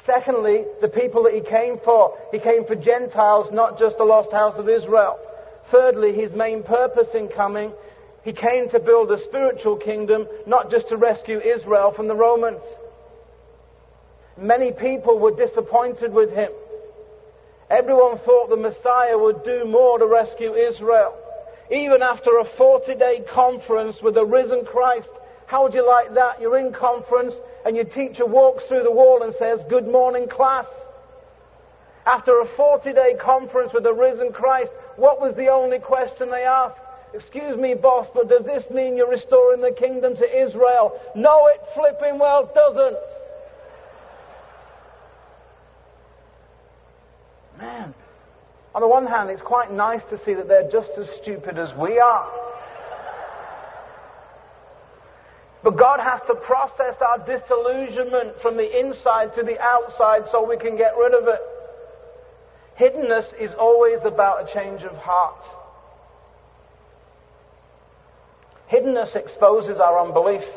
Secondly, 0.06 0.64
the 0.80 0.88
people 0.88 1.24
that 1.24 1.34
he 1.34 1.40
came 1.40 1.78
for. 1.84 2.16
He 2.32 2.38
came 2.38 2.64
for 2.66 2.74
Gentiles, 2.74 3.48
not 3.52 3.78
just 3.78 3.98
the 3.98 4.04
lost 4.04 4.32
house 4.32 4.54
of 4.56 4.68
Israel. 4.68 5.18
Thirdly, 5.70 6.12
his 6.14 6.32
main 6.32 6.62
purpose 6.62 7.08
in 7.14 7.28
coming, 7.28 7.72
he 8.22 8.32
came 8.32 8.68
to 8.70 8.80
build 8.80 9.10
a 9.10 9.22
spiritual 9.28 9.76
kingdom, 9.76 10.26
not 10.46 10.70
just 10.70 10.88
to 10.88 10.96
rescue 10.96 11.38
Israel 11.38 11.92
from 11.94 12.08
the 12.08 12.14
Romans. 12.14 12.60
Many 14.38 14.72
people 14.72 15.18
were 15.18 15.34
disappointed 15.34 16.12
with 16.12 16.30
him. 16.30 16.50
Everyone 17.70 18.18
thought 18.24 18.50
the 18.50 18.56
Messiah 18.56 19.16
would 19.16 19.44
do 19.44 19.64
more 19.64 19.98
to 19.98 20.06
rescue 20.06 20.54
Israel. 20.54 21.14
Even 21.70 22.02
after 22.02 22.38
a 22.38 22.44
40 22.56 22.94
day 22.94 23.22
conference 23.32 23.96
with 24.02 24.14
the 24.14 24.24
risen 24.24 24.64
Christ, 24.64 25.08
how 25.46 25.62
would 25.62 25.74
you 25.74 25.86
like 25.86 26.14
that? 26.14 26.40
You're 26.40 26.58
in 26.58 26.72
conference 26.72 27.34
and 27.64 27.76
your 27.76 27.84
teacher 27.84 28.26
walks 28.26 28.64
through 28.68 28.82
the 28.82 28.90
wall 28.90 29.22
and 29.22 29.34
says, 29.38 29.60
Good 29.68 29.86
morning, 29.86 30.28
class. 30.28 30.66
After 32.06 32.40
a 32.40 32.46
40 32.56 32.92
day 32.92 33.14
conference 33.20 33.72
with 33.74 33.84
the 33.84 33.92
risen 33.92 34.32
Christ, 34.32 34.70
what 34.96 35.20
was 35.20 35.34
the 35.36 35.48
only 35.48 35.78
question 35.78 36.30
they 36.30 36.44
asked? 36.44 36.80
Excuse 37.12 37.56
me, 37.56 37.74
boss, 37.74 38.06
but 38.14 38.28
does 38.28 38.44
this 38.44 38.62
mean 38.70 38.96
you're 38.96 39.10
restoring 39.10 39.60
the 39.60 39.74
kingdom 39.76 40.16
to 40.16 40.46
Israel? 40.46 40.98
No, 41.14 41.48
it 41.48 41.60
flipping 41.74 42.18
well 42.18 42.50
doesn't. 42.54 42.96
Man, 47.58 47.94
on 48.74 48.80
the 48.80 48.88
one 48.88 49.06
hand, 49.06 49.28
it's 49.28 49.42
quite 49.42 49.72
nice 49.72 50.02
to 50.10 50.18
see 50.24 50.34
that 50.34 50.48
they're 50.48 50.70
just 50.70 50.90
as 50.96 51.06
stupid 51.20 51.58
as 51.58 51.68
we 51.76 51.98
are. 51.98 52.30
But 55.62 55.76
God 55.78 56.00
has 56.00 56.20
to 56.26 56.34
process 56.34 56.96
our 57.00 57.18
disillusionment 57.18 58.40
from 58.40 58.56
the 58.56 58.64
inside 58.64 59.34
to 59.36 59.42
the 59.42 59.58
outside 59.60 60.22
so 60.32 60.48
we 60.48 60.56
can 60.56 60.76
get 60.76 60.92
rid 60.98 61.12
of 61.12 61.28
it. 61.28 61.40
Hiddenness 62.80 63.26
is 63.38 63.50
always 63.58 63.98
about 64.06 64.48
a 64.48 64.54
change 64.54 64.82
of 64.82 64.96
heart. 64.96 65.44
Hiddenness 68.72 69.14
exposes 69.14 69.78
our 69.78 70.00
unbelief. 70.00 70.48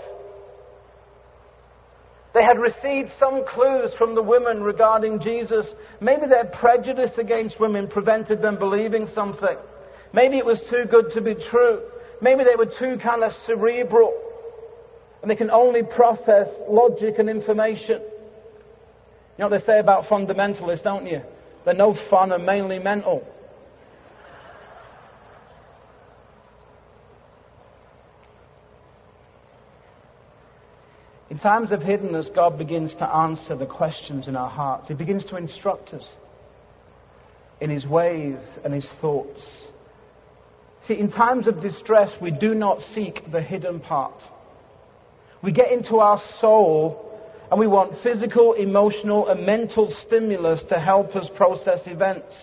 They 2.34 2.44
had 2.44 2.58
received 2.58 3.12
some 3.20 3.44
clues 3.54 3.92
from 3.98 4.16
the 4.16 4.24
women 4.24 4.64
regarding 4.64 5.20
Jesus. 5.22 5.66
Maybe 6.00 6.28
their 6.28 6.46
prejudice 6.46 7.12
against 7.20 7.60
women 7.60 7.88
prevented 7.88 8.42
them 8.42 8.58
believing 8.58 9.08
something. 9.14 9.58
Maybe 10.14 10.38
it 10.38 10.46
was 10.46 10.60
too 10.70 10.86
good 10.90 11.12
to 11.14 11.22
be 11.22 11.36
true. 11.52 11.82
Maybe 12.22 12.44
they 12.44 12.56
were 12.56 12.72
too 12.80 13.00
kind 13.04 13.24
of 13.24 13.34
cerebral. 13.46 14.14
And 15.24 15.32
they 15.32 15.36
can 15.36 15.50
only 15.50 15.84
process 15.84 16.48
logic 16.70 17.16
and 17.18 17.30
information. 17.30 18.02
You 18.02 19.40
know 19.40 19.48
what 19.48 19.62
they 19.62 19.66
say 19.66 19.80
about 19.80 20.04
fundamentalists, 20.08 20.84
don't 20.84 21.08
you? 21.08 21.22
They're 21.64 21.74
no 21.74 21.98
fun 22.10 22.34
and 22.34 22.46
mainly 22.46 22.78
mental. 22.78 23.26
In 31.30 31.40
times 31.40 31.72
of 31.72 31.80
hiddenness, 31.80 32.36
God 32.36 32.58
begins 32.58 32.92
to 33.00 33.08
answer 33.08 33.56
the 33.56 33.66
questions 33.66 34.28
in 34.28 34.36
our 34.36 34.50
hearts. 34.50 34.90
He 34.90 34.94
begins 34.94 35.24
to 35.30 35.38
instruct 35.38 35.94
us 35.94 36.04
in 37.62 37.70
His 37.70 37.86
ways 37.86 38.40
and 38.66 38.74
His 38.74 38.86
thoughts. 39.00 39.40
See, 40.86 40.96
in 41.00 41.10
times 41.10 41.48
of 41.48 41.62
distress, 41.62 42.12
we 42.22 42.30
do 42.30 42.54
not 42.54 42.80
seek 42.94 43.32
the 43.32 43.42
hidden 43.42 43.80
part. 43.80 44.14
We 45.44 45.52
get 45.52 45.72
into 45.72 45.98
our 45.98 46.22
soul 46.40 47.12
and 47.52 47.60
we 47.60 47.68
want 47.68 48.02
physical, 48.02 48.54
emotional, 48.54 49.30
and 49.30 49.46
mental 49.46 49.94
stimulus 50.08 50.62
to 50.70 50.80
help 50.80 51.16
us 51.16 51.28
process 51.36 51.80
events. 51.86 52.34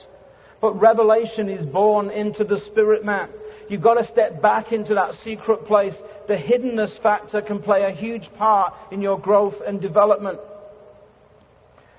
But 0.61 0.79
revelation 0.79 1.49
is 1.49 1.67
born 1.67 2.11
into 2.11 2.45
the 2.45 2.61
spirit 2.71 3.05
man. 3.05 3.31
You've 3.71 3.83
got 3.83 3.95
to 3.95 4.13
step 4.13 4.43
back 4.43 4.73
into 4.73 4.95
that 4.95 5.15
secret 5.25 5.67
place. 5.67 5.95
The 6.29 6.35
hiddenness 6.35 7.03
factor 7.03 7.41
can 7.41 7.63
play 7.63 7.85
a 7.85 7.97
huge 7.97 8.29
part 8.37 8.75
in 8.93 9.01
your 9.01 9.19
growth 9.19 9.55
and 9.67 9.81
development. 9.81 10.39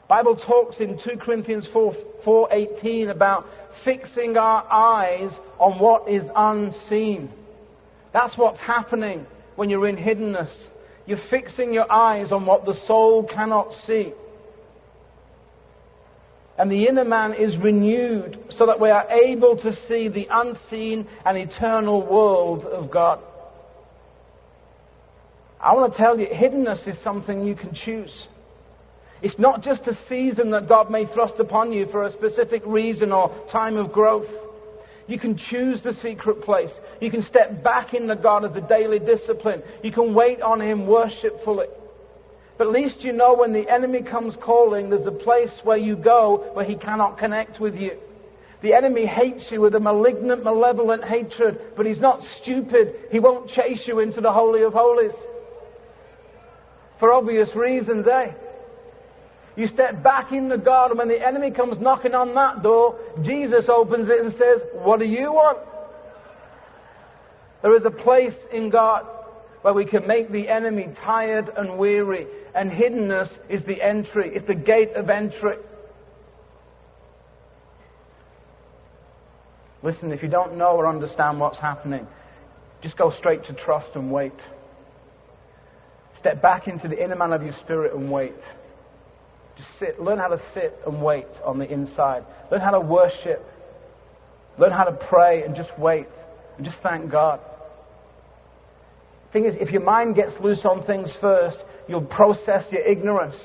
Bible 0.07 0.35
talks 0.35 0.75
in 0.79 0.99
2 1.03 1.19
Corinthians 1.25 1.65
4, 1.73 1.95
4.18 2.25 3.09
about 3.09 3.45
fixing 3.83 4.37
our 4.37 4.63
eyes 4.71 5.31
on 5.57 5.79
what 5.79 6.07
is 6.07 6.23
unseen. 6.35 7.31
That's 8.13 8.37
what's 8.37 8.59
happening 8.59 9.25
when 9.55 9.69
you're 9.69 9.87
in 9.87 9.95
hiddenness. 9.95 10.49
You're 11.05 11.21
fixing 11.29 11.73
your 11.73 11.91
eyes 11.91 12.31
on 12.31 12.45
what 12.45 12.65
the 12.65 12.75
soul 12.87 13.27
cannot 13.33 13.69
see 13.87 14.13
and 16.61 16.69
the 16.69 16.85
inner 16.85 17.03
man 17.05 17.33
is 17.33 17.57
renewed 17.57 18.37
so 18.59 18.67
that 18.67 18.79
we 18.79 18.91
are 18.91 19.09
able 19.09 19.57
to 19.57 19.71
see 19.87 20.09
the 20.09 20.27
unseen 20.29 21.07
and 21.25 21.35
eternal 21.35 22.05
world 22.05 22.65
of 22.65 22.91
God. 22.91 23.19
I 25.59 25.73
want 25.73 25.91
to 25.91 25.97
tell 25.97 26.19
you, 26.19 26.27
hiddenness 26.27 26.87
is 26.87 26.95
something 27.03 27.47
you 27.47 27.55
can 27.55 27.73
choose. 27.85 28.11
It's 29.23 29.39
not 29.39 29.63
just 29.63 29.81
a 29.87 29.97
season 30.07 30.51
that 30.51 30.69
God 30.69 30.91
may 30.91 31.05
thrust 31.11 31.39
upon 31.39 31.71
you 31.71 31.87
for 31.91 32.05
a 32.05 32.13
specific 32.13 32.61
reason 32.65 33.11
or 33.11 33.47
time 33.51 33.75
of 33.75 33.91
growth. 33.91 34.29
You 35.11 35.19
can 35.19 35.37
choose 35.49 35.77
the 35.83 35.91
secret 36.01 36.41
place. 36.41 36.71
You 37.01 37.11
can 37.11 37.25
step 37.27 37.61
back 37.61 37.93
in 37.93 38.07
the 38.07 38.15
God 38.15 38.45
as 38.45 38.55
a 38.55 38.65
daily 38.65 38.97
discipline. 38.97 39.61
You 39.83 39.91
can 39.91 40.13
wait 40.13 40.41
on 40.41 40.61
Him 40.61 40.87
worshipfully. 40.87 41.65
But 42.57 42.67
at 42.67 42.73
least 42.73 43.01
you 43.01 43.11
know 43.11 43.35
when 43.35 43.51
the 43.51 43.69
enemy 43.69 44.03
comes 44.03 44.35
calling, 44.41 44.89
there's 44.89 45.05
a 45.05 45.11
place 45.11 45.51
where 45.65 45.75
you 45.75 45.97
go 45.97 46.51
where 46.53 46.63
he 46.63 46.75
cannot 46.75 47.17
connect 47.17 47.59
with 47.59 47.75
you. 47.75 47.97
The 48.63 48.73
enemy 48.73 49.05
hates 49.05 49.43
you 49.51 49.59
with 49.59 49.75
a 49.75 49.81
malignant, 49.81 50.45
malevolent 50.45 51.03
hatred, 51.03 51.59
but 51.75 51.85
he's 51.85 51.99
not 51.99 52.21
stupid. 52.41 52.93
He 53.11 53.19
won't 53.19 53.49
chase 53.49 53.81
you 53.87 53.99
into 53.99 54.21
the 54.21 54.31
Holy 54.31 54.63
of 54.63 54.71
Holies. 54.71 55.11
For 57.01 57.11
obvious 57.11 57.49
reasons, 57.53 58.05
eh? 58.07 58.31
You 59.55 59.67
step 59.73 60.01
back 60.01 60.31
in 60.31 60.47
the 60.47 60.57
garden 60.57 60.97
when 60.97 61.09
the 61.09 61.25
enemy 61.25 61.51
comes 61.51 61.77
knocking 61.79 62.13
on 62.13 62.33
that 62.35 62.63
door, 62.63 62.97
Jesus 63.23 63.65
opens 63.67 64.09
it 64.09 64.23
and 64.23 64.31
says, 64.33 64.61
What 64.73 64.99
do 64.99 65.05
you 65.05 65.33
want? 65.33 65.59
There 67.61 67.75
is 67.75 67.83
a 67.85 67.91
place 67.91 68.33
in 68.51 68.69
God 68.69 69.05
where 69.61 69.73
we 69.73 69.85
can 69.85 70.07
make 70.07 70.31
the 70.31 70.47
enemy 70.47 70.87
tired 71.03 71.49
and 71.55 71.77
weary. 71.77 72.25
And 72.55 72.71
hiddenness 72.71 73.29
is 73.49 73.63
the 73.65 73.81
entry, 73.81 74.31
it's 74.33 74.47
the 74.47 74.55
gate 74.55 74.93
of 74.95 75.09
entry. 75.09 75.57
Listen, 79.83 80.11
if 80.11 80.21
you 80.21 80.29
don't 80.29 80.57
know 80.57 80.75
or 80.75 80.87
understand 80.87 81.39
what's 81.39 81.57
happening, 81.57 82.07
just 82.83 82.97
go 82.97 83.11
straight 83.17 83.43
to 83.45 83.53
trust 83.53 83.89
and 83.95 84.11
wait. 84.11 84.33
Step 86.19 86.41
back 86.41 86.67
into 86.67 86.87
the 86.87 87.03
inner 87.03 87.15
man 87.15 87.33
of 87.33 87.41
your 87.41 87.55
spirit 87.63 87.95
and 87.95 88.11
wait. 88.11 88.35
Sit. 89.79 90.01
Learn 90.01 90.17
how 90.17 90.27
to 90.27 90.41
sit 90.53 90.77
and 90.85 91.01
wait 91.01 91.27
on 91.45 91.59
the 91.59 91.71
inside. 91.71 92.23
Learn 92.51 92.61
how 92.61 92.71
to 92.71 92.79
worship. 92.79 93.45
Learn 94.57 94.71
how 94.71 94.83
to 94.83 94.97
pray 95.09 95.43
and 95.43 95.55
just 95.55 95.69
wait. 95.77 96.07
And 96.57 96.65
just 96.65 96.77
thank 96.83 97.11
God. 97.11 97.39
Thing 99.33 99.45
is, 99.45 99.55
if 99.59 99.69
your 99.69 99.83
mind 99.83 100.15
gets 100.15 100.33
loose 100.41 100.65
on 100.65 100.85
things 100.85 101.09
first, 101.21 101.57
you'll 101.87 102.01
process 102.01 102.65
your 102.71 102.85
ignorance. 102.85 103.35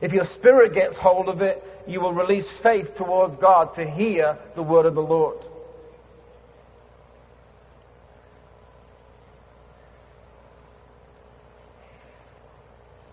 If 0.00 0.12
your 0.12 0.24
spirit 0.38 0.74
gets 0.74 0.94
hold 1.00 1.28
of 1.28 1.40
it, 1.40 1.62
you 1.86 2.00
will 2.00 2.12
release 2.12 2.44
faith 2.62 2.86
towards 2.96 3.36
God 3.40 3.74
to 3.76 3.84
hear 3.90 4.38
the 4.54 4.62
word 4.62 4.86
of 4.86 4.94
the 4.94 5.00
Lord. 5.00 5.38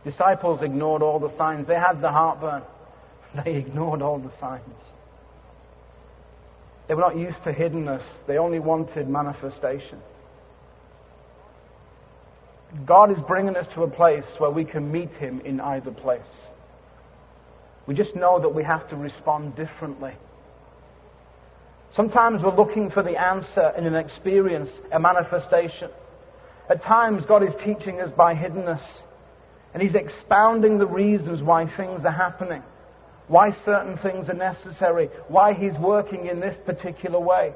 Disciples 0.03 0.61
ignored 0.63 1.01
all 1.01 1.19
the 1.19 1.35
signs. 1.37 1.67
They 1.67 1.75
had 1.75 2.01
the 2.01 2.09
heartburn. 2.09 2.63
They 3.45 3.55
ignored 3.55 4.01
all 4.01 4.19
the 4.19 4.31
signs. 4.41 4.75
They 6.89 6.95
were 6.95 7.01
not 7.01 7.17
used 7.17 7.41
to 7.45 7.53
hiddenness. 7.53 8.03
They 8.27 8.37
only 8.37 8.59
wanted 8.59 9.07
manifestation. 9.07 9.99
God 12.85 13.11
is 13.11 13.17
bringing 13.27 13.55
us 13.55 13.67
to 13.75 13.83
a 13.83 13.89
place 13.89 14.25
where 14.37 14.51
we 14.51 14.65
can 14.65 14.91
meet 14.91 15.11
Him 15.13 15.39
in 15.45 15.61
either 15.61 15.91
place. 15.91 16.21
We 17.87 17.95
just 17.95 18.15
know 18.15 18.39
that 18.41 18.53
we 18.53 18.63
have 18.63 18.89
to 18.89 18.95
respond 18.95 19.55
differently. 19.55 20.13
Sometimes 21.95 22.41
we're 22.43 22.55
looking 22.55 22.89
for 22.89 23.03
the 23.03 23.19
answer 23.19 23.71
in 23.77 23.85
an 23.85 23.95
experience, 23.95 24.69
a 24.93 24.99
manifestation. 24.99 25.89
At 26.69 26.81
times, 26.83 27.23
God 27.27 27.43
is 27.43 27.51
teaching 27.65 27.99
us 27.99 28.11
by 28.15 28.33
hiddenness, 28.33 28.81
and 29.73 29.81
He's 29.81 29.95
expounding 29.95 30.77
the 30.77 30.87
reasons 30.87 31.41
why 31.41 31.65
things 31.77 32.01
are 32.03 32.11
happening, 32.11 32.61
why 33.27 33.55
certain 33.65 33.97
things 33.97 34.29
are 34.29 34.33
necessary, 34.33 35.09
why 35.27 35.53
He's 35.53 35.77
working 35.79 36.27
in 36.27 36.39
this 36.39 36.55
particular 36.65 37.19
way. 37.19 37.53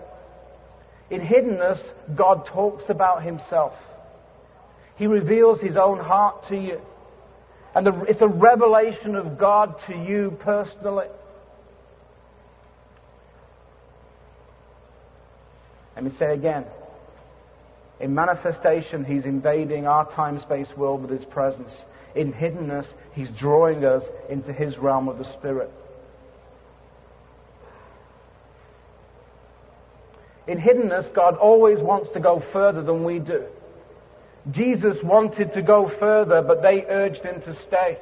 In 1.10 1.22
hiddenness, 1.22 1.82
God 2.16 2.46
talks 2.48 2.86
about 2.90 3.24
Himself. 3.24 3.74
He 4.96 5.08
reveals 5.08 5.60
His 5.62 5.76
own 5.76 6.00
heart 6.00 6.48
to 6.50 6.56
you. 6.56 6.80
And 7.76 7.86
the, 7.86 8.06
it's 8.08 8.22
a 8.22 8.28
revelation 8.28 9.16
of 9.16 9.38
God 9.38 9.76
to 9.88 9.94
you 9.94 10.38
personally. 10.40 11.08
Let 15.96 16.06
me 16.06 16.12
say 16.18 16.34
again. 16.34 16.66
In 18.00 18.16
manifestation, 18.16 19.04
He's 19.04 19.26
invading 19.26 19.86
our 19.86 20.10
time 20.14 20.40
space 20.42 20.68
world 20.78 21.02
with 21.02 21.12
His 21.12 21.26
presence. 21.26 21.72
In 22.16 22.32
hiddenness, 22.32 22.88
He's 23.14 23.30
drawing 23.40 23.84
us 23.84 24.04
into 24.30 24.54
His 24.54 24.78
realm 24.78 25.08
of 25.08 25.18
the 25.18 25.32
Spirit. 25.38 25.72
In 30.48 30.60
hiddenness, 30.60 31.14
God 31.16 31.36
always 31.38 31.80
wants 31.80 32.10
to 32.14 32.20
go 32.20 32.44
further 32.54 32.84
than 32.84 33.04
we 33.04 33.20
do. 33.20 33.46
Jesus 34.52 34.98
wanted 35.04 35.54
to 35.54 35.62
go 35.62 35.92
further, 36.00 36.44
but 36.44 36.62
they 36.62 36.86
urged 36.88 37.24
him 37.24 37.42
to 37.42 37.58
stay. 37.68 37.98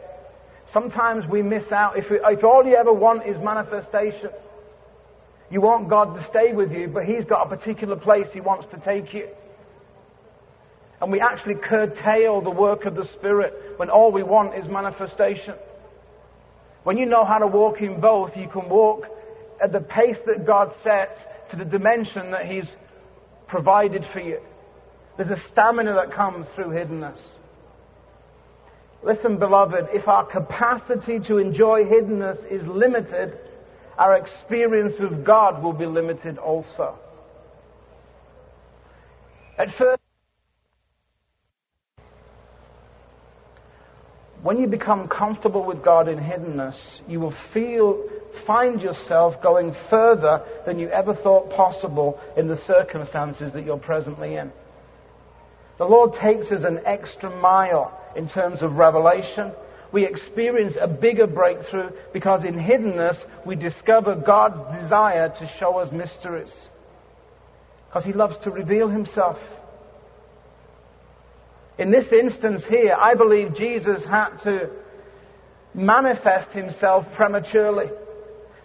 Sometimes 0.74 1.24
we 1.30 1.41
miss 1.41 1.72
out. 1.72 1.97
If, 1.97 2.05
if 2.09 2.43
all 2.43 2.66
you 2.66 2.76
ever 2.76 2.91
want 2.91 3.26
is 3.26 3.38
manifestation, 3.41 4.30
you 5.49 5.61
want 5.61 5.89
God 5.89 6.16
to 6.16 6.28
stay 6.30 6.53
with 6.53 6.72
you, 6.72 6.88
but 6.88 7.05
He's 7.05 7.24
got 7.26 7.45
a 7.45 7.55
particular 7.55 7.95
place 7.95 8.28
He 8.34 8.41
wants 8.41 8.68
to 8.72 8.78
take 8.84 9.14
you. 9.14 9.28
And 11.04 11.12
we 11.12 11.20
actually 11.20 11.56
curtail 11.56 12.39
the 12.39 12.49
work 12.49 12.86
of 12.86 12.95
the 12.95 13.04
Spirit 13.20 13.54
when 13.76 13.89
all 13.89 14.10
we 14.10 14.24
want 14.24 14.56
is 14.56 14.64
manifestation. 14.72 15.56
When 16.84 16.95
you 16.95 17.06
know 17.06 17.26
how 17.26 17.39
to 17.39 17.47
walk 17.47 17.82
in 17.82 17.99
both, 17.99 18.32
you 18.38 18.47
can 18.47 18.70
walk 18.70 19.04
at 19.62 19.74
the 19.74 19.82
pace 19.82 20.16
that 20.26 20.47
God 20.47 20.72
sets 20.82 21.20
to 21.51 21.58
the 21.58 21.66
dimension 21.66 22.32
that 22.32 22.45
He's 22.45 22.64
provided 23.49 24.06
for 24.14 24.22
you. 24.22 24.39
There's 25.18 25.30
a 25.30 25.43
stamina 25.51 25.93
that 25.93 26.16
comes 26.16 26.47
through 26.56 26.70
hiddenness. 26.70 27.20
Listen, 29.04 29.38
beloved, 29.38 29.88
if 29.91 30.08
our 30.08 30.26
capacity 30.26 31.20
to 31.28 31.38
enjoy 31.38 31.84
hiddenness 31.84 32.49
is 32.49 32.66
limited, 32.66 33.38
our 33.97 34.16
experience 34.16 34.93
of 35.01 35.26
God 35.26 35.62
will 35.62 35.74
be 35.74 35.86
limited 35.86 36.38
also. 36.38 36.97
At 39.58 39.68
first, 39.78 40.03
when 44.44 44.58
you 44.58 44.68
become 44.68 45.08
comfortable 45.08 45.66
with 45.66 45.84
God 45.84 46.10
in 46.10 46.20
hiddenness, 46.20 46.78
you 47.08 47.22
will 47.22 47.34
feel, 47.54 48.04
find 48.46 48.82
yourself 48.82 49.36
going 49.41 49.74
further 49.89 50.44
than 50.66 50.78
you 50.78 50.89
ever 50.89 51.16
thought 51.16 51.50
possible 51.50 52.20
in 52.36 52.50
the 52.50 52.60
circumstances 52.68 53.52
that 53.54 53.64
you're 53.64 53.78
presently 53.78 54.36
in. 54.36 54.52
The 55.78 55.86
Lord 55.86 56.12
takes 56.22 56.48
us 56.48 56.66
an 56.66 56.80
extra 56.86 57.30
mile 57.39 57.98
in 58.18 58.28
terms 58.30 58.62
of 58.62 58.74
revelation. 58.74 59.54
We 59.94 60.06
experience 60.06 60.76
a 60.80 60.89
bigger 60.89 61.26
breakthrough 61.26 61.91
because 62.12 62.44
in 62.44 62.56
hiddenness 62.56 63.16
we 63.46 63.56
discover 63.56 64.16
God's 64.16 64.60
desire 64.82 65.30
to 65.30 65.52
show 65.58 65.78
us 65.78 65.89
mysteries. 65.94 66.52
Because 67.88 68.04
He 68.04 68.12
loves 68.12 68.36
to 68.44 68.52
reveal 68.52 68.89
Himself. 68.89 69.38
In 71.80 71.91
this 71.91 72.05
instance 72.11 72.63
here, 72.69 72.93
I 72.93 73.15
believe 73.15 73.55
Jesus 73.55 74.03
had 74.07 74.38
to 74.43 74.69
manifest 75.74 76.51
Himself 76.51 77.05
prematurely 77.15 77.88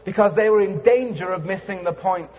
because 0.05 0.33
they 0.37 0.51
were 0.51 0.61
in 0.61 0.83
danger 0.83 1.33
of 1.33 1.45
missing 1.45 1.85
the 1.85 1.93
point. 1.93 2.31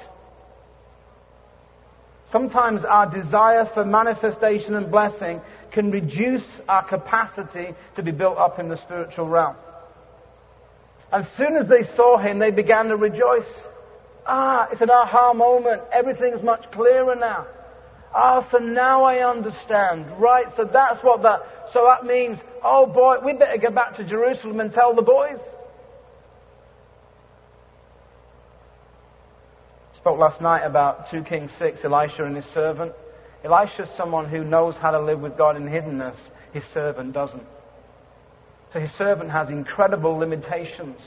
Sometimes 2.31 2.81
our 2.87 3.09
desire 3.09 3.67
for 3.73 3.83
manifestation 3.83 4.75
and 4.75 4.91
blessing 4.91 5.41
can 5.73 5.89
reduce 5.89 6.45
our 6.67 6.87
capacity 6.87 7.69
to 7.95 8.03
be 8.03 8.11
built 8.11 8.37
up 8.37 8.59
in 8.59 8.69
the 8.69 8.77
spiritual 8.85 9.27
realm. 9.27 9.55
As 11.11 11.25
soon 11.37 11.55
as 11.57 11.67
they 11.67 11.87
saw 11.95 12.19
him, 12.19 12.37
they 12.37 12.51
began 12.51 12.85
to 12.85 12.95
rejoice. 12.95 13.49
Ah, 14.27 14.67
it's 14.71 14.81
an 14.81 14.91
aha 14.91 15.33
moment. 15.33 15.81
Everything's 15.91 16.43
much 16.43 16.63
clearer 16.71 17.15
now. 17.15 17.47
Ah, 18.13 18.47
so 18.51 18.57
now 18.57 19.03
I 19.03 19.27
understand. 19.27 20.05
Right, 20.19 20.45
so 20.57 20.67
that's 20.71 20.99
what 21.03 21.21
that, 21.21 21.39
so 21.73 21.87
that 21.87 22.07
means, 22.07 22.39
oh 22.63 22.85
boy, 22.87 23.17
we 23.23 23.33
better 23.33 23.57
go 23.61 23.69
back 23.69 23.95
to 23.97 24.03
Jerusalem 24.03 24.59
and 24.59 24.71
tell 24.71 24.95
the 24.95 25.01
boys. 25.01 25.39
spoke 29.99 30.17
last 30.17 30.41
night 30.41 30.61
about 30.63 31.11
2 31.11 31.23
Kings 31.23 31.51
6, 31.59 31.79
Elisha 31.83 32.23
and 32.23 32.35
his 32.35 32.45
servant. 32.53 32.93
Elisha 33.43 33.83
is 33.83 33.89
someone 33.97 34.29
who 34.29 34.45
knows 34.45 34.75
how 34.81 34.91
to 34.91 35.01
live 35.01 35.19
with 35.19 35.37
God 35.37 35.57
in 35.57 35.63
hiddenness. 35.63 36.15
His 36.53 36.63
servant 36.73 37.13
doesn't. 37.13 37.43
So 38.73 38.79
his 38.79 38.91
servant 38.97 39.29
has 39.31 39.49
incredible 39.49 40.17
limitations. 40.17 40.99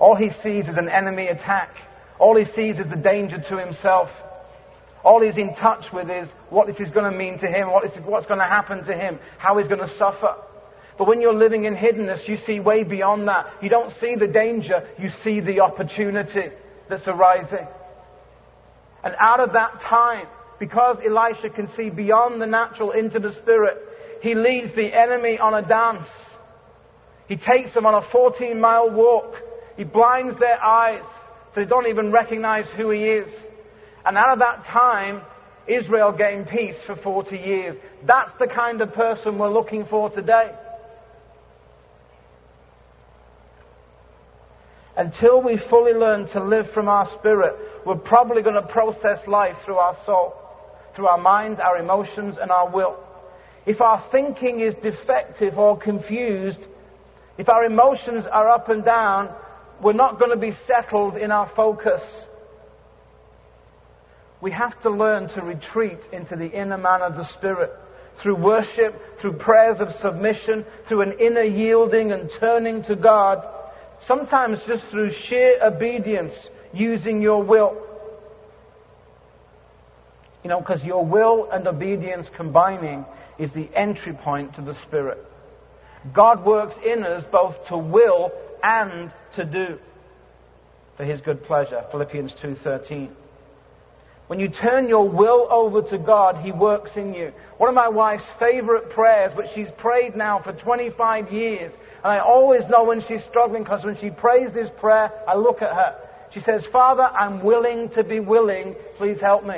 All 0.00 0.16
he 0.16 0.30
sees 0.42 0.66
is 0.66 0.76
an 0.76 0.88
enemy 0.88 1.28
attack. 1.28 1.70
All 2.18 2.36
he 2.36 2.44
sees 2.56 2.78
is 2.78 2.90
the 2.90 3.00
danger 3.00 3.38
to 3.38 3.58
himself. 3.58 4.08
All 5.08 5.22
he's 5.22 5.38
in 5.38 5.54
touch 5.54 5.86
with 5.90 6.10
is 6.10 6.28
what 6.50 6.66
this 6.66 6.76
is 6.80 6.92
going 6.92 7.10
to 7.10 7.16
mean 7.16 7.38
to 7.38 7.46
him, 7.46 7.72
what 7.72 7.82
is, 7.82 7.92
what's 8.04 8.26
going 8.26 8.40
to 8.40 8.44
happen 8.44 8.84
to 8.84 8.94
him, 8.94 9.18
how 9.38 9.56
he's 9.56 9.66
going 9.66 9.80
to 9.80 9.96
suffer. 9.96 10.34
But 10.98 11.08
when 11.08 11.22
you're 11.22 11.32
living 11.32 11.64
in 11.64 11.74
hiddenness, 11.74 12.28
you 12.28 12.36
see 12.46 12.60
way 12.60 12.84
beyond 12.84 13.26
that. 13.26 13.46
You 13.62 13.70
don't 13.70 13.90
see 14.02 14.16
the 14.20 14.26
danger, 14.26 14.86
you 14.98 15.08
see 15.24 15.40
the 15.40 15.60
opportunity 15.60 16.52
that's 16.90 17.04
arising. 17.06 17.66
And 19.02 19.14
out 19.18 19.40
of 19.40 19.54
that 19.54 19.80
time, 19.88 20.26
because 20.60 20.98
Elisha 21.02 21.48
can 21.56 21.70
see 21.74 21.88
beyond 21.88 22.42
the 22.42 22.46
natural 22.46 22.90
into 22.90 23.18
the 23.18 23.32
spirit, 23.40 23.78
he 24.20 24.34
leads 24.34 24.76
the 24.76 24.90
enemy 24.92 25.38
on 25.38 25.54
a 25.54 25.66
dance. 25.66 26.06
He 27.28 27.36
takes 27.36 27.72
them 27.72 27.86
on 27.86 27.94
a 27.94 28.06
14 28.12 28.60
mile 28.60 28.90
walk. 28.90 29.32
He 29.78 29.84
blinds 29.84 30.38
their 30.38 30.62
eyes 30.62 31.00
so 31.54 31.62
they 31.62 31.66
don't 31.66 31.86
even 31.86 32.12
recognize 32.12 32.66
who 32.76 32.90
he 32.90 33.04
is. 33.04 33.47
And 34.04 34.16
out 34.16 34.32
of 34.32 34.38
that 34.38 34.64
time, 34.66 35.22
Israel 35.66 36.14
gained 36.16 36.48
peace 36.48 36.76
for 36.86 36.96
40 36.96 37.36
years. 37.36 37.76
That's 38.06 38.30
the 38.38 38.46
kind 38.46 38.80
of 38.80 38.92
person 38.94 39.38
we're 39.38 39.52
looking 39.52 39.86
for 39.90 40.10
today. 40.10 40.52
until 44.98 45.40
we 45.40 45.60
fully 45.70 45.92
learn 45.92 46.26
to 46.32 46.42
live 46.42 46.66
from 46.74 46.88
our 46.88 47.08
spirit, 47.18 47.54
we're 47.86 47.94
probably 47.94 48.42
going 48.42 48.56
to 48.56 48.68
process 48.72 49.26
life 49.28 49.54
through 49.64 49.76
our 49.76 49.96
soul, 50.04 50.34
through 50.94 51.06
our 51.06 51.18
mind, 51.18 51.60
our 51.60 51.78
emotions, 51.78 52.36
and 52.40 52.50
our 52.50 52.68
will. 52.68 52.96
If 53.64 53.80
our 53.80 54.04
thinking 54.10 54.60
is 54.60 54.74
defective 54.82 55.56
or 55.56 55.78
confused, 55.78 56.58
if 57.38 57.48
our 57.48 57.64
emotions 57.64 58.24
are 58.30 58.48
up 58.48 58.68
and 58.68 58.84
down, 58.84 59.32
we're 59.82 59.92
not 59.92 60.18
going 60.18 60.32
to 60.32 60.36
be 60.36 60.52
settled 60.66 61.16
in 61.16 61.30
our 61.30 61.50
focus. 61.54 62.02
We 64.40 64.52
have 64.52 64.80
to 64.82 64.90
learn 64.90 65.28
to 65.30 65.42
retreat 65.42 65.98
into 66.12 66.36
the 66.36 66.50
inner 66.50 66.78
man 66.78 67.02
of 67.02 67.14
the 67.16 67.26
Spirit 67.36 67.70
through 68.22 68.36
worship, 68.36 68.94
through 69.20 69.34
prayers 69.34 69.76
of 69.80 69.88
submission, 70.02 70.64
through 70.88 71.02
an 71.02 71.12
inner 71.20 71.42
yielding 71.42 72.12
and 72.12 72.30
turning 72.40 72.82
to 72.84 72.96
God 72.96 73.44
Sometimes 74.06 74.58
just 74.66 74.84
through 74.90 75.10
sheer 75.28 75.58
obedience, 75.64 76.32
using 76.72 77.20
your 77.20 77.42
will. 77.42 77.76
You 80.44 80.50
know, 80.50 80.60
because 80.60 80.82
your 80.84 81.04
will 81.04 81.48
and 81.52 81.66
obedience 81.66 82.28
combining 82.36 83.04
is 83.38 83.50
the 83.52 83.68
entry 83.74 84.12
point 84.12 84.54
to 84.54 84.62
the 84.62 84.76
Spirit. 84.86 85.18
God 86.14 86.44
works 86.44 86.74
in 86.84 87.02
us 87.02 87.24
both 87.32 87.54
to 87.68 87.76
will 87.76 88.30
and 88.62 89.12
to 89.36 89.44
do 89.44 89.78
for 90.96 91.04
his 91.04 91.20
good 91.20 91.44
pleasure. 91.44 91.82
Philippians 91.90 92.32
2:13. 92.40 93.10
When 94.28 94.38
you 94.38 94.48
turn 94.48 94.88
your 94.88 95.08
will 95.08 95.48
over 95.50 95.80
to 95.88 95.98
God, 95.98 96.36
He 96.44 96.52
works 96.52 96.90
in 96.96 97.14
you. 97.14 97.32
One 97.56 97.70
of 97.70 97.74
my 97.74 97.88
wife's 97.88 98.28
favorite 98.38 98.90
prayers, 98.90 99.32
which 99.34 99.46
she's 99.54 99.70
prayed 99.78 100.14
now 100.14 100.40
for 100.44 100.52
25 100.52 101.32
years, 101.32 101.72
and 102.04 102.12
I 102.12 102.18
always 102.20 102.60
know 102.68 102.84
when 102.84 103.02
she's 103.08 103.24
struggling 103.30 103.64
because 103.64 103.84
when 103.84 103.96
she 103.98 104.10
prays 104.10 104.52
this 104.52 104.68
prayer, 104.78 105.10
I 105.26 105.34
look 105.34 105.62
at 105.62 105.74
her. 105.74 105.96
She 106.34 106.40
says, 106.40 106.62
Father, 106.70 107.04
I'm 107.04 107.42
willing 107.42 107.88
to 107.96 108.04
be 108.04 108.20
willing. 108.20 108.76
Please 108.98 109.18
help 109.18 109.44
me. 109.44 109.56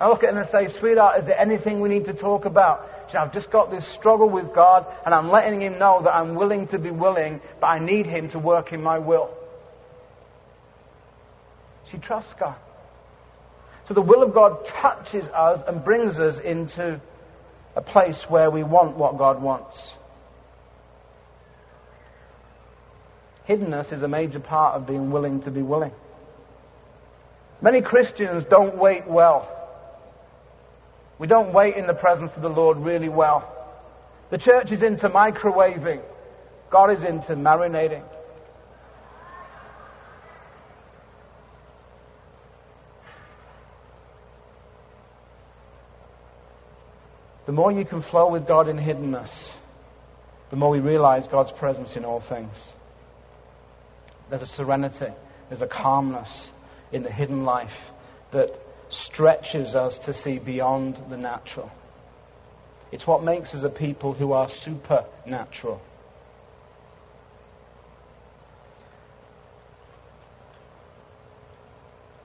I 0.00 0.08
look 0.08 0.24
at 0.24 0.32
her 0.32 0.40
and 0.40 0.48
say, 0.50 0.80
Sweetheart, 0.80 1.20
is 1.20 1.26
there 1.26 1.38
anything 1.38 1.82
we 1.82 1.90
need 1.90 2.06
to 2.06 2.14
talk 2.14 2.46
about? 2.46 2.86
She 3.08 3.12
said, 3.12 3.18
I've 3.18 3.34
just 3.34 3.50
got 3.52 3.70
this 3.70 3.84
struggle 3.98 4.30
with 4.30 4.54
God, 4.54 4.86
and 5.04 5.14
I'm 5.14 5.30
letting 5.30 5.60
Him 5.60 5.78
know 5.78 6.00
that 6.02 6.10
I'm 6.10 6.34
willing 6.34 6.68
to 6.68 6.78
be 6.78 6.90
willing, 6.90 7.38
but 7.60 7.66
I 7.66 7.78
need 7.80 8.06
Him 8.06 8.30
to 8.30 8.38
work 8.38 8.72
in 8.72 8.82
my 8.82 8.98
will. 8.98 9.30
She 11.92 11.98
trusts 11.98 12.32
God. 12.40 12.56
So 13.86 13.94
the 13.94 14.00
will 14.00 14.22
of 14.22 14.32
God 14.32 14.58
touches 14.80 15.24
us 15.36 15.60
and 15.68 15.84
brings 15.84 16.16
us 16.18 16.34
into 16.44 17.00
a 17.76 17.82
place 17.82 18.18
where 18.28 18.50
we 18.50 18.62
want 18.62 18.96
what 18.96 19.18
God 19.18 19.42
wants. 19.42 19.76
Hiddenness 23.48 23.92
is 23.92 24.02
a 24.02 24.08
major 24.08 24.40
part 24.40 24.80
of 24.80 24.86
being 24.86 25.10
willing 25.10 25.42
to 25.42 25.50
be 25.50 25.60
willing. 25.60 25.92
Many 27.60 27.82
Christians 27.82 28.44
don't 28.48 28.78
wait 28.78 29.06
well. 29.06 29.50
We 31.18 31.26
don't 31.26 31.52
wait 31.52 31.76
in 31.76 31.86
the 31.86 31.94
presence 31.94 32.30
of 32.36 32.42
the 32.42 32.48
Lord 32.48 32.78
really 32.78 33.08
well. 33.08 33.50
The 34.30 34.38
church 34.38 34.70
is 34.70 34.82
into 34.82 35.08
microwaving. 35.08 36.02
God 36.70 36.90
is 36.90 37.04
into 37.04 37.36
marinating. 37.36 38.02
The 47.46 47.52
more 47.52 47.70
you 47.70 47.84
can 47.84 48.02
flow 48.10 48.30
with 48.30 48.46
God 48.46 48.68
in 48.68 48.76
hiddenness, 48.76 49.30
the 50.50 50.56
more 50.56 50.70
we 50.70 50.80
realize 50.80 51.24
God's 51.30 51.52
presence 51.58 51.90
in 51.94 52.04
all 52.04 52.22
things. 52.28 52.54
There's 54.30 54.42
a 54.42 54.54
serenity, 54.56 55.12
there's 55.48 55.60
a 55.60 55.66
calmness 55.66 56.28
in 56.92 57.02
the 57.02 57.10
hidden 57.10 57.44
life 57.44 57.68
that 58.32 58.50
stretches 59.08 59.74
us 59.74 59.98
to 60.06 60.14
see 60.22 60.38
beyond 60.38 60.98
the 61.10 61.16
natural. 61.16 61.70
It's 62.92 63.06
what 63.06 63.24
makes 63.24 63.52
us 63.54 63.64
a 63.64 63.68
people 63.68 64.14
who 64.14 64.32
are 64.32 64.48
supernatural. 64.64 65.80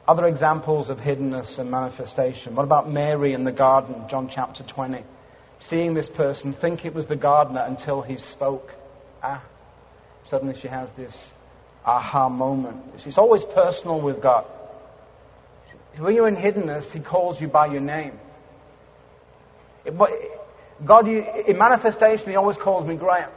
Other 0.10 0.26
examples 0.26 0.90
of 0.90 0.98
hiddenness 0.98 1.60
and 1.60 1.70
manifestation. 1.70 2.56
What 2.56 2.64
about 2.64 2.92
Mary 2.92 3.34
in 3.34 3.44
the 3.44 3.52
garden, 3.52 4.08
John 4.10 4.28
chapter 4.34 4.64
20? 4.64 5.04
Seeing 5.70 5.94
this 5.94 6.10
person, 6.18 6.58
think 6.60 6.84
it 6.84 6.96
was 6.96 7.06
the 7.06 7.16
gardener 7.16 7.64
until 7.68 8.02
he 8.02 8.18
spoke. 8.32 8.72
Ah, 9.22 9.46
suddenly 10.28 10.56
she 10.60 10.68
has 10.68 10.90
this 10.98 11.14
aha 11.86 12.28
moment. 12.28 12.78
It's 13.06 13.20
always 13.20 13.44
personal 13.54 14.02
with 14.02 14.20
God. 14.20 14.46
When 16.00 16.16
you're 16.16 16.28
in 16.28 16.38
hiddenness, 16.38 16.92
He 16.92 17.02
calls 17.02 17.40
you 17.40 17.48
by 17.48 17.68
your 17.68 17.82
name. 17.82 18.14
God, 20.88 21.08
in 21.08 21.56
manifestation, 21.56 22.30
He 22.30 22.36
always 22.36 22.58
calls 22.64 22.88
me 22.88 22.96
Graham. 22.96 23.30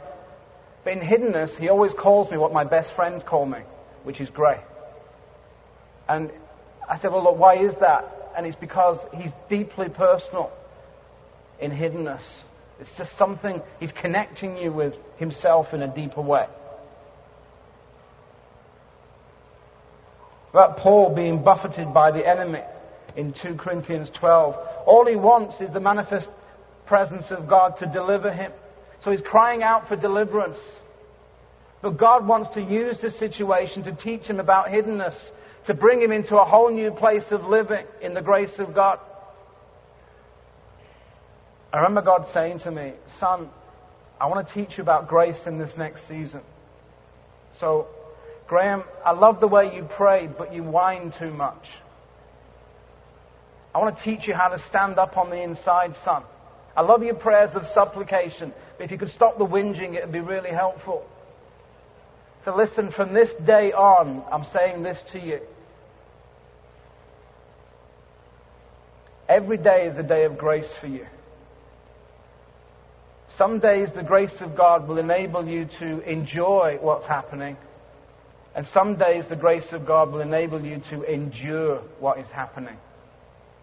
But 0.83 0.93
in 0.93 1.01
hiddenness, 1.01 1.55
He 1.59 1.69
always 1.69 1.91
calls 2.01 2.31
me 2.31 2.39
what 2.39 2.51
my 2.51 2.63
best 2.63 2.89
friends 2.95 3.21
call 3.29 3.45
me, 3.45 3.59
which 4.05 4.19
is 4.19 4.31
Gray. 4.31 4.59
And 6.09 6.31
I 6.89 6.99
said, 6.99 7.11
well, 7.11 7.23
look, 7.23 7.37
why 7.37 7.57
is 7.57 7.73
that? 7.79 8.31
And 8.37 8.45
it's 8.45 8.55
because 8.57 8.97
he's 9.15 9.31
deeply 9.49 9.89
personal 9.89 10.51
in 11.59 11.71
hiddenness. 11.71 12.23
It's 12.79 12.89
just 12.97 13.11
something, 13.17 13.61
he's 13.79 13.93
connecting 14.01 14.57
you 14.57 14.73
with 14.73 14.93
himself 15.17 15.67
in 15.73 15.81
a 15.81 15.93
deeper 15.93 16.21
way. 16.21 16.45
About 20.51 20.77
Paul 20.77 21.15
being 21.15 21.43
buffeted 21.43 21.93
by 21.93 22.11
the 22.11 22.27
enemy 22.27 22.61
in 23.15 23.33
2 23.41 23.55
Corinthians 23.55 24.09
12. 24.19 24.55
All 24.85 25.05
he 25.07 25.15
wants 25.15 25.55
is 25.61 25.71
the 25.73 25.79
manifest 25.79 26.27
presence 26.85 27.25
of 27.29 27.47
God 27.47 27.73
to 27.79 27.85
deliver 27.87 28.31
him. 28.31 28.51
So 29.03 29.11
he's 29.11 29.21
crying 29.21 29.63
out 29.63 29.87
for 29.87 29.95
deliverance. 29.95 30.57
But 31.81 31.97
God 31.97 32.27
wants 32.27 32.49
to 32.55 32.61
use 32.61 32.97
this 33.01 33.17
situation 33.19 33.83
to 33.83 33.95
teach 33.95 34.23
him 34.23 34.39
about 34.39 34.67
hiddenness 34.67 35.15
to 35.67 35.73
bring 35.73 36.01
him 36.01 36.11
into 36.11 36.37
a 36.37 36.45
whole 36.45 36.71
new 36.71 36.91
place 36.91 37.23
of 37.31 37.43
living 37.43 37.85
in 38.01 38.13
the 38.13 38.21
grace 38.21 38.51
of 38.59 38.75
God. 38.75 38.99
I 41.71 41.77
remember 41.77 42.01
God 42.01 42.25
saying 42.33 42.59
to 42.59 42.71
me, 42.71 42.93
Son, 43.19 43.49
I 44.19 44.27
want 44.27 44.47
to 44.47 44.53
teach 44.53 44.77
you 44.77 44.83
about 44.83 45.07
grace 45.07 45.39
in 45.45 45.57
this 45.57 45.71
next 45.77 46.07
season. 46.07 46.41
So, 47.59 47.87
Graham, 48.47 48.83
I 49.05 49.11
love 49.11 49.39
the 49.39 49.47
way 49.47 49.73
you 49.73 49.87
pray, 49.97 50.27
but 50.27 50.53
you 50.53 50.63
whine 50.63 51.13
too 51.19 51.31
much. 51.31 51.65
I 53.73 53.79
want 53.79 53.97
to 53.97 54.03
teach 54.03 54.27
you 54.27 54.35
how 54.35 54.49
to 54.49 54.57
stand 54.69 54.99
up 54.99 55.17
on 55.17 55.29
the 55.29 55.41
inside, 55.41 55.93
son. 56.05 56.23
I 56.75 56.81
love 56.81 57.03
your 57.03 57.15
prayers 57.15 57.51
of 57.55 57.63
supplication, 57.73 58.53
but 58.77 58.85
if 58.85 58.91
you 58.91 58.97
could 58.97 59.11
stop 59.15 59.37
the 59.37 59.45
whinging, 59.45 59.95
it 59.95 60.03
would 60.03 60.13
be 60.13 60.19
really 60.19 60.51
helpful. 60.51 61.03
So 62.45 62.55
listen, 62.55 62.91
from 62.95 63.13
this 63.13 63.29
day 63.45 63.71
on, 63.71 64.23
I'm 64.31 64.45
saying 64.53 64.83
this 64.83 64.97
to 65.13 65.19
you. 65.19 65.39
Every 69.33 69.57
day 69.57 69.87
is 69.91 69.97
a 69.97 70.03
day 70.03 70.25
of 70.25 70.37
grace 70.37 70.71
for 70.79 70.85
you. 70.85 71.07
Some 73.35 73.59
days 73.59 73.89
the 73.95 74.03
grace 74.03 74.35
of 74.41 74.55
God 74.55 74.87
will 74.87 74.99
enable 74.99 75.47
you 75.47 75.67
to 75.79 76.01
enjoy 76.07 76.77
what's 76.79 77.07
happening. 77.07 77.57
And 78.55 78.67
some 78.75 78.95
days 78.95 79.23
the 79.31 79.35
grace 79.35 79.65
of 79.71 79.87
God 79.87 80.11
will 80.11 80.21
enable 80.21 80.63
you 80.63 80.79
to 80.91 81.01
endure 81.11 81.81
what 81.99 82.19
is 82.19 82.27
happening. 82.31 82.77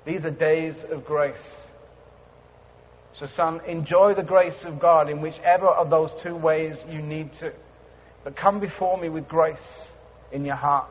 These 0.04 0.24
are 0.24 0.32
days 0.32 0.74
of 0.90 1.04
grace. 1.04 1.36
So, 3.20 3.28
son, 3.36 3.60
enjoy 3.68 4.14
the 4.14 4.24
grace 4.24 4.58
of 4.64 4.80
God 4.80 5.08
in 5.08 5.20
whichever 5.20 5.68
of 5.68 5.88
those 5.88 6.10
two 6.20 6.34
ways 6.34 6.74
you 6.88 7.00
need 7.00 7.30
to. 7.38 7.52
But 8.24 8.36
come 8.36 8.58
before 8.58 9.00
me 9.00 9.08
with 9.08 9.28
grace 9.28 9.58
in 10.32 10.44
your 10.44 10.56
heart. 10.56 10.90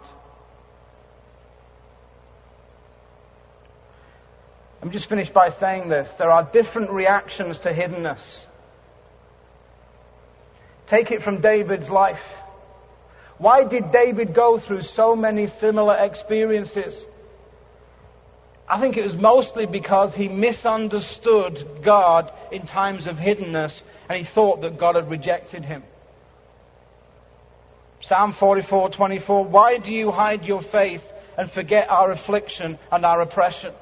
Me 4.83 4.91
just 4.91 5.09
finish 5.09 5.27
by 5.33 5.49
saying 5.59 5.89
this. 5.89 6.07
There 6.17 6.31
are 6.31 6.49
different 6.53 6.89
reactions 6.91 7.57
to 7.63 7.69
hiddenness. 7.69 8.21
Take 10.89 11.11
it 11.11 11.21
from 11.21 11.41
David's 11.41 11.89
life. 11.89 12.15
Why 13.37 13.63
did 13.63 13.91
David 13.91 14.33
go 14.33 14.59
through 14.65 14.81
so 14.95 15.15
many 15.15 15.47
similar 15.59 15.97
experiences? 16.03 16.93
I 18.69 18.79
think 18.79 18.97
it 18.97 19.03
was 19.03 19.19
mostly 19.19 19.65
because 19.65 20.13
he 20.15 20.27
misunderstood 20.27 21.81
God 21.83 22.31
in 22.51 22.67
times 22.67 23.07
of 23.07 23.15
hiddenness 23.15 23.71
and 24.09 24.25
he 24.25 24.33
thought 24.33 24.61
that 24.61 24.79
God 24.79 24.95
had 24.95 25.09
rejected 25.09 25.65
him. 25.65 25.83
Psalm 28.01 28.35
44:24 28.39 29.49
Why 29.49 29.77
do 29.77 29.91
you 29.91 30.11
hide 30.11 30.43
your 30.43 30.61
face 30.71 31.01
and 31.37 31.51
forget 31.51 31.89
our 31.89 32.11
affliction 32.11 32.77
and 32.91 33.05
our 33.05 33.21
oppression? 33.21 33.73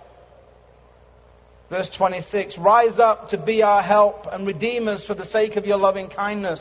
Verse 1.69 1.87
26 1.97 2.55
Rise 2.59 2.99
up 2.99 3.29
to 3.29 3.37
be 3.37 3.61
our 3.61 3.81
help 3.81 4.25
and 4.31 4.47
redeem 4.47 4.87
us 4.87 5.03
for 5.07 5.15
the 5.15 5.25
sake 5.25 5.55
of 5.55 5.65
your 5.65 5.77
loving 5.77 6.09
kindness. 6.09 6.59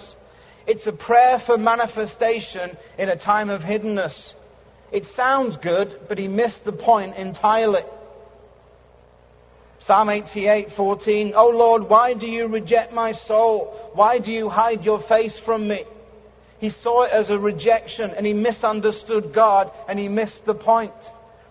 It's 0.66 0.86
a 0.86 0.92
prayer 0.92 1.42
for 1.46 1.56
manifestation 1.56 2.76
in 2.98 3.08
a 3.08 3.16
time 3.16 3.50
of 3.50 3.60
hiddenness. 3.60 4.14
It 4.92 5.04
sounds 5.14 5.56
good, 5.62 6.00
but 6.08 6.18
he 6.18 6.26
missed 6.26 6.64
the 6.64 6.72
point 6.72 7.16
entirely. 7.16 7.82
Psalm 9.86 10.08
88:14 10.08 11.32
Oh 11.36 11.50
Lord, 11.50 11.88
why 11.88 12.14
do 12.14 12.26
you 12.26 12.48
reject 12.48 12.92
my 12.92 13.12
soul? 13.28 13.90
Why 13.94 14.18
do 14.18 14.32
you 14.32 14.48
hide 14.48 14.84
your 14.84 15.02
face 15.08 15.38
from 15.44 15.68
me? 15.68 15.84
He 16.58 16.70
saw 16.82 17.04
it 17.04 17.12
as 17.12 17.30
a 17.30 17.38
rejection 17.38 18.10
and 18.16 18.26
he 18.26 18.32
misunderstood 18.32 19.32
God 19.34 19.70
and 19.88 19.98
he 19.98 20.08
missed 20.08 20.44
the 20.46 20.54
point. 20.54 20.94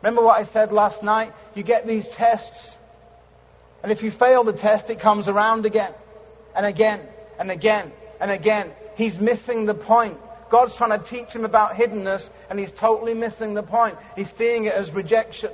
Remember 0.01 0.23
what 0.23 0.43
I 0.43 0.51
said 0.51 0.73
last 0.73 1.03
night? 1.03 1.31
You 1.53 1.63
get 1.63 1.87
these 1.87 2.05
tests 2.17 2.74
and 3.85 3.91
if 3.91 4.01
you 4.01 4.11
fail 4.17 4.43
the 4.43 4.53
test, 4.53 4.89
it 4.89 4.99
comes 4.99 5.27
around 5.27 5.63
again 5.63 5.91
and 6.57 6.65
again 6.65 7.01
and 7.39 7.51
again 7.51 7.91
and 8.19 8.31
again. 8.31 8.71
He's 8.95 9.13
missing 9.19 9.67
the 9.67 9.75
point. 9.75 10.17
God's 10.49 10.71
trying 10.79 10.99
to 10.99 11.07
teach 11.07 11.27
him 11.27 11.45
about 11.45 11.75
hiddenness, 11.75 12.27
and 12.49 12.57
he's 12.57 12.71
totally 12.79 13.13
missing 13.13 13.53
the 13.53 13.61
point. 13.61 13.95
He's 14.15 14.25
seeing 14.39 14.65
it 14.65 14.73
as 14.73 14.91
rejection. 14.95 15.51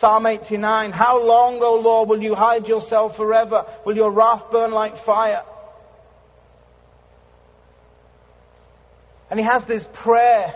Psalm 0.00 0.26
89 0.26 0.90
How 0.90 1.24
long, 1.24 1.60
O 1.62 1.80
Lord, 1.80 2.08
will 2.08 2.20
you 2.20 2.34
hide 2.34 2.66
yourself 2.66 3.14
forever? 3.16 3.62
Will 3.86 3.94
your 3.94 4.10
wrath 4.10 4.42
burn 4.50 4.72
like 4.72 4.94
fire? 5.06 5.42
And 9.30 9.38
he 9.38 9.46
has 9.46 9.62
this 9.68 9.84
prayer 10.02 10.54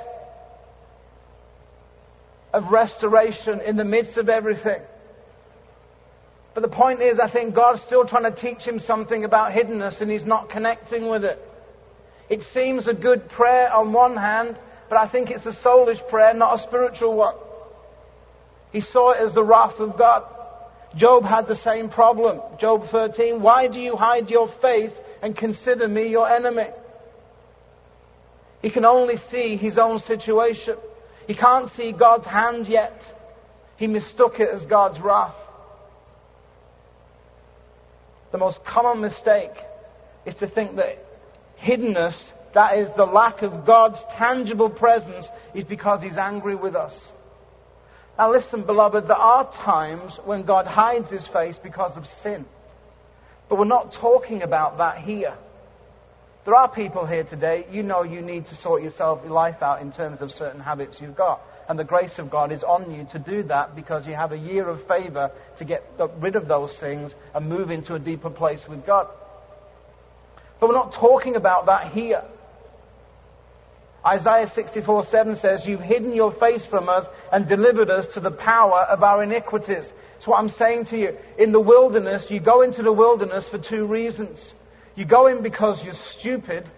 of 2.53 2.65
restoration 2.73 3.61
in 3.65 3.77
the 3.77 3.85
midst 3.85 4.19
of 4.19 4.29
everything. 4.29 4.81
But 6.55 6.63
the 6.63 6.69
point 6.69 7.01
is, 7.01 7.19
I 7.23 7.31
think 7.31 7.55
God's 7.55 7.81
still 7.87 8.05
trying 8.05 8.33
to 8.33 8.41
teach 8.41 8.67
him 8.67 8.81
something 8.81 9.25
about 9.25 9.53
hiddenness 9.53 10.01
and 10.01 10.11
he's 10.11 10.25
not 10.25 10.51
connecting 10.51 11.09
with 11.09 11.25
it. 11.25 11.39
It 12.29 12.41
seems 12.53 12.89
a 12.89 12.95
good 12.95 13.29
prayer 13.31 13.73
on 13.73 13.93
one 13.93 14.17
hand, 14.17 14.59
but 14.89 14.99
I 14.99 15.09
think 15.09 15.31
it's 15.31 15.47
a 15.47 15.67
soulish 15.67 16.09
prayer, 16.09 16.35
not 16.35 16.59
a 16.59 16.63
spiritual 16.67 17.17
one. 17.17 17.35
He 18.73 18.81
saw 18.81 19.13
it 19.13 19.27
as 19.27 19.35
the 19.35 19.45
wrath 19.45 19.79
of 19.79 19.99
God. 19.99 20.23
Job 20.97 21.25
had 21.25 21.47
the 21.47 21.59
same 21.65 21.89
problem. 21.89 22.41
Job 22.61 22.83
13, 22.91 23.41
why 23.41 23.69
do 23.69 23.79
you 23.79 23.97
hide 23.97 24.29
your 24.29 24.49
face 24.61 24.91
and 25.23 25.37
consider 25.37 25.87
me 25.87 26.09
your 26.09 26.29
enemy? 26.29 26.69
He 28.63 28.71
can 28.71 28.85
only 28.85 29.15
see 29.31 29.57
his 29.57 29.79
own 29.79 30.01
situation. 30.01 30.75
He 31.27 31.35
can't 31.35 31.71
see 31.77 31.93
God's 31.93 32.27
hand 32.27 32.67
yet. 32.69 33.01
He 33.77 33.87
mistook 33.87 34.35
it 34.39 34.49
as 34.53 34.67
God's 34.69 35.01
wrath. 35.01 35.35
The 38.33 38.39
most 38.39 38.59
common 38.65 39.01
mistake 39.01 39.53
is 40.27 40.35
to 40.37 40.49
think 40.49 40.77
that 40.77 41.05
hiddenness, 41.63 42.15
that 42.55 42.79
is 42.79 42.89
the 42.97 43.05
lack 43.05 43.43
of 43.43 43.67
God's 43.67 43.99
tangible 44.17 44.71
presence, 44.71 45.27
is 45.55 45.65
because 45.65 46.03
He's 46.03 46.17
angry 46.17 46.55
with 46.55 46.75
us. 46.75 46.93
Now, 48.19 48.33
listen, 48.33 48.65
beloved, 48.67 49.05
there 49.05 49.17
are 49.17 49.51
times 49.65 50.13
when 50.25 50.45
God 50.45 50.67
hides 50.67 51.11
His 51.11 51.27
face 51.33 51.57
because 51.63 51.97
of 51.97 52.05
sin. 52.23 52.45
But 53.49 53.59
we're 53.59 53.65
not 53.65 53.95
talking 54.01 54.43
about 54.43 54.79
that 54.79 54.99
here. 54.99 55.35
There 56.45 56.55
are 56.55 56.73
people 56.73 57.07
here 57.07 57.25
today, 57.25 57.67
you 57.71 57.83
know 57.83 58.03
you 58.03 58.23
need 58.23 58.47
to 58.47 58.57
sort 58.63 58.83
yourself, 58.83 59.21
your 59.23 59.33
life 59.33 59.61
out 59.61 59.83
in 59.83 59.93
terms 59.93 60.19
of 60.21 60.31
certain 60.31 60.61
habits 60.61 60.97
you've 61.01 61.17
got. 61.17 61.41
And 61.71 61.79
the 61.79 61.85
grace 61.85 62.19
of 62.19 62.33
God 62.33 62.51
is 62.51 62.65
on 62.65 62.91
you 62.91 63.07
to 63.13 63.19
do 63.21 63.45
that 63.45 63.77
because 63.77 64.05
you 64.05 64.13
have 64.15 64.33
a 64.33 64.37
year 64.37 64.69
of 64.69 64.81
favor 64.89 65.31
to 65.57 65.65
get 65.65 65.85
rid 66.19 66.35
of 66.35 66.49
those 66.49 66.75
things 66.81 67.13
and 67.33 67.49
move 67.49 67.71
into 67.71 67.95
a 67.95 67.99
deeper 68.01 68.29
place 68.29 68.59
with 68.69 68.85
God. 68.85 69.07
But 70.59 70.69
we're 70.69 70.75
not 70.75 70.95
talking 70.99 71.37
about 71.37 71.67
that 71.67 71.93
here. 71.93 72.25
Isaiah 74.05 74.51
64 74.53 75.05
7 75.13 75.37
says, 75.37 75.61
You've 75.65 75.81
hidden 75.81 76.13
your 76.13 76.33
face 76.41 76.67
from 76.69 76.89
us 76.89 77.05
and 77.31 77.49
delivered 77.49 77.89
us 77.89 78.07
to 78.15 78.21
the 78.21 78.33
power 78.33 78.87
of 78.91 79.05
our 79.05 79.23
iniquities. 79.23 79.85
That's 80.15 80.27
what 80.27 80.39
I'm 80.39 80.53
saying 80.59 80.87
to 80.91 80.99
you. 80.99 81.11
In 81.39 81.53
the 81.53 81.61
wilderness, 81.61 82.25
you 82.31 82.41
go 82.41 82.63
into 82.63 82.83
the 82.83 82.93
wilderness 82.93 83.45
for 83.49 83.59
two 83.59 83.87
reasons. 83.87 84.41
You 84.97 85.05
go 85.05 85.29
in 85.29 85.41
because 85.41 85.79
you're 85.85 85.95
stupid, 86.19 86.69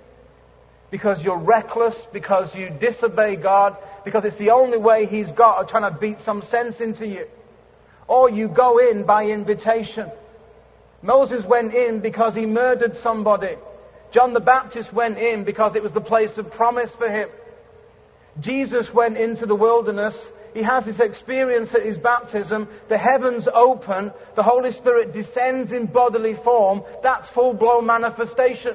because 0.93 1.17
you're 1.23 1.39
reckless, 1.39 1.95
because 2.13 2.51
you 2.55 2.69
disobey 2.79 3.35
God, 3.35 3.77
because 4.05 4.25
it's 4.27 4.39
the 4.39 4.51
only 4.51 4.77
way 4.77 5.07
He's 5.07 5.33
got 5.33 5.61
of 5.61 5.69
trying 5.69 5.91
to 5.91 5.99
beat 5.99 6.19
some 6.25 6.43
sense 6.51 6.77
into 6.81 7.07
you. 7.07 7.25
Or 8.07 8.29
you 8.29 8.49
go 8.49 8.79
in 8.79 9.07
by 9.07 9.25
invitation. 9.25 10.13
Moses 11.01 11.45
went 11.49 11.75
in 11.75 12.01
because 12.01 12.35
he 12.35 12.45
murdered 12.45 12.93
somebody. 13.03 13.55
John 14.13 14.35
the 14.35 14.41
Baptist 14.41 14.93
went 14.93 15.17
in 15.17 15.45
because 15.45 15.75
it 15.75 15.83
was 15.83 15.93
the 15.93 16.01
place 16.03 16.31
of 16.37 16.51
promise 16.53 16.91
for 16.99 17.09
him. 17.09 17.29
Jesus 18.41 18.87
went 18.95 19.17
into 19.17 19.47
the 19.47 19.55
wilderness. 19.55 20.15
He 20.53 20.63
has 20.63 20.85
this 20.85 21.01
experience 21.01 21.71
at 21.75 21.87
his 21.87 21.97
baptism. 21.97 22.69
The 22.91 22.99
heavens 22.99 23.49
open. 23.55 24.13
The 24.37 24.43
Holy 24.43 24.73
Spirit 24.73 25.15
descends 25.15 25.73
in 25.73 25.87
bodily 25.87 26.35
form. 26.45 26.83
That's 27.03 27.27
full 27.35 27.55
blown 27.55 27.87
manifestation. 27.87 28.73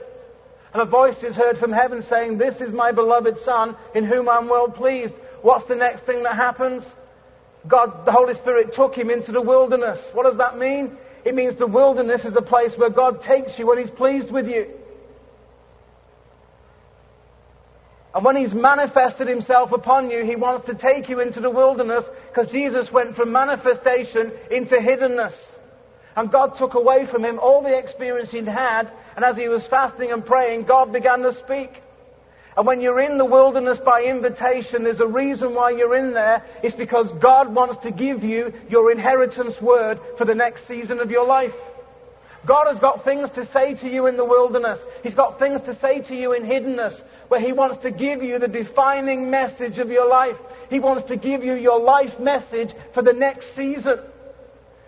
And 0.73 0.81
a 0.81 0.85
voice 0.85 1.15
is 1.23 1.35
heard 1.35 1.57
from 1.57 1.71
heaven 1.71 2.03
saying, 2.09 2.37
This 2.37 2.55
is 2.55 2.73
my 2.73 2.91
beloved 2.91 3.35
Son 3.45 3.75
in 3.95 4.05
whom 4.05 4.27
I'm 4.27 4.49
well 4.49 4.69
pleased. 4.69 5.13
What's 5.41 5.67
the 5.67 5.75
next 5.75 6.05
thing 6.05 6.23
that 6.23 6.35
happens? 6.35 6.83
God, 7.67 8.05
the 8.05 8.11
Holy 8.11 8.33
Spirit 8.35 8.73
took 8.75 8.95
him 8.95 9.09
into 9.09 9.31
the 9.31 9.41
wilderness. 9.41 9.99
What 10.13 10.23
does 10.23 10.37
that 10.37 10.57
mean? 10.57 10.97
It 11.25 11.35
means 11.35 11.57
the 11.57 11.67
wilderness 11.67 12.21
is 12.23 12.35
a 12.37 12.41
place 12.41 12.71
where 12.77 12.89
God 12.89 13.21
takes 13.27 13.51
you 13.57 13.67
when 13.67 13.79
He's 13.79 13.91
pleased 13.91 14.31
with 14.31 14.45
you. 14.45 14.67
And 18.15 18.23
when 18.23 18.37
He's 18.37 18.53
manifested 18.53 19.27
Himself 19.27 19.71
upon 19.73 20.09
you, 20.09 20.23
He 20.25 20.35
wants 20.35 20.65
to 20.67 20.75
take 20.75 21.09
you 21.09 21.19
into 21.19 21.41
the 21.41 21.49
wilderness 21.49 22.03
because 22.29 22.51
Jesus 22.51 22.87
went 22.93 23.15
from 23.15 23.31
manifestation 23.31 24.31
into 24.51 24.75
hiddenness. 24.75 25.33
And 26.17 26.31
God 26.31 26.53
took 26.57 26.73
away 26.73 27.05
from 27.11 27.23
him 27.23 27.37
all 27.37 27.61
the 27.61 27.77
experience 27.77 28.31
he'd 28.31 28.47
had. 28.47 28.91
And 29.15 29.23
as 29.23 29.35
he 29.35 29.47
was 29.47 29.63
fasting 29.69 30.11
and 30.11 30.25
praying, 30.25 30.65
God 30.65 30.91
began 30.91 31.19
to 31.19 31.31
speak. 31.45 31.69
And 32.57 32.65
when 32.65 32.81
you're 32.81 33.01
in 33.01 33.19
the 33.19 33.25
wilderness 33.25 33.77
by 33.85 34.01
invitation, 34.01 34.83
there's 34.83 34.99
a 34.99 35.05
reason 35.05 35.53
why 35.53 35.69
you're 35.69 35.95
in 35.95 36.15
there. 36.15 36.43
It's 36.63 36.75
because 36.75 37.05
God 37.21 37.53
wants 37.53 37.83
to 37.83 37.91
give 37.91 38.23
you 38.23 38.51
your 38.67 38.91
inheritance 38.91 39.53
word 39.61 39.99
for 40.17 40.25
the 40.25 40.33
next 40.33 40.67
season 40.67 40.99
of 40.99 41.11
your 41.11 41.27
life. 41.27 41.53
God 42.47 42.65
has 42.65 42.79
got 42.79 43.05
things 43.05 43.29
to 43.35 43.45
say 43.53 43.75
to 43.75 43.87
you 43.87 44.07
in 44.07 44.17
the 44.17 44.25
wilderness. 44.25 44.79
He's 45.03 45.13
got 45.13 45.37
things 45.37 45.61
to 45.67 45.77
say 45.79 46.01
to 46.01 46.15
you 46.15 46.33
in 46.33 46.43
hiddenness, 46.43 46.99
where 47.27 47.41
He 47.41 47.53
wants 47.53 47.83
to 47.83 47.91
give 47.91 48.23
you 48.23 48.39
the 48.39 48.47
defining 48.47 49.29
message 49.29 49.77
of 49.77 49.89
your 49.89 50.09
life. 50.09 50.37
He 50.71 50.79
wants 50.79 51.07
to 51.09 51.17
give 51.17 51.43
you 51.43 51.53
your 51.53 51.79
life 51.79 52.19
message 52.19 52.69
for 52.95 53.03
the 53.03 53.13
next 53.13 53.45
season. 53.55 53.99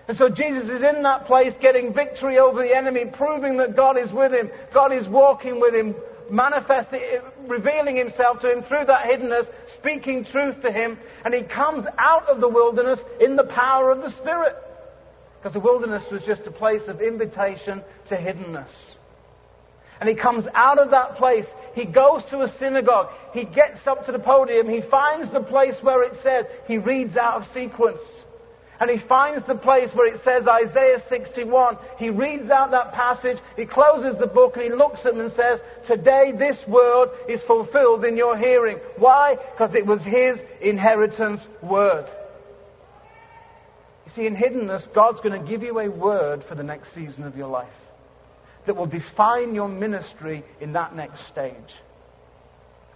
And 0.10 0.18
so 0.18 0.28
Jesus 0.28 0.64
is 0.64 0.82
in 0.82 1.04
that 1.04 1.28
place 1.28 1.54
getting 1.62 1.94
victory 1.94 2.40
over 2.40 2.66
the 2.66 2.76
enemy, 2.76 3.04
proving 3.14 3.58
that 3.58 3.76
God 3.76 3.96
is 3.96 4.12
with 4.12 4.34
him. 4.34 4.50
God 4.74 4.92
is 4.92 5.08
walking 5.08 5.60
with 5.60 5.76
him, 5.76 5.94
manifesting, 6.32 7.00
revealing 7.48 7.96
himself 7.96 8.40
to 8.42 8.52
him 8.52 8.64
through 8.68 8.86
that 8.88 9.06
hiddenness, 9.06 9.46
speaking 9.78 10.26
truth 10.32 10.64
to 10.64 10.72
him. 10.72 10.98
And 11.24 11.32
he 11.36 11.44
comes 11.44 11.86
out 12.00 12.28
of 12.28 12.42
the 12.42 12.50
wilderness 12.50 12.98
in 13.22 13.36
the 13.36 13.44
power 13.44 13.92
of 13.92 14.00
the 14.00 14.10
Spirit. 14.20 14.56
Because 15.38 15.54
the 15.54 15.60
wilderness 15.60 16.04
was 16.12 16.24
just 16.26 16.42
a 16.48 16.52
place 16.52 16.82
of 16.88 17.02
invitation 17.02 17.84
to 18.10 18.16
hiddenness. 18.16 18.74
And 20.00 20.10
he 20.10 20.16
comes 20.16 20.46
out 20.56 20.80
of 20.80 20.90
that 20.90 21.18
place. 21.18 21.46
He 21.76 21.86
goes 21.86 22.24
to 22.32 22.38
a 22.38 22.52
synagogue. 22.58 23.10
He 23.32 23.44
gets 23.44 23.86
up 23.86 24.08
to 24.08 24.12
the 24.12 24.18
podium. 24.18 24.70
He 24.70 24.82
finds 24.90 25.32
the 25.32 25.42
place 25.42 25.76
where 25.84 26.02
it 26.02 26.14
says, 26.24 26.46
he 26.66 26.80
reads 26.80 27.16
out 27.16 27.44
of 27.44 27.54
sequence. 27.54 28.00
And 28.80 28.90
he 28.90 29.06
finds 29.08 29.46
the 29.46 29.56
place 29.56 29.90
where 29.94 30.14
it 30.14 30.22
says 30.24 30.48
Isaiah 30.48 31.04
61. 31.10 31.78
He 31.98 32.10
reads 32.10 32.50
out 32.50 32.72
that 32.72 32.94
passage, 32.94 33.38
he 33.58 33.66
closes 33.66 34.18
the 34.20 34.28
book, 34.28 34.56
and 34.56 34.64
he 34.64 34.72
looks 34.72 35.00
at 35.00 35.14
them 35.14 35.20
and 35.20 35.32
says, 35.32 35.60
Today 35.86 36.32
this 36.38 36.58
word 36.68 37.10
is 37.28 37.42
fulfilled 37.46 38.06
in 38.06 38.16
your 38.16 38.38
hearing. 38.38 38.78
Why? 38.98 39.36
Because 39.36 39.76
it 39.76 39.86
was 39.86 40.00
his 40.04 40.40
inheritance 40.62 41.42
word. 41.62 42.06
You 44.06 44.12
see, 44.16 44.28
in 44.28 44.36
hiddenness, 44.36 44.94
God's 44.96 45.20
going 45.20 45.40
to 45.40 45.48
give 45.48 45.62
you 45.62 45.78
a 45.80 45.90
word 45.90 46.46
for 46.48 46.56
the 46.56 46.64
next 46.64 46.96
season 46.96 47.24
of 47.24 47.36
your 47.36 47.50
life 47.50 47.68
that 48.66 48.76
will 48.76 48.88
define 48.88 49.54
your 49.54 49.68
ministry 49.68 50.44
in 50.62 50.74
that 50.74 50.96
next 50.96 51.20
stage. 51.32 51.54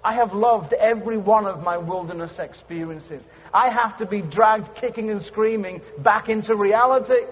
I 0.03 0.15
have 0.15 0.33
loved 0.33 0.73
every 0.73 1.17
one 1.17 1.45
of 1.45 1.61
my 1.61 1.77
wilderness 1.77 2.31
experiences. 2.37 3.23
I 3.53 3.69
have 3.69 3.97
to 3.99 4.05
be 4.05 4.21
dragged 4.21 4.69
kicking 4.79 5.09
and 5.09 5.21
screaming 5.25 5.81
back 6.03 6.27
into 6.27 6.55
reality. 6.55 7.25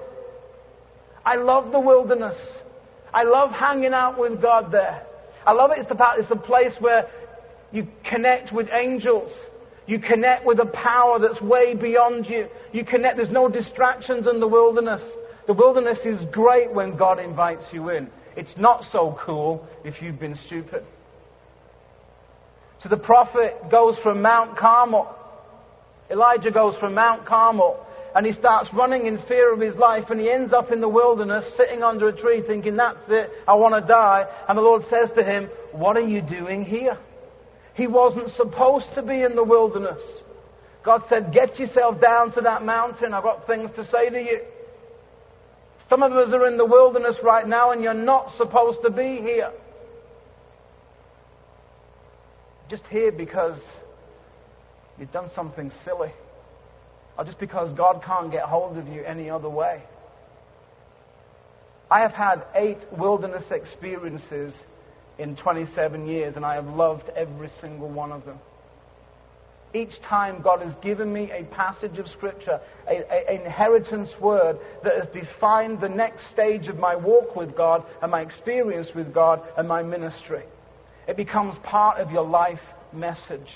I 1.25 1.35
love 1.35 1.71
the 1.71 1.79
wilderness. 1.79 2.37
I 3.13 3.23
love 3.23 3.51
hanging 3.51 3.93
out 3.93 4.17
with 4.17 4.41
God 4.41 4.71
there. 4.71 5.05
I 5.45 5.51
love 5.51 5.71
it. 5.71 5.79
It's, 5.79 5.91
about, 5.91 6.19
it's 6.19 6.31
a 6.31 6.35
place 6.35 6.71
where 6.79 7.07
you 7.71 7.87
connect 8.09 8.53
with 8.53 8.67
angels. 8.71 9.31
You 9.85 9.99
connect 9.99 10.45
with 10.45 10.59
a 10.59 10.67
power 10.67 11.19
that's 11.19 11.41
way 11.41 11.75
beyond 11.75 12.27
you. 12.27 12.47
You 12.71 12.85
connect. 12.85 13.17
There's 13.17 13.31
no 13.31 13.49
distractions 13.49 14.27
in 14.31 14.39
the 14.39 14.47
wilderness. 14.47 15.01
The 15.47 15.53
wilderness 15.53 15.97
is 16.05 16.21
great 16.31 16.71
when 16.73 16.95
God 16.95 17.19
invites 17.19 17.65
you 17.73 17.89
in. 17.89 18.09
It's 18.37 18.53
not 18.57 18.85
so 18.93 19.17
cool 19.25 19.67
if 19.83 20.01
you've 20.01 20.19
been 20.19 20.37
stupid. 20.45 20.85
So 22.81 22.89
the 22.89 22.97
prophet 22.97 23.69
goes 23.69 23.95
from 24.03 24.21
Mount 24.21 24.57
Carmel. 24.57 25.15
Elijah 26.09 26.51
goes 26.51 26.75
from 26.79 26.95
Mount 26.95 27.25
Carmel 27.25 27.85
and 28.15 28.25
he 28.25 28.33
starts 28.33 28.69
running 28.73 29.05
in 29.07 29.19
fear 29.27 29.53
of 29.53 29.61
his 29.61 29.75
life 29.75 30.05
and 30.09 30.19
he 30.19 30.29
ends 30.29 30.51
up 30.51 30.71
in 30.71 30.81
the 30.81 30.89
wilderness 30.89 31.45
sitting 31.55 31.83
under 31.83 32.09
a 32.09 32.21
tree 32.21 32.43
thinking, 32.45 32.75
that's 32.75 33.07
it, 33.07 33.29
I 33.47 33.53
want 33.55 33.81
to 33.81 33.87
die. 33.87 34.25
And 34.49 34.57
the 34.57 34.61
Lord 34.61 34.81
says 34.89 35.09
to 35.15 35.23
him, 35.23 35.49
what 35.71 35.95
are 35.95 36.07
you 36.07 36.21
doing 36.21 36.65
here? 36.65 36.97
He 37.75 37.87
wasn't 37.87 38.35
supposed 38.35 38.87
to 38.95 39.01
be 39.01 39.21
in 39.21 39.35
the 39.35 39.43
wilderness. 39.43 40.01
God 40.83 41.01
said, 41.07 41.31
get 41.31 41.57
yourself 41.59 42.01
down 42.01 42.33
to 42.33 42.41
that 42.41 42.65
mountain. 42.65 43.13
I've 43.13 43.23
got 43.23 43.47
things 43.47 43.69
to 43.75 43.85
say 43.85 44.09
to 44.09 44.19
you. 44.19 44.41
Some 45.89 46.03
of 46.03 46.11
us 46.13 46.33
are 46.33 46.47
in 46.47 46.57
the 46.57 46.65
wilderness 46.65 47.15
right 47.23 47.47
now 47.47 47.71
and 47.71 47.83
you're 47.83 47.93
not 47.93 48.35
supposed 48.37 48.79
to 48.83 48.89
be 48.89 49.19
here. 49.21 49.51
Just 52.71 52.87
here 52.89 53.11
because 53.11 53.59
you've 54.97 55.11
done 55.11 55.29
something 55.35 55.71
silly, 55.83 56.11
or 57.17 57.25
just 57.25 57.37
because 57.37 57.75
God 57.77 58.01
can't 58.03 58.31
get 58.31 58.43
hold 58.43 58.77
of 58.77 58.87
you 58.87 59.03
any 59.03 59.29
other 59.29 59.49
way. 59.49 59.83
I 61.91 61.99
have 61.99 62.13
had 62.13 62.45
eight 62.55 62.77
wilderness 62.97 63.43
experiences 63.51 64.53
in 65.19 65.35
27 65.35 66.07
years, 66.07 66.37
and 66.37 66.45
I 66.45 66.55
have 66.55 66.65
loved 66.65 67.09
every 67.13 67.51
single 67.59 67.89
one 67.89 68.13
of 68.13 68.25
them. 68.25 68.39
Each 69.73 70.01
time 70.07 70.41
God 70.41 70.61
has 70.61 70.73
given 70.81 71.11
me 71.11 71.29
a 71.31 71.43
passage 71.53 71.97
of 71.97 72.07
Scripture, 72.07 72.61
an 72.87 73.03
inheritance 73.45 74.09
word 74.21 74.57
that 74.85 74.93
has 74.95 75.07
defined 75.13 75.81
the 75.81 75.89
next 75.89 76.23
stage 76.31 76.67
of 76.67 76.77
my 76.77 76.95
walk 76.95 77.35
with 77.35 77.55
God 77.55 77.83
and 78.01 78.11
my 78.11 78.21
experience 78.21 78.87
with 78.95 79.13
God 79.13 79.41
and 79.57 79.67
my 79.67 79.83
ministry. 79.83 80.43
It 81.07 81.17
becomes 81.17 81.55
part 81.63 81.99
of 81.99 82.11
your 82.11 82.27
life 82.27 82.59
message. 82.93 83.47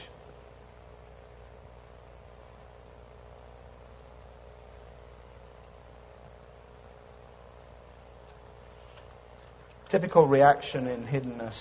Typical 9.92 10.28
reaction 10.28 10.88
in 10.88 11.06
hiddenness 11.06 11.56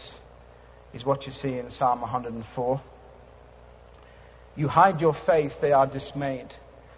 is 0.94 1.04
what 1.04 1.26
you 1.26 1.32
see 1.42 1.58
in 1.58 1.70
Psalm 1.78 2.00
104. 2.00 2.82
You 4.56 4.68
hide 4.68 5.00
your 5.00 5.16
face, 5.26 5.52
they 5.60 5.72
are 5.72 5.86
dismayed. 5.86 6.48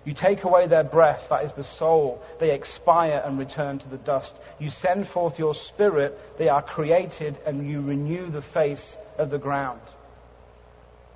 You 0.06 0.14
take 0.14 0.44
away 0.44 0.68
their 0.68 0.84
breath, 0.84 1.20
that 1.30 1.44
is 1.44 1.50
the 1.56 1.66
soul. 1.80 2.22
They 2.38 2.52
expire 2.52 3.20
and 3.24 3.36
return 3.40 3.80
to 3.80 3.88
the 3.88 3.98
dust. 3.98 4.32
You 4.60 4.70
send 4.80 5.08
forth 5.08 5.34
your 5.36 5.54
spirit, 5.74 6.16
they 6.38 6.48
are 6.48 6.62
created, 6.62 7.36
and 7.44 7.68
you 7.68 7.82
renew 7.82 8.30
the 8.30 8.44
face 8.54 8.94
of 9.18 9.30
the 9.30 9.38
ground. 9.38 9.80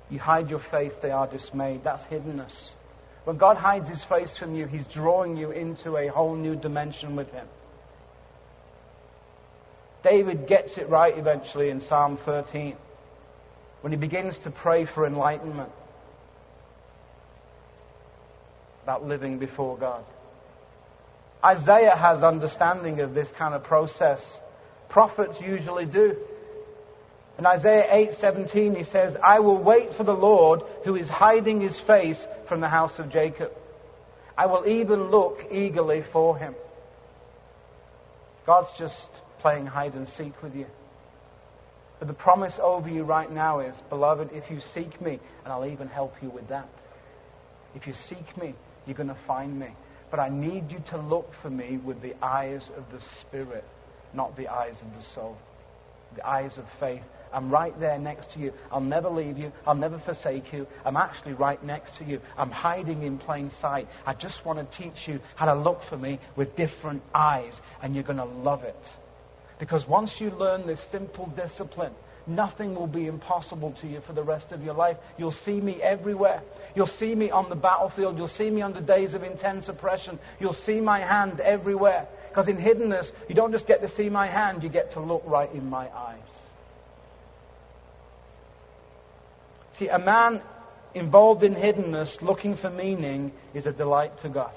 You 0.09 0.19
hide 0.19 0.49
your 0.49 0.61
face, 0.69 0.91
they 1.01 1.09
are 1.09 1.25
dismayed. 1.25 1.85
That's 1.85 2.03
hiddenness. 2.11 2.51
When 3.23 3.37
God 3.37 3.55
hides 3.55 3.87
his 3.87 4.03
face 4.09 4.35
from 4.37 4.55
you, 4.55 4.67
he's 4.67 4.83
drawing 4.93 5.37
you 5.37 5.51
into 5.51 5.95
a 5.95 6.09
whole 6.09 6.35
new 6.35 6.57
dimension 6.57 7.15
with 7.15 7.29
him. 7.29 7.47
David 10.03 10.49
gets 10.49 10.71
it 10.75 10.89
right 10.89 11.17
eventually 11.17 11.69
in 11.69 11.81
Psalm 11.87 12.19
13 12.25 12.75
when 13.81 13.93
he 13.93 13.97
begins 13.97 14.35
to 14.43 14.51
pray 14.51 14.85
for 14.93 15.07
enlightenment 15.07 15.71
about 18.83 19.05
living 19.05 19.39
before 19.39 19.77
God. 19.77 20.03
Isaiah 21.43 21.95
has 21.97 22.23
understanding 22.23 22.99
of 23.01 23.13
this 23.13 23.27
kind 23.37 23.53
of 23.53 23.63
process. 23.63 24.19
Prophets 24.89 25.37
usually 25.41 25.85
do. 25.85 26.15
In 27.39 27.45
Isaiah 27.45 27.87
8:17 27.89 28.75
he 28.75 28.83
says, 28.83 29.15
"I 29.23 29.39
will 29.39 29.57
wait 29.57 29.93
for 29.95 30.03
the 30.03 30.13
Lord 30.13 30.61
who 30.83 30.95
is 30.95 31.09
hiding 31.09 31.61
his 31.61 31.79
face 31.81 32.23
from 32.47 32.61
the 32.61 32.67
house 32.67 32.97
of 32.99 33.09
Jacob. 33.09 33.51
I 34.37 34.45
will 34.45 34.67
even 34.67 35.09
look 35.09 35.39
eagerly 35.51 36.03
for 36.13 36.37
him." 36.37 36.55
God's 38.45 38.71
just 38.77 39.09
playing 39.39 39.65
hide 39.65 39.93
and 39.95 40.07
seek 40.09 40.41
with 40.43 40.55
you. 40.55 40.67
But 41.99 42.07
the 42.07 42.13
promise 42.13 42.59
over 42.61 42.89
you 42.89 43.03
right 43.03 43.31
now 43.31 43.59
is, 43.59 43.75
beloved, 43.89 44.31
if 44.33 44.49
you 44.49 44.59
seek 44.73 44.99
me, 45.01 45.19
and 45.43 45.53
I'll 45.53 45.65
even 45.65 45.87
help 45.87 46.13
you 46.21 46.29
with 46.29 46.47
that. 46.49 46.67
If 47.75 47.87
you 47.87 47.93
seek 47.93 48.37
me, 48.37 48.55
you're 48.85 48.97
going 48.97 49.09
to 49.09 49.17
find 49.27 49.59
me. 49.59 49.69
But 50.09 50.19
I 50.19 50.29
need 50.29 50.65
you 50.69 50.79
to 50.91 50.97
look 50.97 51.29
for 51.41 51.49
me 51.49 51.77
with 51.77 52.01
the 52.01 52.13
eyes 52.23 52.61
of 52.75 52.83
the 52.91 52.99
Spirit, 53.21 53.63
not 54.13 54.35
the 54.35 54.47
eyes 54.47 54.75
of 54.81 54.91
the 54.91 55.03
soul. 55.15 55.37
The 56.15 56.27
eyes 56.27 56.51
of 56.57 56.65
faith. 56.79 57.03
I'm 57.33 57.49
right 57.49 57.77
there 57.79 57.97
next 57.97 58.33
to 58.33 58.39
you. 58.39 58.51
I'll 58.69 58.81
never 58.81 59.09
leave 59.09 59.37
you. 59.37 59.53
I'll 59.65 59.73
never 59.75 60.01
forsake 60.03 60.51
you. 60.51 60.67
I'm 60.83 60.97
actually 60.97 61.31
right 61.33 61.63
next 61.63 61.97
to 61.99 62.03
you. 62.03 62.19
I'm 62.37 62.51
hiding 62.51 63.03
in 63.03 63.17
plain 63.17 63.49
sight. 63.61 63.87
I 64.05 64.13
just 64.13 64.45
want 64.45 64.59
to 64.59 64.77
teach 64.77 65.07
you 65.07 65.21
how 65.37 65.45
to 65.45 65.57
look 65.57 65.79
for 65.89 65.97
me 65.97 66.19
with 66.35 66.53
different 66.57 67.01
eyes, 67.15 67.53
and 67.81 67.95
you're 67.95 68.03
going 68.03 68.17
to 68.17 68.25
love 68.25 68.63
it. 68.63 68.75
Because 69.59 69.85
once 69.87 70.11
you 70.19 70.31
learn 70.31 70.67
this 70.67 70.79
simple 70.91 71.31
discipline, 71.37 71.93
nothing 72.27 72.75
will 72.75 72.87
be 72.87 73.07
impossible 73.07 73.75
to 73.81 73.87
you 73.87 74.01
for 74.05 74.13
the 74.13 74.23
rest 74.23 74.51
of 74.51 74.61
your 74.61 74.73
life. 74.73 74.97
You'll 75.17 75.35
see 75.45 75.59
me 75.59 75.81
everywhere. 75.81 76.41
You'll 76.75 76.91
see 76.99 77.15
me 77.15 77.31
on 77.31 77.49
the 77.49 77.55
battlefield. 77.55 78.17
You'll 78.17 78.31
see 78.37 78.49
me 78.49 78.61
under 78.61 78.81
days 78.81 79.13
of 79.13 79.23
intense 79.23 79.65
oppression. 79.67 80.19
You'll 80.39 80.57
see 80.65 80.79
my 80.79 80.99
hand 80.99 81.39
everywhere. 81.39 82.07
Because 82.29 82.47
in 82.47 82.57
hiddenness, 82.57 83.05
you 83.27 83.35
don't 83.35 83.51
just 83.51 83.67
get 83.67 83.81
to 83.81 83.95
see 83.95 84.09
my 84.09 84.27
hand, 84.27 84.63
you 84.63 84.69
get 84.69 84.93
to 84.93 85.01
look 85.01 85.23
right 85.25 85.53
in 85.53 85.65
my 85.65 85.89
eyes. 85.89 86.19
See, 89.77 89.87
a 89.87 89.99
man 89.99 90.41
involved 90.93 91.43
in 91.43 91.55
hiddenness 91.55 92.21
looking 92.21 92.57
for 92.57 92.69
meaning 92.69 93.31
is 93.53 93.65
a 93.65 93.71
delight 93.71 94.11
to 94.21 94.29
God. 94.29 94.53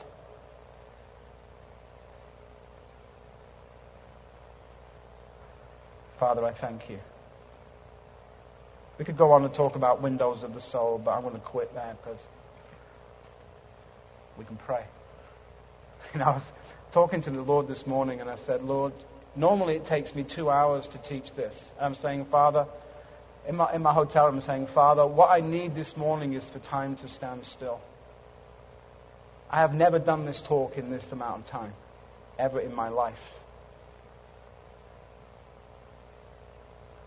Father, 6.18 6.44
I 6.44 6.58
thank 6.60 6.88
you. 6.88 6.98
We 8.99 9.05
could 9.05 9.18
go 9.18 9.32
on 9.32 9.45
and 9.45 9.53
talk 9.55 9.74
about 9.74 10.03
windows 10.03 10.42
of 10.42 10.55
the 10.55 10.62
soul, 10.70 11.01
but 11.05 11.12
I'm 11.12 11.22
going 11.22 11.34
to 11.34 11.40
quit 11.40 11.74
there 11.74 11.97
because 12.03 12.20
we 14.38 14.45
can 14.45 14.57
pray. 14.57 14.84
You 16.12 16.20
know, 16.20 16.26
I 16.26 16.34
was 16.34 16.42
talking 16.92 17.22
to 17.24 17.30
the 17.32 17.42
Lord 17.42 17.66
this 17.66 17.82
morning 17.86 18.20
and 18.20 18.30
I 18.30 18.36
said, 18.47 18.62
Lord, 18.62 18.92
normally 19.34 19.74
it 19.74 19.86
takes 19.86 20.14
me 20.14 20.24
two 20.36 20.49
hours 20.49 20.86
to 20.92 21.09
teach 21.09 21.24
this. 21.34 21.53
I'm 21.80 21.97
saying, 21.97 22.26
Father, 22.30 22.66
in 23.49 23.57
my, 23.57 23.74
in 23.74 23.82
my 23.82 23.92
hotel, 23.92 24.26
I'm 24.26 24.40
saying, 24.47 24.68
Father, 24.72 25.05
what 25.05 25.26
I 25.26 25.40
need 25.40 25.74
this 25.74 25.92
morning 25.97 26.34
is 26.34 26.45
for 26.53 26.61
time 26.61 26.97
to 26.99 27.09
stand 27.16 27.42
still. 27.57 27.80
I 29.51 29.61
have 29.61 29.72
never 29.72 29.99
done 29.99 30.24
this 30.24 30.40
talk 30.47 30.76
in 30.76 30.90
this 30.90 31.05
amount 31.11 31.47
of 31.47 31.51
time, 31.51 31.72
ever 32.38 32.61
in 32.61 32.72
my 32.72 32.88
life. 32.88 33.14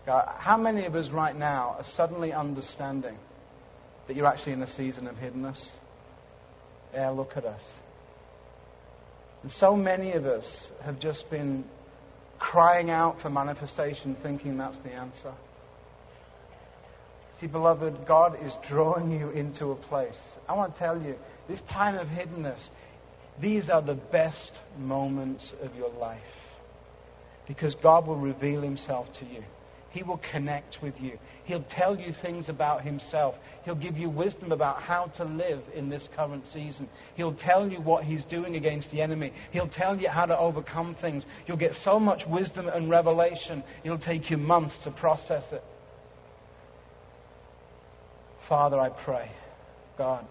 God, 0.08 0.26
how 0.38 0.56
many 0.56 0.86
of 0.86 0.94
us 0.94 1.10
right 1.12 1.36
now 1.36 1.76
are 1.78 1.84
suddenly 1.94 2.32
understanding 2.32 3.18
that 4.06 4.16
you're 4.16 4.26
actually 4.26 4.52
in 4.52 4.62
a 4.62 4.74
season 4.74 5.06
of 5.06 5.16
hiddenness? 5.16 5.60
Yeah, 6.94 7.10
look 7.10 7.32
at 7.36 7.44
us. 7.44 7.60
And 9.42 9.52
so 9.60 9.76
many 9.76 10.12
of 10.12 10.24
us 10.24 10.46
have 10.82 10.98
just 10.98 11.24
been 11.30 11.62
crying 12.38 12.88
out 12.88 13.16
for 13.20 13.28
manifestation, 13.28 14.16
thinking 14.22 14.56
that's 14.56 14.78
the 14.82 14.92
answer. 14.92 15.34
See, 17.38 17.46
beloved, 17.46 18.06
God 18.08 18.38
is 18.42 18.52
drawing 18.66 19.10
you 19.10 19.28
into 19.28 19.72
a 19.72 19.76
place. 19.76 20.16
I 20.48 20.54
want 20.54 20.72
to 20.72 20.78
tell 20.78 20.98
you, 20.98 21.16
this 21.50 21.60
time 21.70 21.96
of 21.96 22.06
hiddenness, 22.06 22.60
these 23.42 23.68
are 23.68 23.82
the 23.82 24.00
best 24.10 24.52
moments 24.78 25.44
of 25.62 25.74
your 25.74 25.92
life. 25.92 26.22
Because 27.46 27.74
God 27.82 28.06
will 28.06 28.16
reveal 28.16 28.62
himself 28.62 29.06
to 29.20 29.26
you. 29.26 29.42
He 29.98 30.04
will 30.04 30.20
connect 30.30 30.76
with 30.80 30.94
you. 31.00 31.18
He'll 31.44 31.64
tell 31.76 31.98
you 31.98 32.14
things 32.22 32.48
about 32.48 32.84
Himself. 32.84 33.34
He'll 33.64 33.74
give 33.74 33.96
you 33.96 34.08
wisdom 34.08 34.52
about 34.52 34.80
how 34.80 35.06
to 35.16 35.24
live 35.24 35.60
in 35.74 35.88
this 35.90 36.04
current 36.14 36.44
season. 36.52 36.88
He'll 37.16 37.34
tell 37.34 37.68
you 37.68 37.80
what 37.80 38.04
He's 38.04 38.22
doing 38.30 38.54
against 38.54 38.92
the 38.92 39.00
enemy. 39.00 39.32
He'll 39.50 39.68
tell 39.68 39.96
you 39.96 40.08
how 40.08 40.24
to 40.24 40.38
overcome 40.38 40.94
things. 41.00 41.24
You'll 41.48 41.56
get 41.56 41.72
so 41.82 41.98
much 41.98 42.22
wisdom 42.28 42.68
and 42.68 42.88
revelation, 42.88 43.64
it'll 43.82 43.98
take 43.98 44.30
you 44.30 44.36
months 44.36 44.76
to 44.84 44.92
process 44.92 45.42
it. 45.50 45.64
Father, 48.48 48.78
I 48.78 48.90
pray, 48.90 49.32
God, 49.98 50.24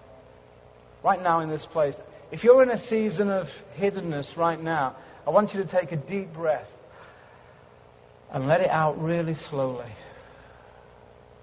right 1.03 1.21
now 1.21 1.41
in 1.41 1.49
this 1.49 1.67
place, 1.73 1.95
if 2.31 2.41
you're 2.41 2.63
in 2.63 2.69
a 2.69 2.87
season 2.87 3.29
of 3.29 3.47
hiddenness 3.77 4.37
right 4.37 4.63
now, 4.63 4.95
I 5.25 5.29
want 5.29 5.53
you 5.53 5.61
to 5.61 5.69
take 5.69 5.91
a 5.91 5.97
deep 5.97 6.33
breath 6.33 6.67
and 8.33 8.47
let 8.47 8.61
it 8.61 8.69
out 8.69 9.01
really 9.01 9.35
slowly 9.49 9.91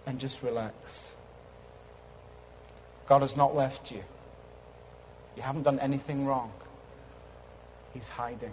and 0.07 0.19
just 0.19 0.37
relax. 0.43 0.75
God 3.09 3.23
has 3.23 3.37
not 3.37 3.55
left 3.55 3.91
you. 3.91 4.03
You 5.37 5.43
haven't 5.43 5.65
done 5.65 5.81
anything 5.81 6.27
wrong. 6.27 6.53
He's 7.93 8.05
hiding. 8.05 8.53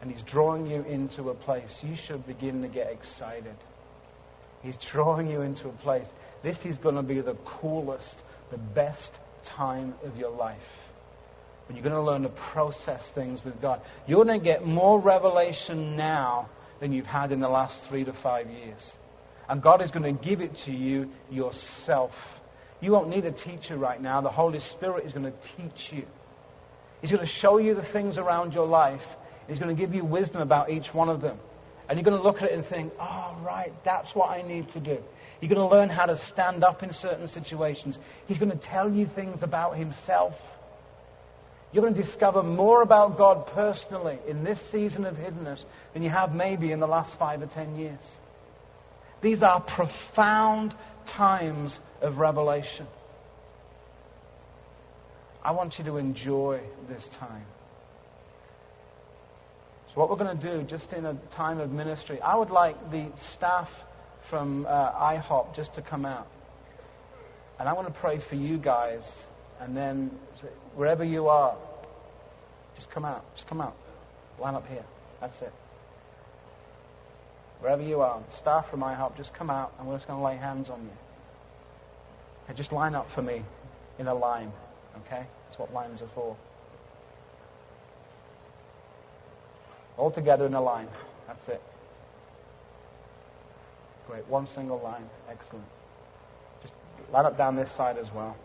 And 0.00 0.10
He's 0.10 0.22
drawing 0.30 0.66
you 0.66 0.82
into 0.82 1.30
a 1.30 1.34
place. 1.34 1.70
You 1.82 1.94
should 2.06 2.26
begin 2.26 2.62
to 2.62 2.68
get 2.68 2.88
excited. 2.90 3.56
He's 4.62 4.76
drawing 4.92 5.28
you 5.28 5.42
into 5.42 5.68
a 5.68 5.72
place. 5.72 6.06
This 6.42 6.56
is 6.64 6.76
going 6.78 6.94
to 6.94 7.02
be 7.02 7.20
the 7.20 7.36
coolest, 7.60 8.16
the 8.50 8.58
best 8.58 9.10
time 9.56 9.94
of 10.04 10.16
your 10.16 10.30
life. 10.30 10.58
When 11.66 11.76
you're 11.76 11.84
going 11.84 11.94
to 11.94 12.02
learn 12.02 12.22
to 12.22 12.32
process 12.52 13.02
things 13.14 13.40
with 13.44 13.60
God. 13.62 13.80
You're 14.06 14.24
going 14.24 14.38
to 14.38 14.44
get 14.44 14.66
more 14.66 15.00
revelation 15.00 15.96
now 15.96 16.48
than 16.80 16.92
you've 16.92 17.06
had 17.06 17.32
in 17.32 17.40
the 17.40 17.48
last 17.48 17.74
three 17.88 18.04
to 18.04 18.12
five 18.22 18.50
years. 18.50 18.80
And 19.48 19.62
God 19.62 19.82
is 19.82 19.90
going 19.90 20.16
to 20.16 20.24
give 20.24 20.40
it 20.40 20.52
to 20.64 20.70
you 20.70 21.10
yourself. 21.30 22.12
You 22.80 22.92
won't 22.92 23.08
need 23.08 23.24
a 23.24 23.32
teacher 23.32 23.76
right 23.76 24.00
now. 24.00 24.20
The 24.20 24.30
Holy 24.30 24.60
Spirit 24.76 25.04
is 25.06 25.12
going 25.12 25.24
to 25.24 25.34
teach 25.56 25.92
you. 25.92 26.04
He's 27.02 27.10
going 27.10 27.26
to 27.26 27.32
show 27.40 27.58
you 27.58 27.74
the 27.74 27.86
things 27.92 28.16
around 28.16 28.52
your 28.52 28.66
life. 28.66 29.00
He's 29.48 29.58
going 29.58 29.74
to 29.74 29.80
give 29.80 29.94
you 29.94 30.04
wisdom 30.04 30.40
about 30.40 30.70
each 30.70 30.86
one 30.92 31.08
of 31.08 31.20
them. 31.20 31.38
And 31.88 31.98
you're 31.98 32.04
going 32.04 32.16
to 32.16 32.22
look 32.22 32.36
at 32.36 32.44
it 32.44 32.52
and 32.52 32.64
think, 32.68 32.92
oh, 33.00 33.36
right, 33.44 33.72
that's 33.84 34.08
what 34.14 34.30
I 34.30 34.42
need 34.42 34.68
to 34.74 34.80
do. 34.80 34.98
You're 35.40 35.52
going 35.52 35.68
to 35.68 35.76
learn 35.76 35.88
how 35.88 36.06
to 36.06 36.16
stand 36.32 36.62
up 36.62 36.82
in 36.84 36.92
certain 37.02 37.26
situations. 37.28 37.98
He's 38.26 38.38
going 38.38 38.52
to 38.52 38.66
tell 38.68 38.88
you 38.88 39.10
things 39.16 39.38
about 39.42 39.76
himself. 39.76 40.34
You're 41.72 41.82
going 41.82 41.94
to 41.94 42.02
discover 42.02 42.42
more 42.42 42.82
about 42.82 43.16
God 43.16 43.46
personally 43.54 44.18
in 44.28 44.42
this 44.42 44.58
season 44.72 45.04
of 45.04 45.14
hiddenness 45.14 45.62
than 45.94 46.02
you 46.02 46.10
have 46.10 46.32
maybe 46.32 46.72
in 46.72 46.80
the 46.80 46.86
last 46.86 47.16
five 47.18 47.42
or 47.42 47.46
ten 47.46 47.76
years. 47.76 48.00
These 49.22 49.42
are 49.42 49.60
profound 49.60 50.74
times 51.16 51.76
of 52.02 52.16
revelation. 52.16 52.86
I 55.44 55.52
want 55.52 55.74
you 55.78 55.84
to 55.84 55.96
enjoy 55.96 56.60
this 56.88 57.06
time. 57.18 57.46
So, 59.88 60.00
what 60.00 60.10
we're 60.10 60.16
going 60.16 60.38
to 60.38 60.42
do, 60.42 60.62
just 60.68 60.92
in 60.92 61.06
a 61.06 61.14
time 61.34 61.58
of 61.58 61.70
ministry, 61.70 62.20
I 62.20 62.36
would 62.36 62.50
like 62.50 62.76
the 62.90 63.10
staff 63.36 63.68
from 64.28 64.66
uh, 64.66 64.92
IHOP 64.92 65.56
just 65.56 65.74
to 65.74 65.82
come 65.82 66.04
out. 66.04 66.28
And 67.58 67.68
I 67.68 67.72
want 67.72 67.92
to 67.92 68.00
pray 68.00 68.20
for 68.28 68.36
you 68.36 68.58
guys. 68.58 69.02
And 69.60 69.76
then, 69.76 70.10
wherever 70.74 71.04
you 71.04 71.28
are, 71.28 71.56
just 72.76 72.90
come 72.90 73.04
out. 73.04 73.24
Just 73.36 73.46
come 73.48 73.60
out. 73.60 73.76
Line 74.40 74.54
up 74.54 74.66
here. 74.66 74.84
That's 75.20 75.36
it. 75.42 75.52
Wherever 77.60 77.82
you 77.82 78.00
are, 78.00 78.22
staff 78.40 78.64
from 78.70 78.80
IHOP, 78.80 79.18
just 79.18 79.34
come 79.34 79.50
out 79.50 79.74
and 79.78 79.86
we're 79.86 79.96
just 79.96 80.08
going 80.08 80.18
to 80.18 80.24
lay 80.24 80.36
hands 80.36 80.70
on 80.70 80.82
you. 80.82 80.90
Okay, 82.44 82.56
just 82.56 82.72
line 82.72 82.94
up 82.94 83.06
for 83.14 83.20
me 83.20 83.42
in 83.98 84.06
a 84.06 84.14
line. 84.14 84.50
Okay? 85.04 85.26
That's 85.46 85.58
what 85.58 85.72
lines 85.74 86.00
are 86.00 86.08
for. 86.14 86.36
All 89.98 90.10
together 90.10 90.46
in 90.46 90.54
a 90.54 90.60
line. 90.60 90.88
That's 91.26 91.46
it. 91.48 91.62
Great. 94.08 94.26
One 94.26 94.48
single 94.54 94.80
line. 94.82 95.04
Excellent. 95.30 95.66
Just 96.62 96.72
line 97.12 97.26
up 97.26 97.36
down 97.36 97.56
this 97.56 97.68
side 97.76 97.98
as 97.98 98.06
well. 98.14 98.36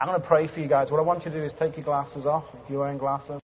I'm 0.00 0.08
going 0.08 0.18
to 0.18 0.26
pray 0.26 0.48
for 0.48 0.60
you 0.60 0.66
guys. 0.66 0.90
What 0.90 0.98
I 0.98 1.02
want 1.02 1.26
you 1.26 1.30
to 1.30 1.38
do 1.38 1.44
is 1.44 1.52
take 1.58 1.76
your 1.76 1.84
glasses 1.84 2.24
off 2.24 2.44
if 2.54 2.70
you're 2.70 2.80
wearing 2.80 2.96
glasses. 2.96 3.38